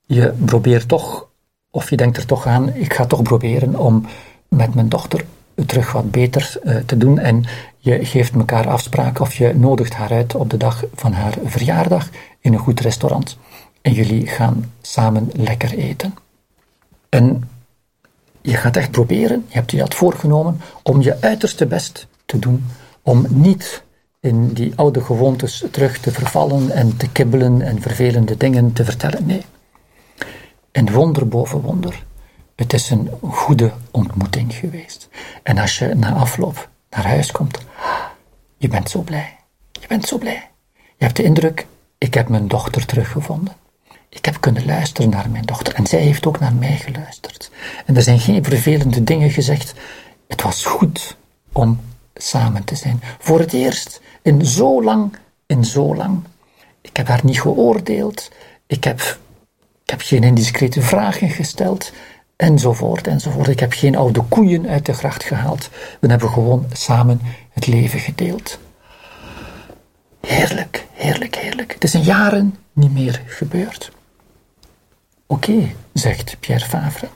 je 0.05 0.33
probeert 0.45 0.87
toch, 0.87 1.27
of 1.71 1.89
je 1.89 1.97
denkt 1.97 2.17
er 2.17 2.25
toch 2.25 2.45
aan, 2.47 2.73
ik 2.73 2.93
ga 2.93 3.05
toch 3.05 3.21
proberen 3.21 3.75
om 3.75 4.05
met 4.47 4.75
mijn 4.75 4.89
dochter 4.89 5.25
terug 5.65 5.91
wat 5.91 6.11
beter 6.11 6.59
uh, 6.63 6.75
te 6.75 6.97
doen. 6.97 7.19
En 7.19 7.43
je 7.77 8.05
geeft 8.05 8.33
elkaar 8.33 8.67
afspraken 8.67 9.21
of 9.21 9.33
je 9.33 9.53
nodigt 9.55 9.93
haar 9.93 10.11
uit 10.11 10.35
op 10.35 10.49
de 10.49 10.57
dag 10.57 10.83
van 10.95 11.13
haar 11.13 11.33
verjaardag 11.43 12.09
in 12.39 12.53
een 12.53 12.59
goed 12.59 12.79
restaurant. 12.79 13.37
En 13.81 13.93
jullie 13.93 14.27
gaan 14.27 14.71
samen 14.81 15.29
lekker 15.33 15.73
eten. 15.73 16.13
En 17.09 17.49
je 18.41 18.55
gaat 18.55 18.77
echt 18.77 18.91
proberen, 18.91 19.45
je 19.47 19.53
hebt 19.53 19.71
je 19.71 19.77
dat 19.77 19.95
voorgenomen, 19.95 20.61
om 20.83 21.01
je 21.01 21.21
uiterste 21.21 21.65
best 21.65 22.07
te 22.25 22.39
doen 22.39 22.65
om 23.01 23.25
niet 23.29 23.82
in 24.23 24.53
die 24.53 24.73
oude 24.75 25.01
gewoontes 25.01 25.63
terug 25.71 25.97
te 25.97 26.11
vervallen 26.11 26.71
en 26.71 26.97
te 26.97 27.09
kibbelen 27.09 27.61
en 27.61 27.81
vervelende 27.81 28.37
dingen 28.37 28.73
te 28.73 28.85
vertellen. 28.85 29.25
Nee. 29.25 29.45
En 30.71 30.91
wonder 30.91 31.27
boven 31.27 31.61
wonder. 31.61 32.05
Het 32.55 32.73
is 32.73 32.89
een 32.89 33.09
goede 33.21 33.71
ontmoeting 33.91 34.53
geweest. 34.53 35.09
En 35.43 35.57
als 35.57 35.77
je 35.77 35.93
na 35.93 36.13
afloop 36.13 36.69
naar 36.89 37.07
huis 37.07 37.31
komt, 37.31 37.57
je 38.57 38.67
bent 38.67 38.89
zo 38.89 39.01
blij. 39.01 39.35
Je 39.71 39.87
bent 39.87 40.05
zo 40.05 40.17
blij. 40.17 40.49
Je 40.73 41.05
hebt 41.05 41.15
de 41.15 41.23
indruk, 41.23 41.67
ik 41.97 42.13
heb 42.13 42.29
mijn 42.29 42.47
dochter 42.47 42.85
teruggevonden. 42.85 43.53
Ik 44.09 44.25
heb 44.25 44.39
kunnen 44.39 44.65
luisteren 44.65 45.09
naar 45.09 45.29
mijn 45.29 45.45
dochter 45.45 45.73
en 45.73 45.87
zij 45.87 46.01
heeft 46.01 46.25
ook 46.25 46.39
naar 46.39 46.53
mij 46.53 46.77
geluisterd. 46.77 47.51
En 47.85 47.95
er 47.95 48.01
zijn 48.01 48.19
geen 48.19 48.43
vervelende 48.43 49.03
dingen 49.03 49.31
gezegd. 49.31 49.73
Het 50.27 50.41
was 50.41 50.65
goed 50.65 51.17
om 51.51 51.79
samen 52.13 52.63
te 52.63 52.75
zijn. 52.75 53.01
Voor 53.19 53.39
het 53.39 53.53
eerst 53.53 54.01
in 54.21 54.45
zo 54.45 54.83
lang, 54.83 55.15
in 55.45 55.65
zo 55.65 55.95
lang. 55.95 56.23
Ik 56.81 56.97
heb 56.97 57.07
haar 57.07 57.21
niet 57.23 57.41
geoordeeld. 57.41 58.31
Ik 58.67 58.83
heb, 58.83 58.99
ik 59.83 59.89
heb 59.89 60.01
geen 60.01 60.23
indiscrete 60.23 60.81
vragen 60.81 61.29
gesteld 61.29 61.91
enzovoort, 62.35 63.07
enzovoort. 63.07 63.47
Ik 63.47 63.59
heb 63.59 63.73
geen 63.73 63.95
oude 63.95 64.21
koeien 64.21 64.67
uit 64.67 64.85
de 64.85 64.93
gracht 64.93 65.23
gehaald. 65.23 65.69
We 65.99 66.07
hebben 66.07 66.29
gewoon 66.29 66.65
samen 66.73 67.21
het 67.49 67.67
leven 67.67 67.99
gedeeld. 67.99 68.59
Heerlijk, 70.21 70.87
heerlijk, 70.93 71.35
heerlijk. 71.35 71.73
Het 71.73 71.83
is 71.83 71.93
in 71.93 72.01
jaren 72.01 72.57
niet 72.73 72.93
meer 72.93 73.21
gebeurd. 73.25 73.91
Oké, 75.27 75.71
zegt 75.93 76.37
Pierre 76.39 76.65
Favre. 76.65 77.07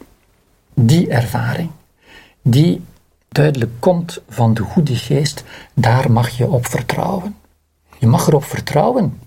Die 0.74 1.10
ervaring, 1.10 1.70
die 2.42 2.82
duidelijk 3.38 3.72
komt 3.80 4.22
van 4.30 4.54
de 4.54 4.62
goede 4.62 4.96
geest, 4.96 5.44
daar 5.74 6.12
mag 6.12 6.30
je 6.30 6.48
op 6.48 6.68
vertrouwen. 6.68 7.36
Je 8.00 8.08
mag 8.08 8.28
erop 8.28 8.44
vertrouwen 8.44 9.20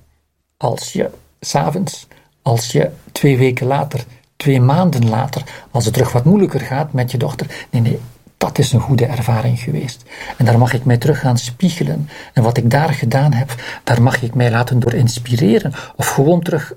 als 0.57 0.93
je 0.93 1.11
s'avonds, 1.41 2.07
als 2.43 2.73
je 2.73 2.91
twee 3.13 3.39
weken 3.39 3.67
later 3.67 4.05
twee 4.41 4.61
maanden 4.61 5.09
later, 5.09 5.43
als 5.71 5.85
het 5.85 5.95
terug 5.95 6.13
wat 6.13 6.25
moeilijker 6.25 6.61
gaat 6.61 6.93
met 6.93 7.11
je 7.11 7.19
dochter. 7.19 7.67
Nee, 7.71 7.83
nee, 7.83 8.01
dat 8.37 8.59
is 8.59 8.73
een 8.73 8.81
goede 8.81 9.07
ervaring 9.07 9.61
geweest. 9.61 10.05
En 10.37 10.45
daar 10.45 10.59
mag 10.59 10.73
ik 10.73 10.85
mij 10.85 10.97
terug 10.97 11.21
gaan 11.21 11.39
spiegelen. 11.39 12.09
En 12.33 12.43
wat 12.43 12.57
ik 12.57 12.71
daar 12.71 12.95
gedaan 12.95 13.33
heb, 13.33 13.55
daar 13.85 14.03
mag 14.03 14.23
ik 14.23 14.35
mij 14.35 14.51
laten 14.51 14.81
door 14.81 14.95
inspireren. 14.95 15.73
Of 15.97 16.07
gewoon 16.07 16.43
terug 16.43 16.75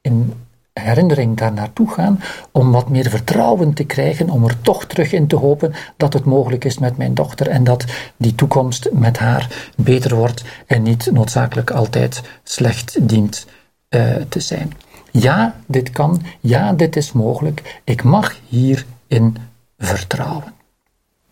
in 0.00 0.32
herinnering 0.78 1.36
daar 1.36 1.52
naartoe 1.52 1.90
gaan, 1.90 2.20
om 2.52 2.72
wat 2.72 2.88
meer 2.88 3.10
vertrouwen 3.10 3.74
te 3.74 3.84
krijgen, 3.84 4.30
om 4.30 4.44
er 4.44 4.60
toch 4.60 4.84
terug 4.84 5.12
in 5.12 5.26
te 5.26 5.36
hopen 5.36 5.74
dat 5.96 6.12
het 6.12 6.24
mogelijk 6.24 6.64
is 6.64 6.78
met 6.78 6.96
mijn 6.96 7.14
dochter 7.14 7.48
en 7.48 7.64
dat 7.64 7.84
die 8.16 8.34
toekomst 8.34 8.88
met 8.92 9.18
haar 9.18 9.70
beter 9.76 10.14
wordt 10.14 10.44
en 10.66 10.82
niet 10.82 11.10
noodzakelijk 11.12 11.70
altijd 11.70 12.22
slecht 12.42 13.08
dient 13.08 13.46
uh, 13.88 14.14
te 14.28 14.40
zijn. 14.40 14.72
Ja, 15.10 15.54
dit 15.66 15.90
kan. 15.90 16.22
Ja, 16.40 16.72
dit 16.72 16.96
is 16.96 17.12
mogelijk. 17.12 17.80
Ik 17.84 18.02
mag 18.02 18.36
hierin 18.48 19.36
vertrouwen. 19.78 20.54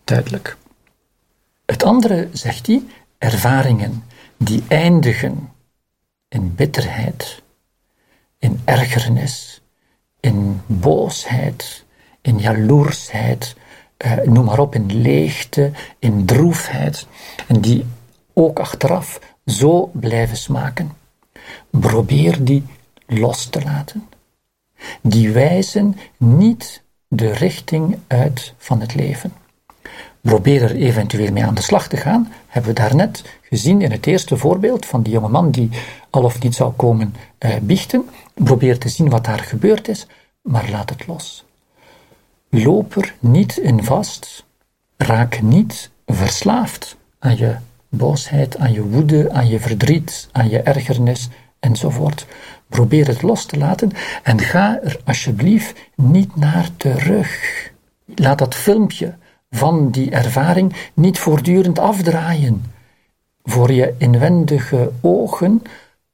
Duidelijk. 0.03 0.57
Het 1.65 1.83
andere, 1.83 2.27
zegt 2.31 2.67
hij, 2.67 2.83
ervaringen 3.17 4.03
die 4.37 4.63
eindigen 4.67 5.49
in 6.27 6.55
bitterheid, 6.55 7.41
in 8.39 8.61
ergernis, 8.65 9.61
in 10.19 10.61
boosheid, 10.65 11.85
in 12.21 12.39
jaloersheid, 12.39 13.55
eh, 13.97 14.17
noem 14.17 14.45
maar 14.45 14.59
op, 14.59 14.75
in 14.75 15.01
leegte, 15.01 15.71
in 15.99 16.25
droefheid, 16.25 17.07
en 17.47 17.61
die 17.61 17.85
ook 18.33 18.59
achteraf 18.59 19.19
zo 19.45 19.91
blijven 19.93 20.37
smaken. 20.37 20.91
Probeer 21.69 22.43
die 22.43 22.63
los 23.05 23.45
te 23.45 23.63
laten. 23.63 24.09
Die 25.01 25.31
wijzen 25.31 25.97
niet 26.17 26.83
de 27.07 27.31
richting 27.31 27.99
uit 28.07 28.53
van 28.57 28.81
het 28.81 28.95
leven. 28.95 29.33
Probeer 30.21 30.63
er 30.63 30.75
eventueel 30.75 31.31
mee 31.31 31.45
aan 31.45 31.53
de 31.53 31.61
slag 31.61 31.87
te 31.87 31.97
gaan, 31.97 32.33
hebben 32.57 32.75
we 32.75 32.81
daarnet 32.81 33.23
gezien 33.41 33.81
in 33.81 33.91
het 33.91 34.05
eerste 34.05 34.37
voorbeeld 34.37 34.85
van 34.85 35.03
die 35.03 35.13
jonge 35.13 35.29
man 35.29 35.51
die 35.51 35.69
al 36.09 36.23
of 36.23 36.41
niet 36.41 36.55
zou 36.55 36.73
komen 36.73 37.15
eh, 37.37 37.55
biechten. 37.61 38.09
Probeer 38.33 38.77
te 38.77 38.89
zien 38.89 39.09
wat 39.09 39.25
daar 39.25 39.39
gebeurd 39.39 39.87
is, 39.87 40.07
maar 40.41 40.69
laat 40.69 40.89
het 40.89 41.07
los. 41.07 41.45
Loop 42.49 42.95
er 42.95 43.15
niet 43.19 43.57
in 43.57 43.83
vast. 43.83 44.45
Raak 44.97 45.41
niet 45.41 45.91
verslaafd 46.05 46.97
aan 47.19 47.37
je 47.37 47.55
boosheid, 47.89 48.57
aan 48.57 48.71
je 48.71 48.83
woede, 48.83 49.31
aan 49.31 49.47
je 49.47 49.59
verdriet, 49.59 50.29
aan 50.31 50.49
je 50.49 50.61
ergernis 50.61 51.29
enzovoort. 51.59 52.25
Probeer 52.69 53.07
het 53.07 53.21
los 53.21 53.45
te 53.45 53.57
laten 53.57 53.91
en 54.23 54.39
ga 54.39 54.79
er 54.81 54.99
alsjeblieft 55.05 55.75
niet 55.95 56.35
naar 56.35 56.69
terug. 56.77 57.39
Laat 58.15 58.37
dat 58.37 58.55
filmpje 58.55 59.15
van 59.49 59.91
die 59.91 60.11
ervaring 60.11 60.73
niet 60.93 61.19
voortdurend 61.19 61.79
afdraaien. 61.79 62.63
Voor 63.43 63.71
je 63.71 63.95
inwendige 63.97 64.91
ogen 65.01 65.61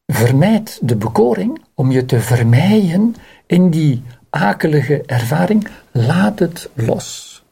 vermijd 0.07 0.79
de 0.81 0.95
bekoring 0.95 1.61
om 1.73 1.91
je 1.91 2.05
te 2.05 2.19
vermijden 2.19 3.15
in 3.45 3.69
die 3.69 4.03
akelige 4.29 5.03
ervaring. 5.05 5.67
Laat 5.91 6.39
het 6.39 6.69
los. 6.73 7.43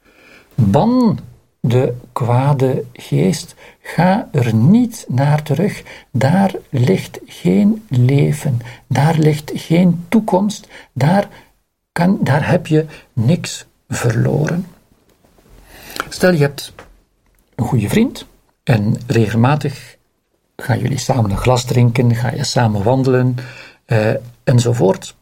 Ban 0.55 1.19
de 1.59 1.93
kwade 2.11 2.84
geest. 2.93 3.55
Ga 3.82 4.29
er 4.32 4.53
niet 4.53 5.05
naar 5.09 5.43
terug. 5.43 5.84
Daar 6.11 6.55
ligt 6.69 7.19
geen 7.25 7.86
leven. 7.89 8.59
Daar 8.88 9.17
ligt 9.17 9.51
geen 9.53 10.05
toekomst. 10.09 10.67
Daar, 10.93 11.27
kan, 11.91 12.17
daar 12.21 12.49
heb 12.49 12.67
je 12.67 12.86
niks 13.13 13.65
verloren. 13.88 14.65
Stel 16.14 16.34
je 16.34 16.39
hebt 16.39 16.74
een 17.55 17.66
goede 17.66 17.89
vriend 17.89 18.26
en 18.64 18.95
regelmatig 19.07 19.97
gaan 20.55 20.80
jullie 20.80 20.97
samen 20.97 21.32
een 21.32 21.38
glas 21.38 21.66
drinken, 21.66 22.16
ga 22.16 22.32
je 22.32 22.43
samen 22.43 22.84
wandelen 22.84 23.36
uh, 23.86 24.14
enzovoort. 24.43 25.16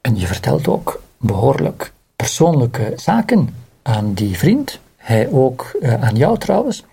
En 0.00 0.16
je 0.16 0.26
vertelt 0.26 0.68
ook 0.68 1.02
behoorlijk 1.16 1.92
persoonlijke 2.16 2.92
zaken 2.96 3.54
aan 3.82 4.14
die 4.14 4.38
vriend, 4.38 4.78
hij 4.96 5.28
ook 5.28 5.76
uh, 5.80 6.02
aan 6.02 6.16
jou 6.16 6.38
trouwens. 6.38 6.84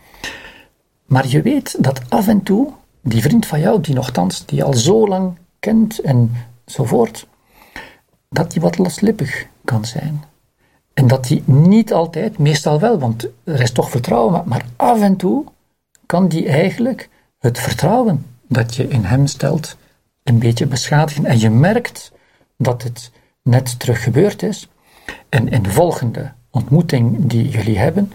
Maar 1.06 1.28
je 1.28 1.42
weet 1.42 1.84
dat 1.84 2.02
af 2.10 2.28
en 2.28 2.44
toe 2.44 2.74
die 3.02 3.22
vriend 3.22 3.46
van 3.46 3.60
jou, 3.60 3.82
die 3.82 3.96
nogthans, 3.96 4.46
die 4.46 4.58
je 4.58 4.64
al 4.64 4.74
zo 4.74 5.08
lang 5.08 5.38
kent 5.60 6.00
enzovoort, 6.00 7.28
dat 8.30 8.52
die 8.52 8.62
wat 8.62 8.78
loslippig 8.78 9.46
kan 9.66 9.86
zijn. 9.86 10.30
En 11.02 11.08
dat 11.08 11.24
die 11.24 11.44
niet 11.46 11.94
altijd, 11.94 12.38
meestal 12.38 12.80
wel, 12.80 13.00
want 13.00 13.28
er 13.44 13.62
is 13.62 13.72
toch 13.72 13.90
vertrouwen, 13.90 14.44
maar 14.46 14.66
af 14.76 15.02
en 15.02 15.16
toe 15.16 15.46
kan 16.06 16.28
die 16.28 16.48
eigenlijk 16.48 17.10
het 17.40 17.60
vertrouwen 17.60 18.26
dat 18.48 18.76
je 18.76 18.88
in 18.88 19.04
hem 19.04 19.28
stelt 19.28 19.78
een 20.24 20.40
beetje 20.40 20.66
beschadigen. 20.66 21.26
En 21.26 21.40
je 21.40 21.50
merkt 21.50 22.12
dat 22.58 22.84
het 22.84 23.12
net 23.42 23.80
terug 23.80 24.04
gebeurd 24.04 24.44
is. 24.44 24.68
En 25.30 25.50
in 25.50 25.64
de 25.64 25.72
volgende 25.72 26.32
ontmoeting 26.50 27.18
die 27.20 27.50
jullie 27.50 27.78
hebben, 27.78 28.12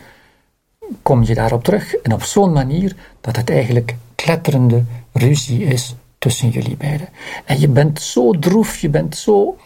kom 1.03 1.22
je 1.22 1.34
daarop 1.34 1.64
terug. 1.64 1.95
En 1.95 2.12
op 2.12 2.22
zo'n 2.22 2.53
manier 2.53 2.97
dat 3.20 3.37
het 3.37 3.51
eigenlijk 3.51 3.97
kletterende 4.14 4.84
ruzie 5.12 5.64
is 5.64 5.95
tussen 6.18 6.49
jullie 6.49 6.76
beiden. 6.76 7.09
En 7.45 7.61
je 7.61 7.68
bent 7.68 8.01
zo 8.01 8.30
droef, 8.30 8.78
je 8.78 8.89
bent 8.89 9.16
zo 9.16 9.57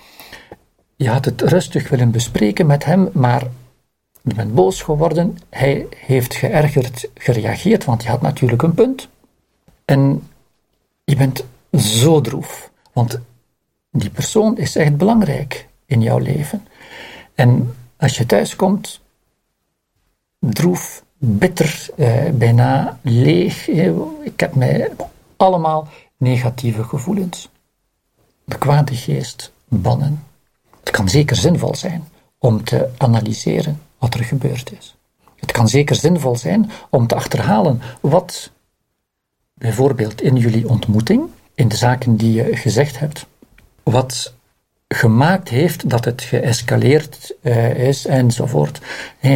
je 1.01 1.09
had 1.09 1.25
het 1.25 1.41
rustig 1.41 1.89
willen 1.89 2.11
bespreken 2.11 2.67
met 2.67 2.85
hem, 2.85 3.09
maar 3.13 3.47
je 4.23 4.35
bent 4.35 4.55
boos 4.55 4.83
geworden. 4.83 5.39
Hij 5.49 5.87
heeft 5.97 6.35
geërgerd 6.35 7.09
gereageerd, 7.15 7.85
want 7.85 8.03
je 8.03 8.09
had 8.09 8.21
natuurlijk 8.21 8.63
een 8.63 8.75
punt. 8.75 9.09
En 9.85 10.29
je 11.05 11.17
bent 11.17 11.45
zo 11.73 12.21
droef, 12.21 12.71
want 12.93 13.19
die 13.91 14.11
persoon 14.11 14.59
is 14.59 14.77
echt 14.77 14.97
belangrijk 14.97 15.69
in 15.87 16.03
jouw 16.03 16.19
leven. 16.19 16.67
En 17.35 17.75
als 17.97 18.17
je 18.17 18.27
thuis 18.27 18.57
komt, 18.57 19.01
droef, 20.39 21.05
bitter, 21.19 21.87
eh, 21.97 22.31
bijna 22.31 22.99
leeg. 23.03 23.69
Eh, 23.69 23.93
ik 24.23 24.41
heb 24.41 24.55
mij 24.55 24.91
allemaal 25.37 25.89
negatieve 26.17 26.85
gevoelens. 26.85 27.49
De 28.45 28.59
kwade 28.59 28.95
geest 28.95 29.53
bannen. 29.69 30.29
Het 30.81 30.91
kan 30.91 31.09
zeker 31.09 31.37
zinvol 31.37 31.75
zijn 31.75 32.09
om 32.39 32.65
te 32.65 32.89
analyseren 32.97 33.81
wat 33.99 34.15
er 34.15 34.25
gebeurd 34.25 34.73
is. 34.79 34.97
Het 35.37 35.53
kan 35.53 35.69
zeker 35.69 35.97
zinvol 35.97 36.37
zijn 36.37 36.71
om 36.91 37.07
te 37.07 37.15
achterhalen 37.15 37.81
wat 38.01 38.51
bijvoorbeeld 39.55 40.23
in 40.23 40.37
jullie 40.37 40.69
ontmoeting, 40.69 41.23
in 41.55 41.69
de 41.69 41.77
zaken 41.77 42.17
die 42.17 42.33
je 42.33 42.57
gezegd 42.57 42.99
hebt, 42.99 43.27
wat 43.83 44.35
gemaakt 44.89 45.49
heeft 45.49 45.91
dat 45.91 46.05
het 46.05 46.23
geëscaleerd 46.23 47.35
uh, 47.43 47.89
is 47.89 48.07
enzovoort. 48.07 48.79
Uh, 48.79 49.31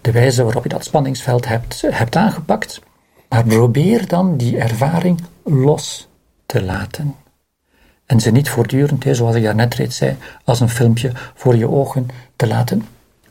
de 0.00 0.12
wijze 0.12 0.44
waarop 0.44 0.62
je 0.62 0.68
dat 0.68 0.84
spanningsveld 0.84 1.48
hebt, 1.48 1.82
hebt 1.86 2.16
aangepakt. 2.16 2.80
Maar 3.28 3.44
probeer 3.44 4.08
dan 4.08 4.36
die 4.36 4.58
ervaring 4.58 5.20
los 5.44 6.08
te 6.46 6.62
laten. 6.62 7.14
En 8.06 8.20
ze 8.20 8.30
niet 8.30 8.48
voortdurend, 8.48 9.04
zoals 9.10 9.36
ik 9.36 9.42
daarnet 9.42 9.74
reeds 9.74 9.96
zei, 9.96 10.16
als 10.44 10.60
een 10.60 10.68
filmpje 10.68 11.12
voor 11.34 11.56
je 11.56 11.68
ogen 11.68 12.08
te 12.36 12.46
laten. 12.46 12.86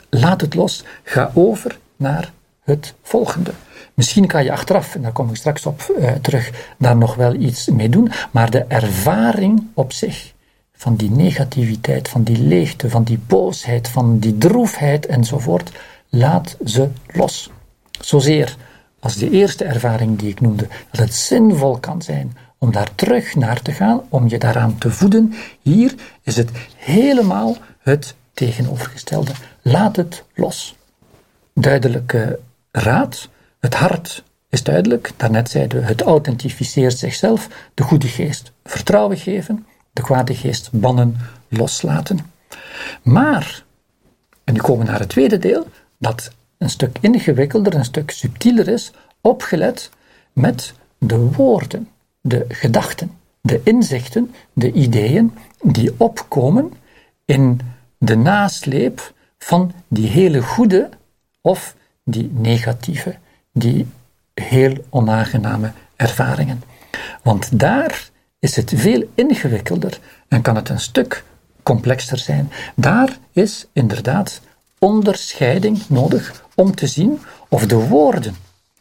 Laat 0.09 0.41
het 0.41 0.53
los. 0.53 0.83
Ga 1.03 1.31
over 1.33 1.77
naar 1.95 2.31
het 2.63 2.93
volgende. 3.01 3.51
Misschien 3.93 4.27
kan 4.27 4.43
je 4.43 4.51
achteraf, 4.51 4.95
en 4.95 5.01
daar 5.01 5.11
kom 5.11 5.29
ik 5.29 5.35
straks 5.35 5.65
op 5.65 5.95
uh, 5.99 6.11
terug, 6.11 6.73
daar 6.77 6.97
nog 6.97 7.15
wel 7.15 7.33
iets 7.33 7.67
mee 7.67 7.89
doen. 7.89 8.11
Maar 8.31 8.49
de 8.49 8.63
ervaring 8.67 9.67
op 9.73 9.93
zich 9.93 10.33
van 10.73 10.95
die 10.95 11.11
negativiteit, 11.11 12.07
van 12.07 12.23
die 12.23 12.37
leegte, 12.37 12.89
van 12.89 13.03
die 13.03 13.19
boosheid, 13.27 13.87
van 13.87 14.19
die 14.19 14.37
droefheid 14.37 15.05
enzovoort, 15.05 15.71
laat 16.09 16.57
ze 16.65 16.89
los. 17.07 17.51
Zozeer 17.99 18.55
als 18.99 19.15
de 19.15 19.29
eerste 19.29 19.63
ervaring 19.63 20.19
die 20.19 20.29
ik 20.29 20.41
noemde, 20.41 20.67
dat 20.91 20.99
het 20.99 21.13
zinvol 21.13 21.77
kan 21.79 22.01
zijn 22.01 22.37
om 22.63 22.71
daar 22.71 22.95
terug 22.95 23.35
naar 23.35 23.61
te 23.61 23.71
gaan, 23.71 24.01
om 24.09 24.27
je 24.27 24.37
daaraan 24.37 24.77
te 24.77 24.91
voeden. 24.91 25.33
Hier 25.61 25.93
is 26.23 26.35
het 26.35 26.49
helemaal 26.75 27.57
het 27.79 28.15
tegenovergestelde. 28.33 29.31
Laat 29.61 29.95
het 29.95 30.23
los. 30.35 30.75
Duidelijke 31.53 32.39
raad. 32.71 33.29
Het 33.59 33.73
hart 33.73 34.23
is 34.49 34.63
duidelijk. 34.63 35.11
Daarnet 35.17 35.49
zeiden 35.49 35.79
we, 35.79 35.85
het 35.85 36.01
authentificeert 36.01 36.97
zichzelf. 36.97 37.47
De 37.73 37.83
goede 37.83 38.07
geest 38.07 38.51
vertrouwen 38.63 39.17
geven. 39.17 39.65
De 39.93 40.01
kwade 40.01 40.35
geest 40.35 40.69
bannen, 40.71 41.17
loslaten. 41.47 42.19
Maar, 43.01 43.63
en 44.43 44.53
nu 44.53 44.59
komen 44.59 44.85
we 44.85 44.91
naar 44.91 44.99
het 44.99 45.09
tweede 45.09 45.37
deel, 45.37 45.67
dat 45.97 46.31
een 46.57 46.69
stuk 46.69 46.97
ingewikkelder, 46.99 47.75
een 47.75 47.85
stuk 47.85 48.11
subtieler 48.11 48.67
is, 48.67 48.91
opgelet 49.21 49.89
met 50.33 50.73
de 50.97 51.17
woorden 51.17 51.87
de 52.21 52.45
gedachten, 52.47 53.11
de 53.41 53.61
inzichten, 53.63 54.33
de 54.53 54.71
ideeën 54.71 55.33
die 55.61 55.93
opkomen 55.97 56.73
in 57.25 57.61
de 57.97 58.15
nasleep 58.15 59.13
van 59.37 59.71
die 59.87 60.07
hele 60.07 60.41
goede 60.41 60.89
of 61.41 61.75
die 62.03 62.31
negatieve, 62.33 63.15
die 63.53 63.87
heel 64.33 64.77
onaangename 64.89 65.71
ervaringen. 65.95 66.63
Want 67.23 67.59
daar 67.59 68.09
is 68.39 68.55
het 68.55 68.73
veel 68.75 69.03
ingewikkelder 69.15 69.99
en 70.27 70.41
kan 70.41 70.55
het 70.55 70.69
een 70.69 70.79
stuk 70.79 71.23
complexer 71.63 72.17
zijn. 72.17 72.51
Daar 72.75 73.17
is 73.31 73.67
inderdaad 73.73 74.41
onderscheiding 74.79 75.89
nodig 75.89 76.45
om 76.55 76.75
te 76.75 76.87
zien 76.87 77.19
of 77.49 77.65
de 77.65 77.87
woorden, 77.87 78.35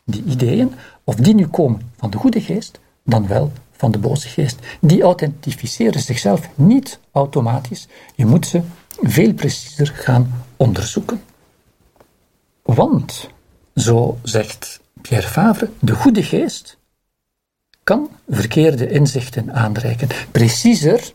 die 0.05 0.24
ideeën, 0.24 0.74
of 1.05 1.14
die 1.14 1.34
nu 1.34 1.47
komen 1.47 1.93
van 1.97 2.11
de 2.11 2.16
goede 2.16 2.41
geest 2.41 2.78
dan 3.05 3.27
wel 3.27 3.53
van 3.73 3.91
de 3.91 3.99
boze 3.99 4.29
geest. 4.29 4.59
Die 4.81 5.03
authentificeren 5.03 6.01
zichzelf 6.01 6.49
niet 6.55 6.99
automatisch. 7.13 7.89
Je 8.15 8.27
moet 8.27 8.47
ze 8.47 8.61
veel 9.03 9.33
preciezer 9.33 9.87
gaan 9.87 10.45
onderzoeken. 10.57 11.21
Want, 12.63 13.31
zo 13.75 14.19
zegt 14.23 14.81
Pierre 15.01 15.29
Favre, 15.29 15.71
de 15.79 15.95
goede 15.95 16.23
geest 16.23 16.79
kan 17.83 18.09
verkeerde 18.29 18.91
inzichten 18.91 19.53
aanreiken. 19.53 20.09
Preciezer 20.31 21.13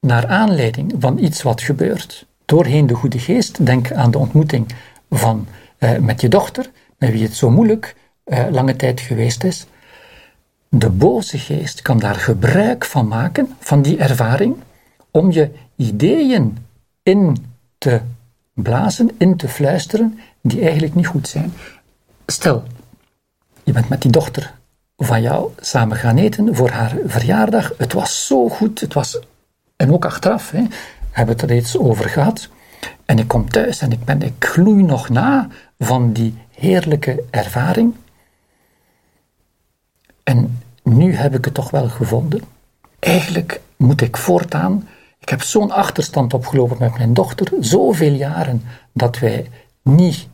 naar 0.00 0.26
aanleiding 0.26 0.94
van 0.98 1.18
iets 1.18 1.42
wat 1.42 1.60
gebeurt. 1.60 2.26
Doorheen 2.44 2.86
de 2.86 2.94
goede 2.94 3.18
geest, 3.18 3.66
denk 3.66 3.92
aan 3.92 4.10
de 4.10 4.18
ontmoeting 4.18 4.66
van, 5.10 5.46
eh, 5.78 5.98
met 5.98 6.20
je 6.20 6.28
dochter, 6.28 6.70
met 6.98 7.10
wie 7.10 7.22
het 7.22 7.36
zo 7.36 7.50
moeilijk 7.50 7.96
eh, 8.24 8.44
lange 8.50 8.76
tijd 8.76 9.00
geweest 9.00 9.44
is, 9.44 9.66
de 10.78 10.90
boze 10.90 11.38
geest 11.38 11.82
kan 11.82 11.98
daar 11.98 12.14
gebruik 12.14 12.84
van 12.84 13.08
maken, 13.08 13.56
van 13.58 13.82
die 13.82 13.98
ervaring, 13.98 14.56
om 15.10 15.30
je 15.30 15.50
ideeën 15.76 16.58
in 17.02 17.46
te 17.78 18.00
blazen, 18.52 19.10
in 19.18 19.36
te 19.36 19.48
fluisteren, 19.48 20.18
die 20.40 20.60
eigenlijk 20.60 20.94
niet 20.94 21.06
goed 21.06 21.28
zijn. 21.28 21.52
Stel, 22.26 22.62
je 23.62 23.72
bent 23.72 23.88
met 23.88 24.02
die 24.02 24.10
dochter 24.10 24.54
van 24.96 25.22
jou 25.22 25.50
samen 25.58 25.96
gaan 25.96 26.16
eten 26.16 26.54
voor 26.54 26.70
haar 26.70 26.96
verjaardag. 27.06 27.72
Het 27.78 27.92
was 27.92 28.26
zo 28.26 28.48
goed. 28.48 28.80
Het 28.80 28.94
was, 28.94 29.18
en 29.76 29.92
ook 29.92 30.04
achteraf, 30.04 30.50
hè, 30.50 30.62
hebben 31.10 31.36
we 31.36 31.40
het 31.40 31.42
er 31.42 31.48
reeds 31.56 31.78
over 31.78 32.08
gehad. 32.08 32.48
En 33.04 33.18
ik 33.18 33.28
kom 33.28 33.50
thuis 33.50 33.80
en 33.80 33.92
ik, 33.92 34.04
ben, 34.04 34.22
ik 34.22 34.44
gloei 34.44 34.82
nog 34.82 35.08
na 35.08 35.48
van 35.78 36.12
die 36.12 36.34
heerlijke 36.50 37.24
ervaring. 37.30 37.94
En 40.22 40.62
nu 40.84 41.14
heb 41.14 41.34
ik 41.34 41.44
het 41.44 41.54
toch 41.54 41.70
wel 41.70 41.88
gevonden. 41.88 42.42
Eigenlijk 42.98 43.60
moet 43.76 44.00
ik 44.00 44.16
voortaan. 44.16 44.88
Ik 45.18 45.28
heb 45.28 45.42
zo'n 45.42 45.70
achterstand 45.70 46.34
opgelopen 46.34 46.76
met 46.80 46.98
mijn 46.98 47.14
dochter, 47.14 47.52
zoveel 47.60 48.12
jaren 48.12 48.62
dat 48.92 49.18
wij 49.18 49.50
niet 49.82 50.28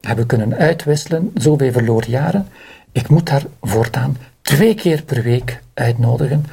hebben 0.00 0.26
kunnen 0.26 0.54
uitwisselen, 0.54 1.30
zoveel 1.34 1.72
verloren 1.72 2.10
jaren. 2.10 2.48
Ik 2.92 3.08
moet 3.08 3.28
haar 3.28 3.44
voortaan 3.60 4.16
twee 4.42 4.74
keer 4.74 5.02
per 5.02 5.22
week 5.22 5.62
uitnodigen. 5.74 6.46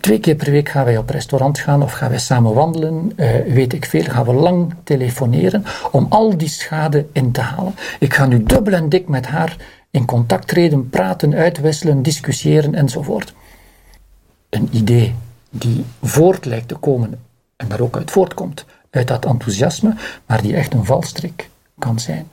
Twee 0.00 0.20
keer 0.20 0.34
per 0.34 0.50
week 0.50 0.68
gaan 0.68 0.84
wij 0.84 0.96
op 0.96 1.10
restaurant 1.10 1.58
gaan 1.58 1.82
of 1.82 1.92
gaan 1.92 2.08
wij 2.08 2.18
samen 2.18 2.54
wandelen, 2.54 3.12
uh, 3.16 3.30
weet 3.54 3.72
ik 3.72 3.84
veel. 3.84 4.02
Gaan 4.02 4.24
we 4.24 4.32
lang 4.32 4.74
telefoneren 4.84 5.64
om 5.90 6.06
al 6.08 6.36
die 6.36 6.48
schade 6.48 7.06
in 7.12 7.32
te 7.32 7.40
halen. 7.40 7.74
Ik 7.98 8.14
ga 8.14 8.26
nu 8.26 8.42
dubbel 8.42 8.72
en 8.72 8.88
dik 8.88 9.08
met 9.08 9.26
haar 9.26 9.56
in 9.96 10.04
contact 10.04 10.48
treden, 10.48 10.90
praten, 10.90 11.34
uitwisselen, 11.34 12.02
discussiëren 12.02 12.74
enzovoort. 12.74 13.34
Een 14.48 14.68
idee 14.72 15.14
die 15.50 15.84
voort 16.02 16.44
lijkt 16.44 16.68
te 16.68 16.74
komen 16.74 17.20
en 17.56 17.68
daar 17.68 17.80
ook 17.80 17.96
uit 17.96 18.10
voortkomt, 18.10 18.64
uit 18.90 19.08
dat 19.08 19.24
enthousiasme, 19.24 19.94
maar 20.26 20.42
die 20.42 20.56
echt 20.56 20.74
een 20.74 20.84
valstrik 20.84 21.50
kan 21.78 21.98
zijn. 21.98 22.28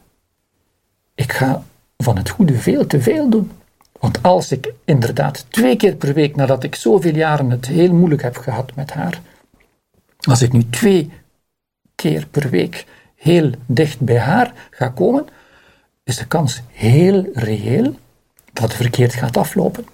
Ik 1.16 1.32
ga 1.32 1.64
van 1.98 2.18
het 2.18 2.30
goede 2.30 2.58
veel 2.58 2.88
te 2.88 3.02
veel 3.02 3.30
doen. 3.30 3.52
Want 4.00 4.24
als 4.24 4.52
ik 4.52 4.74
inderdaad 4.86 5.46
twee 5.50 5.76
keer 5.76 5.96
per 5.96 6.14
week, 6.14 6.36
nadat 6.36 6.64
ik 6.64 6.76
zoveel 6.76 7.16
jaren 7.16 7.50
het 7.50 7.66
heel 7.66 7.94
moeilijk 7.94 8.22
heb 8.22 8.38
gehad 8.38 8.76
met 8.76 8.92
haar, 8.92 9.22
als 10.20 10.42
ik 10.42 10.52
nu 10.52 10.70
twee 10.70 11.12
keer 11.96 12.28
per 12.32 12.50
week 12.50 12.86
heel 13.16 13.52
dicht 13.66 14.00
bij 14.00 14.20
haar 14.20 14.54
ga 14.70 14.88
komen, 14.88 15.26
is 16.04 16.18
de 16.18 16.28
kans 16.28 16.62
heel 16.72 17.30
reëel 17.34 17.96
dat 18.54 18.64
het 18.64 18.74
verkeerd 18.74 19.14
gaat 19.14 19.38
aflopen. 19.38 19.86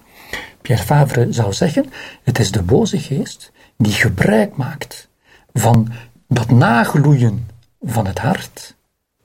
Pierre 0.62 0.84
Favre 0.84 1.32
zou 1.32 1.52
zeggen: 1.52 1.92
het 2.22 2.38
is 2.38 2.50
de 2.50 2.62
boze 2.62 2.98
geest 2.98 3.52
die 3.76 3.92
gebruik 3.92 4.56
maakt 4.56 5.08
van 5.52 5.88
dat 6.28 6.50
nagloeien 6.50 7.48
van 7.80 8.06
het 8.06 8.18
hart, 8.18 8.74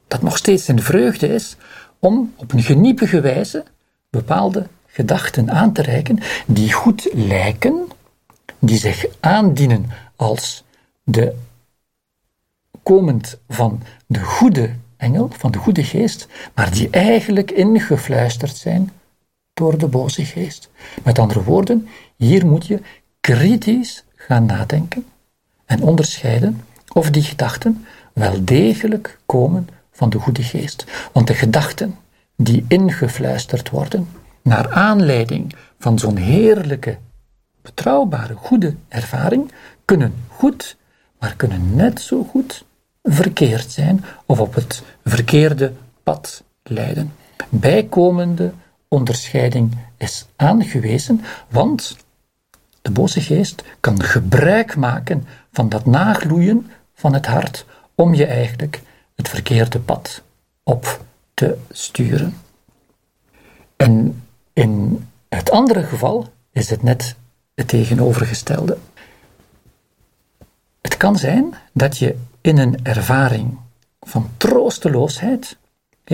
dat 0.08 0.22
nog 0.22 0.38
steeds 0.38 0.68
een 0.68 0.82
vreugde 0.82 1.28
is, 1.28 1.56
om 2.00 2.34
op 2.36 2.52
een 2.52 2.64
geniepige 2.64 3.22
wijze 3.22 3.64
bepaalde 4.10 4.68
gedachten 4.88 5.52
aan 5.52 5.74
te 5.74 5.82
reiken 5.82 6.20
die 6.46 6.72
goed 6.72 7.10
lijken, 7.14 7.88
die 8.60 8.78
zich 8.78 9.06
aandienen 9.20 9.86
als 10.16 10.64
de 11.04 11.36
komend 12.84 13.38
van 13.50 13.84
de 14.06 14.20
goede 14.20 14.76
engel, 14.98 15.30
van 15.38 15.52
de 15.52 15.58
goede 15.58 15.84
geest, 15.84 16.28
maar 16.56 16.72
die 16.72 16.90
eigenlijk 16.90 17.52
ingefluisterd 17.52 18.58
zijn 18.58 18.92
door 19.54 19.78
de 19.78 19.88
boze 19.88 20.26
geest. 20.26 20.70
Met 21.04 21.20
andere 21.20 21.44
woorden, 21.44 21.88
hier 22.16 22.46
moet 22.46 22.68
je 22.68 22.82
kritisch 23.20 24.04
gaan 24.16 24.46
nadenken 24.46 25.06
en 25.66 25.82
onderscheiden 25.82 26.62
of 26.94 27.10
die 27.10 27.24
gedachten 27.24 27.86
wel 28.14 28.46
degelijk 28.46 29.20
komen 29.26 29.68
van 29.92 30.10
de 30.10 30.20
goede 30.20 30.44
geest. 30.44 30.86
Want 31.12 31.28
de 31.28 31.34
gedachten 31.34 31.96
die 32.36 32.66
ingefluisterd 32.68 33.70
worden, 33.70 34.08
naar 34.42 34.72
aanleiding 34.72 35.56
van 35.80 36.00
zo'n 36.00 36.18
heerlijke, 36.18 36.98
betrouwbare, 37.62 38.34
goede 38.34 38.76
ervaring, 38.88 39.52
kunnen 39.86 40.14
goed, 40.28 40.78
maar 41.20 41.36
kunnen 41.36 41.76
net 41.76 42.02
zo 42.02 42.24
goed 42.24 42.66
verkeerd 43.06 43.72
zijn 43.72 44.06
of 44.26 44.40
op 44.40 44.54
het 44.54 44.84
verkeerde 45.04 45.74
pad 46.04 46.44
leiden. 46.64 47.14
Bijkomende 47.50 48.54
onderscheiding 48.88 49.78
is 49.98 50.26
aangewezen, 50.36 51.22
want 51.50 51.98
de 52.82 52.92
boze 52.92 53.22
geest 53.22 53.64
kan 53.80 54.04
gebruik 54.04 54.76
maken 54.76 55.28
van 55.52 55.70
dat 55.70 55.86
nagloeien 55.86 56.72
van 56.94 57.14
het 57.14 57.26
hart 57.26 57.66
om 57.96 58.14
je 58.14 58.26
eigenlijk 58.26 58.82
het 59.16 59.30
verkeerde 59.30 59.80
pad 59.80 60.22
op 60.64 61.02
te 61.34 61.58
sturen. 61.72 62.38
En 63.76 64.24
in 64.54 65.06
het 65.30 65.52
andere 65.52 65.84
geval 65.84 66.28
is 66.52 66.70
het 66.70 66.84
net 66.84 67.16
het 67.56 67.68
tegenovergestelde. 67.68 68.78
Het 70.82 70.98
kan 70.98 71.18
zijn 71.18 71.54
dat 71.74 71.98
je 71.98 72.16
in 72.46 72.58
een 72.58 72.80
ervaring 72.84 73.58
van 74.02 74.30
troosteloosheid, 74.38 75.58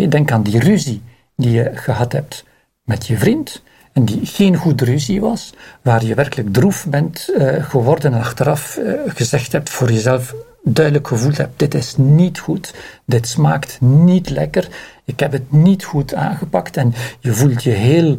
denk 0.10 0.32
aan 0.32 0.44
die 0.44 0.60
ruzie 0.60 1.02
die 1.36 1.52
je 1.52 1.72
gehad 1.74 2.12
hebt 2.12 2.46
met 2.84 3.08
je 3.08 3.18
vriend, 3.18 3.62
en 3.94 4.06
die 4.06 4.26
geen 4.26 4.56
goede 4.56 4.86
ruzie 4.86 5.22
was, 5.22 5.54
waar 5.82 6.06
je 6.06 6.16
werkelijk 6.16 6.54
droef 6.54 6.86
bent 6.86 7.30
uh, 7.38 7.64
geworden 7.64 8.14
en 8.14 8.20
achteraf 8.20 8.78
uh, 8.78 8.94
gezegd 9.06 9.52
hebt 9.52 9.70
voor 9.70 9.92
jezelf, 9.92 10.36
duidelijk 10.64 11.08
gevoeld 11.08 11.38
hebt, 11.38 11.60
dit 11.60 11.74
is 11.74 11.96
niet 11.98 12.40
goed, 12.40 12.74
dit 13.06 13.28
smaakt 13.28 13.82
niet 13.82 14.30
lekker, 14.30 14.68
ik 15.06 15.20
heb 15.20 15.32
het 15.32 15.52
niet 15.52 15.84
goed 15.84 16.14
aangepakt 16.14 16.78
en 16.78 16.94
je 17.20 17.34
voelt 17.34 17.64
je 17.64 17.70
heel, 17.70 18.18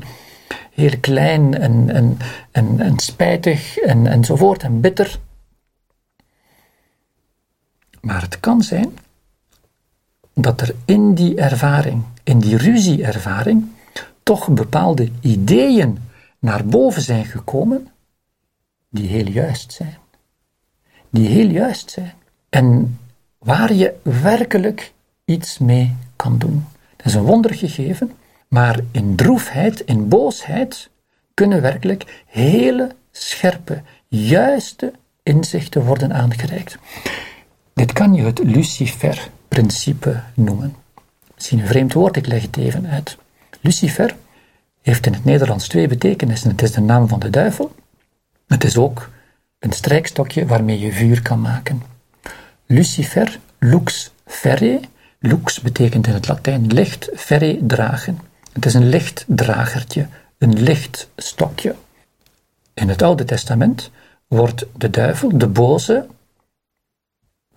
heel 0.74 0.98
klein 1.00 1.58
en, 1.58 1.90
en, 1.90 2.18
en, 2.50 2.80
en 2.80 2.98
spijtig 2.98 3.78
en, 3.78 4.06
enzovoort 4.06 4.62
en 4.62 4.80
bitter. 4.80 5.18
Maar 8.02 8.22
het 8.22 8.40
kan 8.40 8.62
zijn 8.62 8.98
dat 10.34 10.60
er 10.60 10.74
in 10.84 11.14
die 11.14 11.36
ervaring, 11.36 12.04
in 12.22 12.38
die 12.38 12.56
ruzieervaring, 12.56 13.64
toch 14.22 14.48
bepaalde 14.48 15.10
ideeën 15.20 15.98
naar 16.38 16.64
boven 16.64 17.02
zijn 17.02 17.24
gekomen 17.24 17.88
die 18.88 19.08
heel 19.08 19.26
juist 19.26 19.72
zijn. 19.72 19.96
Die 21.10 21.28
heel 21.28 21.48
juist 21.48 21.90
zijn. 21.90 22.14
En 22.48 22.98
waar 23.38 23.72
je 23.72 23.94
werkelijk 24.02 24.92
iets 25.24 25.58
mee 25.58 25.96
kan 26.16 26.38
doen. 26.38 26.64
Dat 26.96 27.06
is 27.06 27.14
een 27.14 27.22
wonder 27.22 27.54
gegeven, 27.54 28.12
maar 28.48 28.80
in 28.90 29.16
droefheid, 29.16 29.80
in 29.80 30.08
boosheid, 30.08 30.90
kunnen 31.34 31.62
werkelijk 31.62 32.22
hele 32.26 32.94
scherpe, 33.10 33.82
juiste 34.08 34.92
inzichten 35.22 35.84
worden 35.84 36.12
aangereikt. 36.12 36.78
Dit 37.74 37.92
kan 37.92 38.14
je 38.14 38.22
het 38.22 38.38
Lucifer-principe 38.38 40.22
noemen. 40.34 40.74
Misschien 41.34 41.58
een 41.58 41.66
vreemd 41.66 41.92
woord, 41.92 42.16
ik 42.16 42.26
leg 42.26 42.42
het 42.42 42.56
even 42.56 42.86
uit. 42.86 43.16
Lucifer 43.60 44.16
heeft 44.82 45.06
in 45.06 45.12
het 45.12 45.24
Nederlands 45.24 45.68
twee 45.68 45.88
betekenissen. 45.88 46.50
Het 46.50 46.62
is 46.62 46.72
de 46.72 46.80
naam 46.80 47.08
van 47.08 47.20
de 47.20 47.30
duivel. 47.30 47.74
Het 48.46 48.64
is 48.64 48.76
ook 48.76 49.10
een 49.58 49.72
strijkstokje 49.72 50.46
waarmee 50.46 50.78
je 50.78 50.92
vuur 50.92 51.22
kan 51.22 51.40
maken. 51.40 51.82
Lucifer, 52.66 53.38
lux 53.58 54.12
ferre. 54.26 54.80
Lux 55.18 55.60
betekent 55.60 56.06
in 56.06 56.12
het 56.12 56.28
Latijn 56.28 56.66
licht, 56.66 57.10
ferre 57.14 57.58
dragen. 57.60 58.18
Het 58.52 58.66
is 58.66 58.74
een 58.74 58.88
lichtdragertje, 58.88 60.06
een 60.38 60.62
lichtstokje. 60.62 61.74
In 62.74 62.88
het 62.88 63.02
Oude 63.02 63.24
Testament 63.24 63.90
wordt 64.26 64.66
de 64.76 64.90
duivel, 64.90 65.38
de 65.38 65.46
boze, 65.46 66.06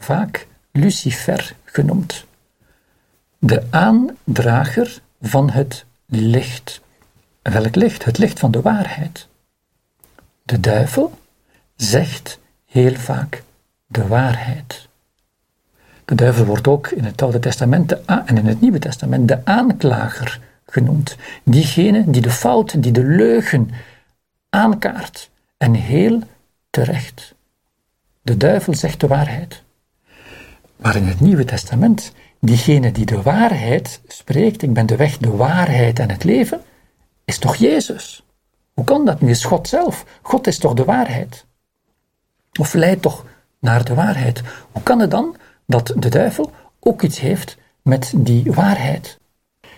vaak 0.06 0.48
Lucifer 0.72 1.56
genoemd. 1.64 2.26
De 3.38 3.64
aandrager 3.70 5.02
van 5.22 5.50
het 5.50 5.86
licht. 6.06 6.82
Welk 7.42 7.76
licht? 7.76 8.06
Het 8.06 8.18
licht 8.18 8.40
van 8.40 8.52
de 8.52 8.62
waarheid. 8.62 9.28
De 10.44 10.60
duivel 10.60 11.14
zegt 11.76 12.40
heel 12.66 12.96
vaak 12.96 13.44
de 13.86 14.08
waarheid. 14.08 14.88
De 16.06 16.16
duivel 16.16 16.46
wordt 16.46 16.68
ook 16.68 16.88
in 16.88 17.04
het 17.04 17.22
Oude 17.22 17.40
Testament 17.40 18.06
en 18.06 18.38
in 18.38 18.46
het 18.46 18.62
Nieuwe 18.62 18.80
Testament 18.80 19.28
de 19.28 19.46
aanklager 19.46 20.40
genoemd. 20.66 21.16
Diegene 21.44 22.10
die 22.10 22.22
de 22.22 22.32
fout, 22.32 22.84
die 22.84 22.92
de 22.92 23.04
leugen 23.04 23.70
aankaart. 24.50 25.30
En 25.58 25.74
heel 25.74 26.22
terecht. 26.70 27.36
De 28.22 28.38
duivel 28.38 28.74
zegt 28.74 29.00
de 29.00 29.08
waarheid. 29.08 29.64
Maar 30.76 30.96
in 30.96 31.06
het 31.06 31.20
Nieuwe 31.20 31.46
Testament, 31.46 32.12
diegene 32.40 32.92
die 32.92 33.06
de 33.06 33.22
waarheid 33.22 34.02
spreekt, 34.08 34.62
ik 34.62 34.74
ben 34.74 34.86
de 34.86 34.96
weg, 34.96 35.18
de 35.18 35.36
waarheid 35.36 36.00
en 36.00 36.10
het 36.10 36.24
leven, 36.24 36.62
is 37.26 37.38
toch 37.38 37.56
Jezus? 37.56 38.24
Hoe 38.74 38.84
kan 38.86 39.06
dat 39.06 39.22
nu? 39.22 39.30
Is 39.30 39.44
God 39.44 39.68
zelf? 39.68 40.06
God 40.22 40.48
is 40.48 40.58
toch 40.58 40.74
de 40.74 40.84
waarheid? 40.84 41.46
Of 42.60 42.74
leidt 42.74 43.02
toch 43.02 43.26
naar 43.60 43.86
de 43.86 43.94
waarheid? 43.94 44.42
Hoe 44.72 44.84
kan 44.84 45.00
het 45.00 45.12
dan 45.12 45.36
dat 45.66 45.94
de 45.96 46.10
duivel 46.10 46.52
ook 46.80 47.02
iets 47.02 47.20
heeft 47.20 47.58
met 47.82 48.14
die 48.16 48.52
waarheid? 48.52 49.20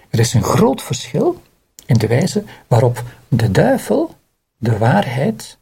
Er 0.09 0.19
is 0.19 0.33
een 0.33 0.43
groot 0.43 0.81
verschil 0.81 1.41
in 1.85 1.97
de 1.97 2.07
wijze 2.07 2.43
waarop 2.67 3.03
de 3.27 3.51
duivel 3.51 4.15
de 4.57 4.77
waarheid 4.77 5.57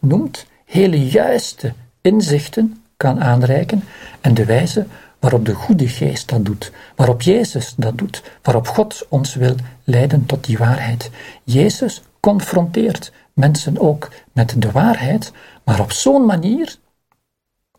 noemt, 0.00 0.46
hele 0.64 1.06
juiste 1.06 1.74
inzichten 2.00 2.84
kan 2.96 3.20
aanreiken 3.20 3.84
en 4.20 4.34
de 4.34 4.44
wijze 4.44 4.86
waarop 5.18 5.44
de 5.44 5.54
goede 5.54 5.88
geest 5.88 6.28
dat 6.28 6.44
doet, 6.44 6.72
waarop 6.96 7.22
Jezus 7.22 7.74
dat 7.76 7.98
doet, 7.98 8.22
waarop 8.42 8.68
God 8.68 9.06
ons 9.08 9.34
wil 9.34 9.54
leiden 9.84 10.26
tot 10.26 10.44
die 10.44 10.58
waarheid. 10.58 11.10
Jezus 11.44 12.02
confronteert 12.20 13.12
mensen 13.32 13.78
ook 13.78 14.08
met 14.32 14.54
de 14.58 14.70
waarheid, 14.70 15.32
maar 15.64 15.80
op 15.80 15.92
zo'n 15.92 16.26
manier 16.26 16.76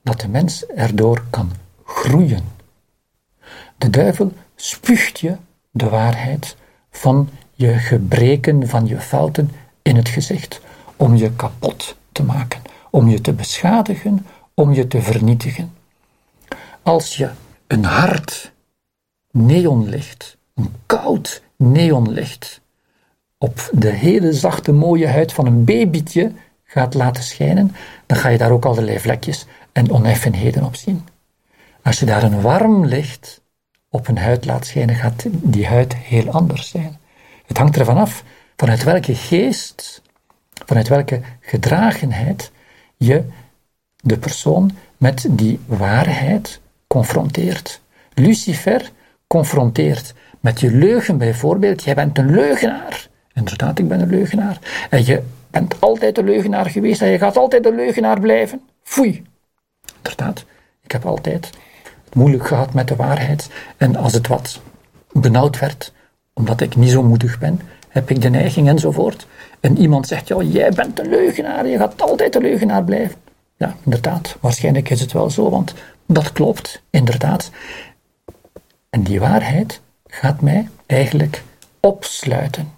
dat 0.02 0.20
de 0.20 0.28
mens 0.28 0.66
erdoor 0.66 1.24
kan 1.30 1.52
groeien. 1.86 2.44
De 3.78 3.90
duivel 3.90 4.32
spuugt 4.56 5.20
je 5.20 5.36
de 5.72 5.90
waarheid 5.90 6.56
van 6.92 7.30
je 7.54 7.74
gebreken, 7.74 8.68
van 8.68 8.88
je 8.88 9.00
fouten 9.00 9.52
in 9.82 9.96
het 9.96 10.10
gezicht, 10.10 10.62
om 10.96 11.16
je 11.16 11.32
kapot 11.32 11.96
te 12.12 12.24
maken, 12.24 12.62
om 12.90 13.08
je 13.08 13.22
te 13.22 13.34
beschadigen, 13.34 14.26
om 14.60 14.74
je 14.74 14.88
te 14.88 15.02
vernietigen. 15.02 15.74
Als 16.82 17.18
je 17.18 17.30
een 17.68 17.84
hard 17.84 18.52
neonlicht, 19.32 20.38
een 20.54 20.74
koud 20.86 21.42
neonlicht, 21.56 22.62
op 23.38 23.70
de 23.72 23.90
hele 23.90 24.34
zachte 24.34 24.72
mooie 24.72 25.08
huid 25.08 25.34
van 25.34 25.46
een 25.46 25.64
babytje 25.64 26.32
gaat 26.64 26.94
laten 26.94 27.24
schijnen, 27.24 27.76
dan 28.06 28.18
ga 28.18 28.30
je 28.30 28.38
daar 28.38 28.52
ook 28.52 28.66
allerlei 28.66 29.00
vlekjes 29.00 29.46
en 29.72 29.92
oneffenheden 29.92 30.64
op 30.64 30.76
zien. 30.76 31.08
Als 31.84 32.00
je 32.00 32.06
daar 32.06 32.24
een 32.24 32.42
warm 32.42 32.86
licht 32.86 33.42
op 33.90 34.08
een 34.08 34.18
huid 34.18 34.46
laat 34.46 34.66
schijnen, 34.66 34.96
gaat 34.96 35.26
die 35.32 35.68
huid 35.68 35.96
heel 35.96 36.32
anders 36.32 36.70
zijn. 36.70 36.98
Het 37.46 37.58
hangt 37.58 37.78
ervan 37.78 37.98
af 37.98 38.24
vanuit 38.56 38.84
welke 38.84 39.16
geest, 39.16 40.02
vanuit 40.66 40.88
welke 40.88 41.22
gedragenheid 41.40 42.52
je 42.98 43.24
de 44.08 44.18
persoon 44.18 44.72
met 44.98 45.26
die 45.30 45.60
waarheid 45.66 46.60
confronteert. 46.88 47.82
Lucifer 48.14 48.92
confronteert 49.28 50.14
met 50.40 50.60
je 50.60 50.72
leugen 50.72 51.18
bijvoorbeeld. 51.18 51.84
Jij 51.84 51.96
bent 51.96 52.18
een 52.18 52.32
leugenaar. 52.32 53.08
Inderdaad, 53.34 53.80
ik 53.80 53.88
ben 53.88 54.02
een 54.02 54.10
leugenaar. 54.10 54.60
En 54.90 55.06
je 55.06 55.22
bent 55.52 55.82
altijd 55.82 56.18
een 56.18 56.26
leugenaar 56.26 56.66
geweest 56.66 57.02
en 57.02 57.10
je 57.10 57.18
gaat 57.18 57.38
altijd 57.38 57.66
een 57.66 57.76
leugenaar 57.76 58.20
blijven. 58.20 58.62
Foei. 58.84 59.24
Inderdaad, 59.98 60.46
ik 60.84 60.92
heb 60.92 61.06
altijd 61.06 61.50
moeilijk 62.14 62.48
gehad 62.48 62.74
met 62.74 62.88
de 62.88 62.96
waarheid. 62.96 63.50
En 63.78 63.96
als 63.96 64.14
het 64.14 64.28
wat 64.28 64.62
benauwd 65.12 65.60
werd, 65.60 65.94
omdat 66.34 66.62
ik 66.62 66.76
niet 66.76 66.92
zo 66.92 67.04
moedig 67.04 67.40
ben, 67.40 67.62
heb 67.90 68.10
ik 68.10 68.22
de 68.22 68.30
neiging 68.30 68.68
enzovoort. 68.68 69.28
En 69.60 69.78
iemand 69.78 70.08
zegt, 70.08 70.28
ja, 70.28 70.42
jij 70.42 70.72
bent 70.72 71.00
een 71.00 71.10
leugenaar, 71.10 71.68
je 71.68 71.78
gaat 71.78 72.02
altijd 72.02 72.36
een 72.36 72.42
leugenaar 72.42 72.84
blijven. 72.84 73.27
Ja, 73.58 73.76
inderdaad, 73.84 74.38
waarschijnlijk 74.40 74.90
is 74.90 75.00
het 75.00 75.12
wel 75.12 75.30
zo, 75.30 75.50
want 75.50 75.74
dat 76.06 76.32
klopt, 76.32 76.82
inderdaad. 76.90 77.52
En 78.90 79.04
die 79.04 79.20
waarheid 79.20 79.82
gaat 80.08 80.42
mij 80.42 80.70
eigenlijk 80.86 81.44
opsluiten 81.80 82.72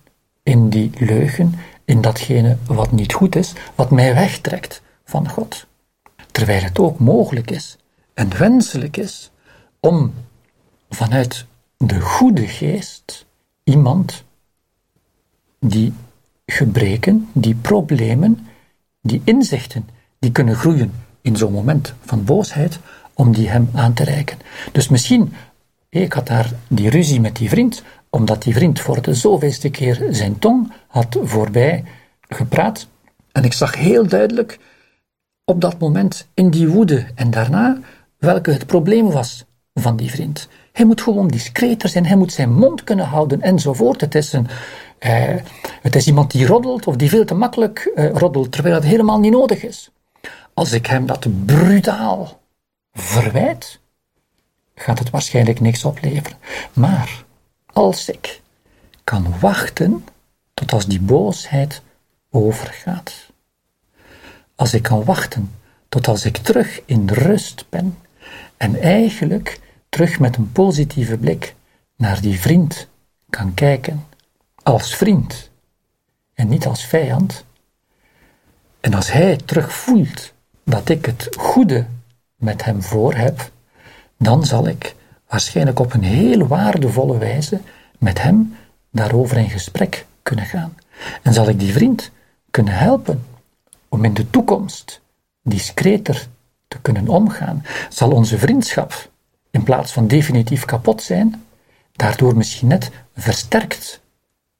in 0.43 0.69
die 0.69 0.91
leugen, 0.97 1.53
in 1.85 2.01
datgene 2.01 2.57
wat 2.65 2.91
niet 2.91 3.13
goed 3.13 3.35
is, 3.35 3.53
wat 3.75 3.91
mij 3.91 4.13
wegtrekt 4.13 4.81
van 5.05 5.29
God. 5.29 5.67
Terwijl 6.31 6.63
het 6.63 6.79
ook 6.79 6.99
mogelijk 6.99 7.51
is 7.51 7.77
en 8.13 8.37
wenselijk 8.37 8.97
is 8.97 9.31
om 9.79 10.13
vanuit 10.89 11.45
de 11.77 11.99
goede 11.99 12.47
geest 12.47 13.25
iemand 13.63 14.23
die 15.59 15.93
gebreken, 16.45 17.29
die 17.33 17.55
problemen, 17.55 18.47
die 19.01 19.21
inzichten, 19.23 19.89
die 20.19 20.31
kunnen 20.31 20.55
groeien 20.55 20.91
in 21.21 21.37
zo'n 21.37 21.51
moment 21.51 21.93
van 22.05 22.23
boosheid, 22.23 22.79
om 23.13 23.33
die 23.33 23.49
hem 23.49 23.69
aan 23.73 23.93
te 23.93 24.03
reiken. 24.03 24.37
Dus 24.71 24.89
misschien, 24.89 25.33
ik 25.89 26.13
had 26.13 26.27
daar 26.27 26.51
die 26.67 26.89
ruzie 26.89 27.21
met 27.21 27.35
die 27.35 27.49
vriend, 27.49 27.83
omdat 28.09 28.43
die 28.43 28.53
vriend 28.53 28.79
voor 28.79 29.01
de 29.01 29.13
zoveelste 29.13 29.69
keer 29.69 30.07
zijn 30.09 30.39
tong 30.39 30.71
had 30.87 31.17
voorbij 31.23 31.83
gepraat. 32.29 32.87
En 33.31 33.43
ik 33.43 33.53
zag 33.53 33.75
heel 33.75 34.07
duidelijk 34.07 34.59
op 35.45 35.61
dat 35.61 35.79
moment 35.79 36.27
in 36.33 36.49
die 36.49 36.69
woede 36.69 37.05
en 37.15 37.31
daarna 37.31 37.79
welke 38.17 38.51
het 38.51 38.65
probleem 38.65 39.11
was 39.11 39.45
van 39.73 39.95
die 39.95 40.11
vriend. 40.11 40.47
Hij 40.71 40.85
moet 40.85 41.01
gewoon 41.01 41.27
discreter 41.27 41.89
zijn, 41.89 42.05
hij 42.05 42.15
moet 42.15 42.31
zijn 42.33 42.53
mond 42.53 42.83
kunnen 42.83 43.05
houden 43.05 43.41
enzovoort. 43.41 44.01
Het 44.01 44.15
is, 44.15 44.33
een, 44.33 44.47
eh, 44.99 45.35
het 45.81 45.95
is 45.95 46.07
iemand 46.07 46.31
die 46.31 46.45
roddelt 46.45 46.87
of 46.87 46.95
die 46.95 47.09
veel 47.09 47.25
te 47.25 47.33
makkelijk 47.33 47.91
eh, 47.95 48.11
roddelt, 48.11 48.51
terwijl 48.51 48.75
het 48.75 48.83
helemaal 48.83 49.19
niet 49.19 49.31
nodig 49.31 49.63
is. 49.63 49.91
Als 50.53 50.71
ik 50.71 50.85
hem 50.85 51.05
dat 51.05 51.45
brutaal 51.45 52.41
verwijt, 52.93 53.79
gaat 54.75 54.99
het 54.99 55.09
waarschijnlijk 55.09 55.59
niks 55.59 55.85
opleveren. 55.85 56.37
Maar 56.73 57.23
als 57.65 58.09
ik 58.09 58.41
kan 59.03 59.39
wachten 59.39 60.05
tot 60.53 60.71
als 60.71 60.85
die 60.85 61.01
boosheid 61.01 61.81
overgaat, 62.29 63.13
als 64.55 64.73
ik 64.73 64.83
kan 64.83 65.03
wachten 65.03 65.51
tot 65.89 66.07
als 66.07 66.25
ik 66.25 66.37
terug 66.37 66.81
in 66.85 67.09
rust 67.09 67.65
ben 67.69 67.97
en 68.57 68.81
eigenlijk 68.81 69.59
terug 69.89 70.19
met 70.19 70.35
een 70.35 70.51
positieve 70.51 71.17
blik 71.17 71.55
naar 71.95 72.21
die 72.21 72.39
vriend 72.39 72.87
kan 73.29 73.53
kijken, 73.53 74.05
als 74.63 74.95
vriend 74.95 75.49
en 76.33 76.47
niet 76.47 76.65
als 76.65 76.85
vijand, 76.85 77.45
en 78.79 78.93
als 78.93 79.11
hij 79.11 79.35
terug 79.35 79.73
voelt 79.73 80.33
dat 80.69 80.89
ik 80.89 81.05
het 81.05 81.27
goede 81.37 81.85
met 82.35 82.65
hem 82.65 82.83
voor 82.83 83.13
heb, 83.13 83.51
dan 84.17 84.45
zal 84.45 84.67
ik 84.67 84.95
waarschijnlijk 85.27 85.79
op 85.79 85.93
een 85.93 86.03
heel 86.03 86.47
waardevolle 86.47 87.17
wijze 87.17 87.61
met 87.97 88.21
hem 88.21 88.55
daarover 88.91 89.37
in 89.37 89.49
gesprek 89.49 90.05
kunnen 90.23 90.45
gaan. 90.45 90.77
En 91.23 91.33
zal 91.33 91.49
ik 91.49 91.59
die 91.59 91.73
vriend 91.73 92.11
kunnen 92.51 92.73
helpen 92.73 93.25
om 93.89 94.03
in 94.05 94.13
de 94.13 94.29
toekomst 94.29 95.01
discreter 95.43 96.27
te 96.67 96.79
kunnen 96.81 97.07
omgaan. 97.07 97.63
Zal 97.89 98.11
onze 98.11 98.37
vriendschap 98.37 99.09
in 99.51 99.63
plaats 99.63 99.91
van 99.91 100.07
definitief 100.07 100.65
kapot 100.65 101.01
zijn, 101.01 101.43
daardoor 101.91 102.37
misschien 102.37 102.67
net 102.67 102.91
versterkt 103.15 104.01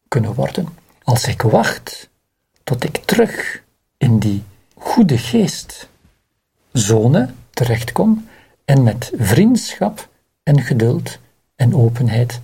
kunnen 0.07 0.33
worden. 0.33 0.67
Als 1.03 1.27
ik 1.27 1.41
wacht 1.41 2.09
tot 2.63 2.83
ik 2.83 2.97
terug 3.05 3.63
in 3.97 4.19
die 4.19 4.43
goede 4.75 5.17
geest 5.17 5.88
zone 6.79 7.29
terechtkom 7.49 8.27
en 8.65 8.83
met 8.83 9.11
vriendschap 9.17 10.09
en 10.43 10.61
geduld 10.61 11.19
en 11.55 11.75
openheid 11.75 12.41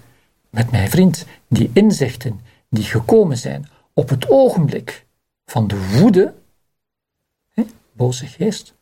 met 0.49 0.71
mijn 0.71 0.89
vriend 0.89 1.25
die 1.47 1.69
inzichten 1.73 2.41
die 2.69 2.83
gekomen 2.83 3.37
zijn 3.37 3.69
op 3.93 4.09
het 4.09 4.29
ogenblik 4.29 5.05
van 5.45 5.67
de 5.67 5.97
woede, 5.99 6.33
hè, 7.49 7.63
boze 7.93 8.27
geest, 8.27 8.73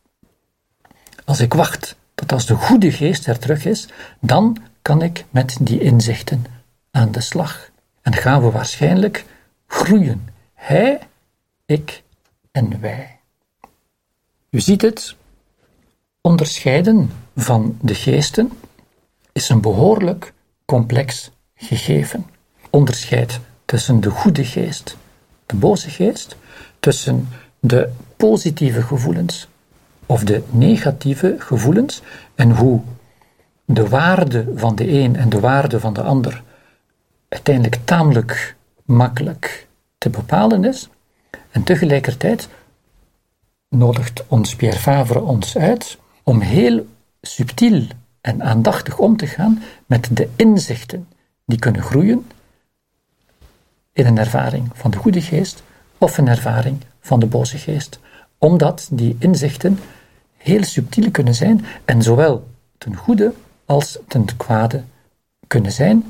als 1.24 1.40
ik 1.40 1.54
wacht 1.54 1.96
tot 2.14 2.32
als 2.32 2.46
de 2.46 2.54
goede 2.54 2.92
geest 2.92 3.26
er 3.26 3.38
terug 3.38 3.64
is, 3.64 3.88
dan 4.20 4.56
kan 4.82 5.02
ik 5.02 5.24
met 5.30 5.56
die 5.60 5.80
inzichten 5.80 6.44
aan 6.90 7.12
de 7.12 7.20
slag. 7.20 7.70
En 8.02 8.12
gaan 8.12 8.42
we 8.42 8.50
waarschijnlijk 8.50 9.24
groeien. 9.66 10.28
Hij, 10.54 10.98
ik 11.66 12.02
en 12.50 12.80
wij. 12.80 13.18
U 14.50 14.60
ziet 14.60 14.82
het, 14.82 15.16
onderscheiden 16.26 17.10
van 17.36 17.78
de 17.80 17.94
geesten 17.94 18.52
is 19.32 19.48
een 19.48 19.60
behoorlijk 19.60 20.32
complex 20.64 21.30
gegeven. 21.54 22.26
Onderscheid 22.70 23.40
tussen 23.64 24.00
de 24.00 24.10
goede 24.10 24.44
geest, 24.44 24.96
de 25.46 25.56
boze 25.56 25.90
geest, 25.90 26.36
tussen 26.80 27.28
de 27.60 27.90
positieve 28.16 28.82
gevoelens 28.82 29.48
of 30.06 30.24
de 30.24 30.42
negatieve 30.50 31.36
gevoelens 31.38 32.02
en 32.34 32.50
hoe 32.50 32.80
de 33.64 33.88
waarde 33.88 34.46
van 34.54 34.74
de 34.74 34.90
een 34.90 35.16
en 35.16 35.28
de 35.28 35.40
waarde 35.40 35.80
van 35.80 35.92
de 35.92 36.02
ander 36.02 36.42
uiteindelijk 37.28 37.80
tamelijk 37.84 38.56
makkelijk 38.84 39.66
te 39.98 40.10
bepalen 40.10 40.64
is. 40.64 40.88
En 41.50 41.62
tegelijkertijd 41.62 42.48
nodigt 43.68 44.24
ons 44.28 44.56
Pierre 44.56 44.78
Favre 44.78 45.20
ons 45.20 45.56
uit 45.56 46.02
om 46.24 46.40
heel 46.40 46.86
subtiel 47.20 47.86
en 48.20 48.42
aandachtig 48.42 48.98
om 48.98 49.16
te 49.16 49.26
gaan 49.26 49.62
met 49.86 50.08
de 50.16 50.28
inzichten 50.36 51.08
die 51.44 51.58
kunnen 51.58 51.82
groeien 51.82 52.26
in 53.92 54.06
een 54.06 54.18
ervaring 54.18 54.70
van 54.72 54.90
de 54.90 54.96
goede 54.96 55.20
geest 55.20 55.62
of 55.98 56.18
een 56.18 56.28
ervaring 56.28 56.80
van 57.00 57.20
de 57.20 57.26
boze 57.26 57.58
geest. 57.58 57.98
Omdat 58.38 58.88
die 58.90 59.16
inzichten 59.18 59.78
heel 60.36 60.64
subtiel 60.64 61.10
kunnen 61.10 61.34
zijn 61.34 61.64
en 61.84 62.02
zowel 62.02 62.48
ten 62.78 62.96
goede 62.96 63.32
als 63.64 63.98
ten 64.08 64.36
kwade 64.36 64.82
kunnen 65.46 65.72
zijn, 65.72 66.04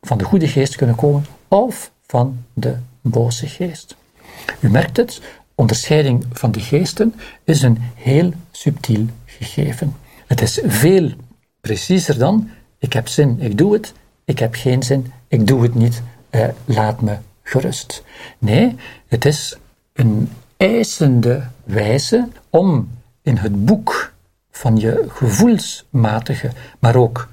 van 0.00 0.18
de 0.18 0.24
goede 0.24 0.48
geest 0.48 0.76
kunnen 0.76 0.96
komen 0.96 1.26
of 1.48 1.90
van 2.06 2.44
de 2.52 2.76
boze 3.00 3.46
geest. 3.46 3.96
U 4.60 4.70
merkt 4.70 4.96
het, 4.96 5.20
onderscheiding 5.62 6.24
van 6.32 6.50
de 6.52 6.60
geesten 6.60 7.14
is 7.44 7.62
een 7.62 7.78
heel 7.94 8.32
subtiel 8.50 9.06
gegeven. 9.24 9.96
Het 10.26 10.40
is 10.40 10.60
veel 10.64 11.10
preciezer 11.60 12.18
dan 12.18 12.50
ik 12.78 12.92
heb 12.92 13.08
zin, 13.08 13.36
ik 13.40 13.58
doe 13.58 13.72
het, 13.72 13.92
ik 14.24 14.38
heb 14.38 14.54
geen 14.54 14.82
zin, 14.82 15.12
ik 15.28 15.46
doe 15.46 15.62
het 15.62 15.74
niet, 15.74 16.02
eh, 16.30 16.48
laat 16.64 17.00
me 17.00 17.16
gerust. 17.42 18.02
Nee, 18.38 18.76
het 19.06 19.24
is 19.24 19.56
een 19.92 20.28
eisende 20.56 21.46
wijze 21.64 22.28
om 22.50 22.88
in 23.22 23.36
het 23.36 23.64
boek 23.64 24.12
van 24.50 24.76
je 24.76 25.04
gevoelsmatige, 25.08 26.50
maar 26.78 26.96
ook 26.96 27.28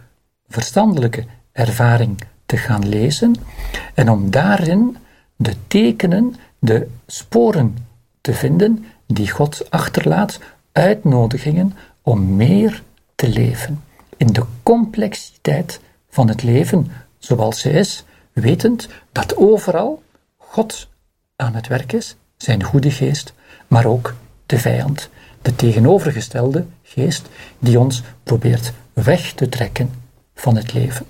verstandelijke 0.47 1.25
ervaring 1.51 2.21
te 2.45 2.57
gaan 2.57 2.89
lezen 2.89 3.35
en 3.93 4.09
om 4.09 4.31
daarin 4.31 4.97
de 5.35 5.53
tekenen, 5.67 6.35
de 6.59 6.87
sporen 7.07 7.88
te 8.21 8.33
vinden 8.33 8.85
die 9.05 9.29
God 9.29 9.71
achterlaat, 9.71 10.39
uitnodigingen 10.71 11.73
om 12.01 12.35
meer 12.35 12.83
te 13.15 13.29
leven 13.29 13.83
in 14.17 14.27
de 14.27 14.43
complexiteit 14.63 15.79
van 16.09 16.27
het 16.27 16.43
leven 16.43 16.91
zoals 17.17 17.59
ze 17.59 17.69
is, 17.69 18.03
wetend 18.33 18.87
dat 19.11 19.37
overal 19.37 20.03
God 20.37 20.87
aan 21.35 21.55
het 21.55 21.67
werk 21.67 21.93
is, 21.93 22.15
zijn 22.37 22.63
goede 22.63 22.91
geest, 22.91 23.33
maar 23.67 23.85
ook 23.85 24.15
de 24.45 24.59
vijand, 24.59 25.09
de 25.41 25.55
tegenovergestelde 25.55 26.65
geest 26.83 27.27
die 27.59 27.79
ons 27.79 28.03
probeert 28.23 28.73
weg 28.93 29.33
te 29.33 29.49
trekken 29.49 29.91
van 30.35 30.55
het 30.55 30.73
leven. 30.73 31.05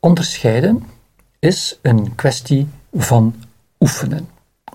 Onderscheiden 0.00 0.84
is 1.38 1.78
een 1.82 2.14
kwestie 2.14 2.68
van 2.92 3.34
oefenen. 3.80 4.28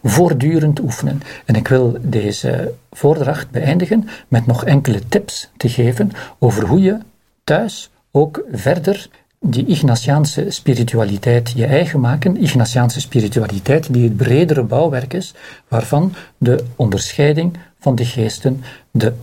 Voortdurend 0.03 0.79
oefenen. 0.79 1.21
En 1.45 1.55
ik 1.55 1.67
wil 1.67 1.97
deze 2.01 2.73
voordracht 2.91 3.49
beëindigen 3.49 4.09
met 4.27 4.45
nog 4.45 4.65
enkele 4.65 5.07
tips 5.07 5.49
te 5.57 5.69
geven 5.69 6.11
over 6.39 6.67
hoe 6.67 6.81
je 6.81 6.97
thuis 7.43 7.89
ook 8.11 8.43
verder 8.51 9.09
die 9.39 9.65
Ignatiaanse 9.65 10.45
spiritualiteit 10.49 11.51
je 11.55 11.65
eigen 11.65 11.99
maken. 11.99 12.37
Ignatiaanse 12.37 12.99
spiritualiteit 12.99 13.93
die 13.93 14.03
het 14.03 14.17
bredere 14.17 14.63
bouwwerk 14.63 15.13
is, 15.13 15.33
waarvan 15.67 16.13
de 16.37 16.63
onderscheiding 16.75 17.57
van 17.79 17.95
de 17.95 18.05
geesten 18.05 18.63
de 18.91 19.13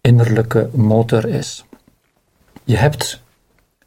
innerlijke 0.00 0.68
motor 0.72 1.28
is. 1.28 1.64
Je 2.64 2.76
hebt 2.76 3.22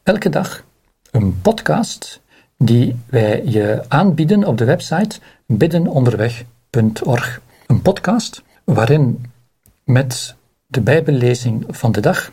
elke 0.03 0.29
dag 0.29 0.63
een 1.11 1.41
podcast 1.41 2.21
die 2.64 2.95
wij 3.09 3.45
je 3.45 3.84
aanbieden 3.88 4.43
op 4.43 4.57
de 4.57 4.66
website 4.66 5.20
biddenonderweg.org. 5.45 7.41
Een 7.68 7.82
podcast 7.82 8.43
waarin 8.64 9.26
met 9.84 10.36
de 10.68 10.82
Bijbellezing 10.82 11.66
van 11.70 11.91
de 11.91 11.99
dag 11.99 12.32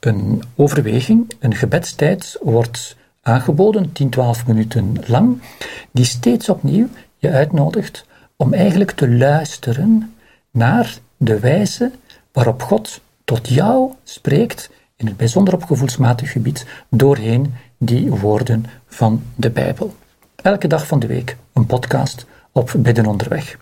een 0.00 0.42
overweging, 0.56 1.32
een 1.38 1.54
gebedstijd 1.54 2.38
wordt 2.40 2.96
aangeboden, 3.22 3.92
10, 3.92 4.10
12 4.10 4.46
minuten 4.46 4.96
lang, 5.06 5.42
die 5.90 6.04
steeds 6.04 6.48
opnieuw 6.48 6.88
je 7.16 7.30
uitnodigt 7.30 8.06
om 8.36 8.52
eigenlijk 8.52 8.90
te 8.90 9.10
luisteren 9.10 10.14
naar 10.50 10.98
de 11.16 11.38
wijze 11.38 11.90
waarop 12.32 12.62
God 12.62 13.00
tot 13.24 13.48
jou 13.48 13.92
spreekt, 14.04 14.70
in 14.96 15.06
het 15.06 15.16
bijzonder 15.16 15.54
op 15.54 15.64
gevoelsmatig 15.64 16.32
gebied, 16.32 16.66
doorheen 16.88 17.54
die 17.84 18.10
woorden 18.10 18.64
van 18.86 19.22
de 19.34 19.50
Bijbel. 19.50 19.94
Elke 20.42 20.66
dag 20.66 20.86
van 20.86 20.98
de 20.98 21.06
week 21.06 21.36
een 21.52 21.66
podcast 21.66 22.26
op 22.52 22.74
Bidden 22.78 23.06
onderweg. 23.06 23.58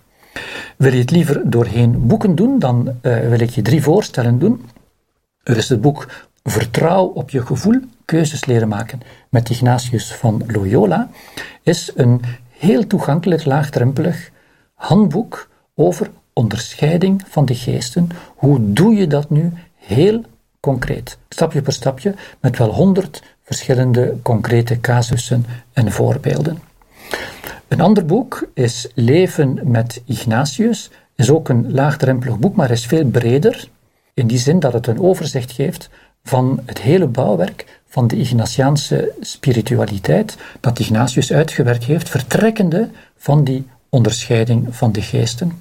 Wil 0.77 0.93
je 0.93 0.99
het 0.99 1.11
liever 1.11 1.51
doorheen 1.51 2.07
boeken 2.07 2.35
doen, 2.35 2.59
dan 2.59 2.99
uh, 3.03 3.29
wil 3.29 3.41
ik 3.41 3.51
je 3.51 3.63
drie 3.63 3.83
voorstellen 3.83 4.39
doen. 4.39 4.65
Er 5.43 5.57
is 5.57 5.69
het 5.69 5.81
boek 5.81 6.07
Vertrouw 6.43 7.05
op 7.05 7.31
je 7.31 7.47
gevoel, 7.47 7.81
keuzes 8.05 8.45
leren 8.45 8.69
maken 8.69 9.01
met 9.29 9.51
Ignatius 9.51 10.15
van 10.15 10.43
Loyola, 10.47 11.11
is 11.63 11.93
een 11.95 12.21
heel 12.49 12.87
toegankelijk, 12.87 13.45
laagdrempelig 13.45 14.31
handboek 14.75 15.49
over 15.75 16.11
onderscheiding 16.33 17.23
van 17.27 17.45
de 17.45 17.55
geesten. 17.55 18.09
Hoe 18.37 18.73
doe 18.73 18.95
je 18.95 19.07
dat 19.07 19.31
nu 19.31 19.53
heel 19.75 20.23
concreet, 20.61 21.19
stapje 21.29 21.63
per 21.63 21.73
stapje, 21.73 22.15
met 22.41 22.59
wel 22.59 22.73
honderd 22.73 23.23
verschillende 23.51 24.17
concrete 24.23 24.81
casussen 24.81 25.45
en 25.73 25.93
voorbeelden. 25.93 26.59
Een 27.69 27.81
ander 27.81 28.07
boek 28.07 28.49
is 28.55 28.89
Leven 28.95 29.61
met 29.65 30.03
Ignatius. 30.07 30.91
Is 31.17 31.31
ook 31.31 31.49
een 31.49 31.73
laagdrempelig 31.73 32.39
boek, 32.39 32.57
maar 32.57 32.71
is 32.71 32.87
veel 32.87 33.05
breder. 33.05 33.69
In 34.15 34.27
die 34.27 34.39
zin 34.39 34.59
dat 34.59 34.73
het 34.73 34.87
een 34.87 35.01
overzicht 35.01 35.53
geeft 35.53 35.91
van 36.23 36.61
het 36.67 36.81
hele 36.81 37.07
bouwwerk 37.07 37.81
van 37.89 38.07
de 38.07 38.17
Ignatiaanse 38.17 39.13
spiritualiteit 39.21 40.37
dat 40.61 40.79
Ignatius 40.79 41.33
uitgewerkt 41.33 41.85
heeft, 41.85 42.09
vertrekkende 42.09 42.89
van 43.17 43.45
die 43.45 43.67
onderscheiding 43.89 44.77
van 44.77 44.93
de 44.93 45.03
geesten. 45.03 45.61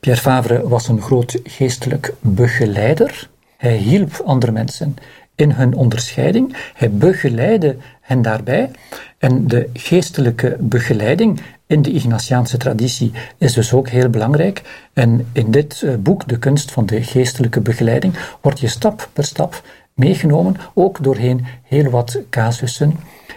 Pierre 0.00 0.20
Favre 0.20 0.68
was 0.68 0.88
een 0.88 1.02
groot 1.02 1.40
geestelijk 1.44 2.14
begeleider. 2.20 3.28
Hij 3.56 3.76
hielp 3.76 4.22
andere 4.24 4.52
mensen 4.52 4.96
in 5.36 5.50
hun 5.50 5.74
onderscheiding. 5.74 6.56
Hij 6.74 6.90
begeleidde 6.90 7.76
hen 8.00 8.22
daarbij. 8.22 8.70
En 9.18 9.48
de 9.48 9.70
geestelijke 9.72 10.56
begeleiding 10.60 11.40
in 11.66 11.82
de 11.82 11.90
Ignatiaanse 11.90 12.56
traditie 12.56 13.12
is 13.38 13.52
dus 13.52 13.72
ook 13.72 13.88
heel 13.88 14.08
belangrijk. 14.08 14.62
En 14.92 15.28
in 15.32 15.50
dit 15.50 15.82
eh, 15.82 15.94
boek, 15.94 16.28
De 16.28 16.38
kunst 16.38 16.72
van 16.72 16.86
de 16.86 17.02
geestelijke 17.02 17.60
begeleiding, 17.60 18.14
wordt 18.40 18.60
je 18.60 18.68
stap 18.68 19.08
per 19.12 19.24
stap 19.24 19.62
meegenomen, 19.94 20.56
ook 20.74 21.02
doorheen 21.02 21.46
heel 21.62 21.90
wat 21.90 22.18
casussen, 22.30 22.96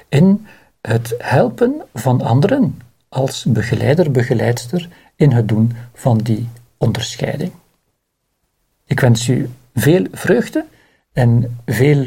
in 0.10 0.48
het 0.82 1.16
helpen 1.18 1.82
van 1.94 2.22
anderen 2.22 2.82
als 3.10 3.46
begeleider, 3.48 4.12
begeleidster 4.12 4.88
in 5.16 5.32
het 5.32 5.48
doen 5.48 5.72
van 5.94 6.18
die 6.18 6.48
onderscheiding. 6.78 7.52
Ik 8.86 9.00
wens 9.00 9.28
u 9.28 9.50
veel 9.74 10.06
vreugde 10.12 10.66
en 11.20 11.58
veel 11.66 12.06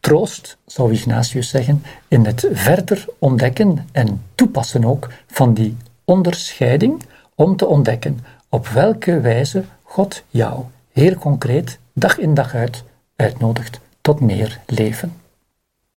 troost, 0.00 0.56
zou 0.66 0.92
Ignatius 0.92 1.48
zeggen, 1.48 1.82
in 2.08 2.24
het 2.24 2.48
verder 2.52 3.04
ontdekken 3.18 3.88
en 3.92 4.22
toepassen 4.34 4.84
ook 4.84 5.10
van 5.26 5.54
die 5.54 5.76
onderscheiding 6.04 7.02
om 7.34 7.56
te 7.56 7.66
ontdekken 7.66 8.18
op 8.48 8.68
welke 8.68 9.20
wijze 9.20 9.64
God 9.82 10.22
jou 10.28 10.64
heel 10.92 11.14
concreet 11.14 11.78
dag 11.92 12.18
in 12.18 12.34
dag 12.34 12.54
uit 12.54 12.84
uitnodigt 13.16 13.80
tot 14.00 14.20
meer 14.20 14.60
leven. 14.66 15.19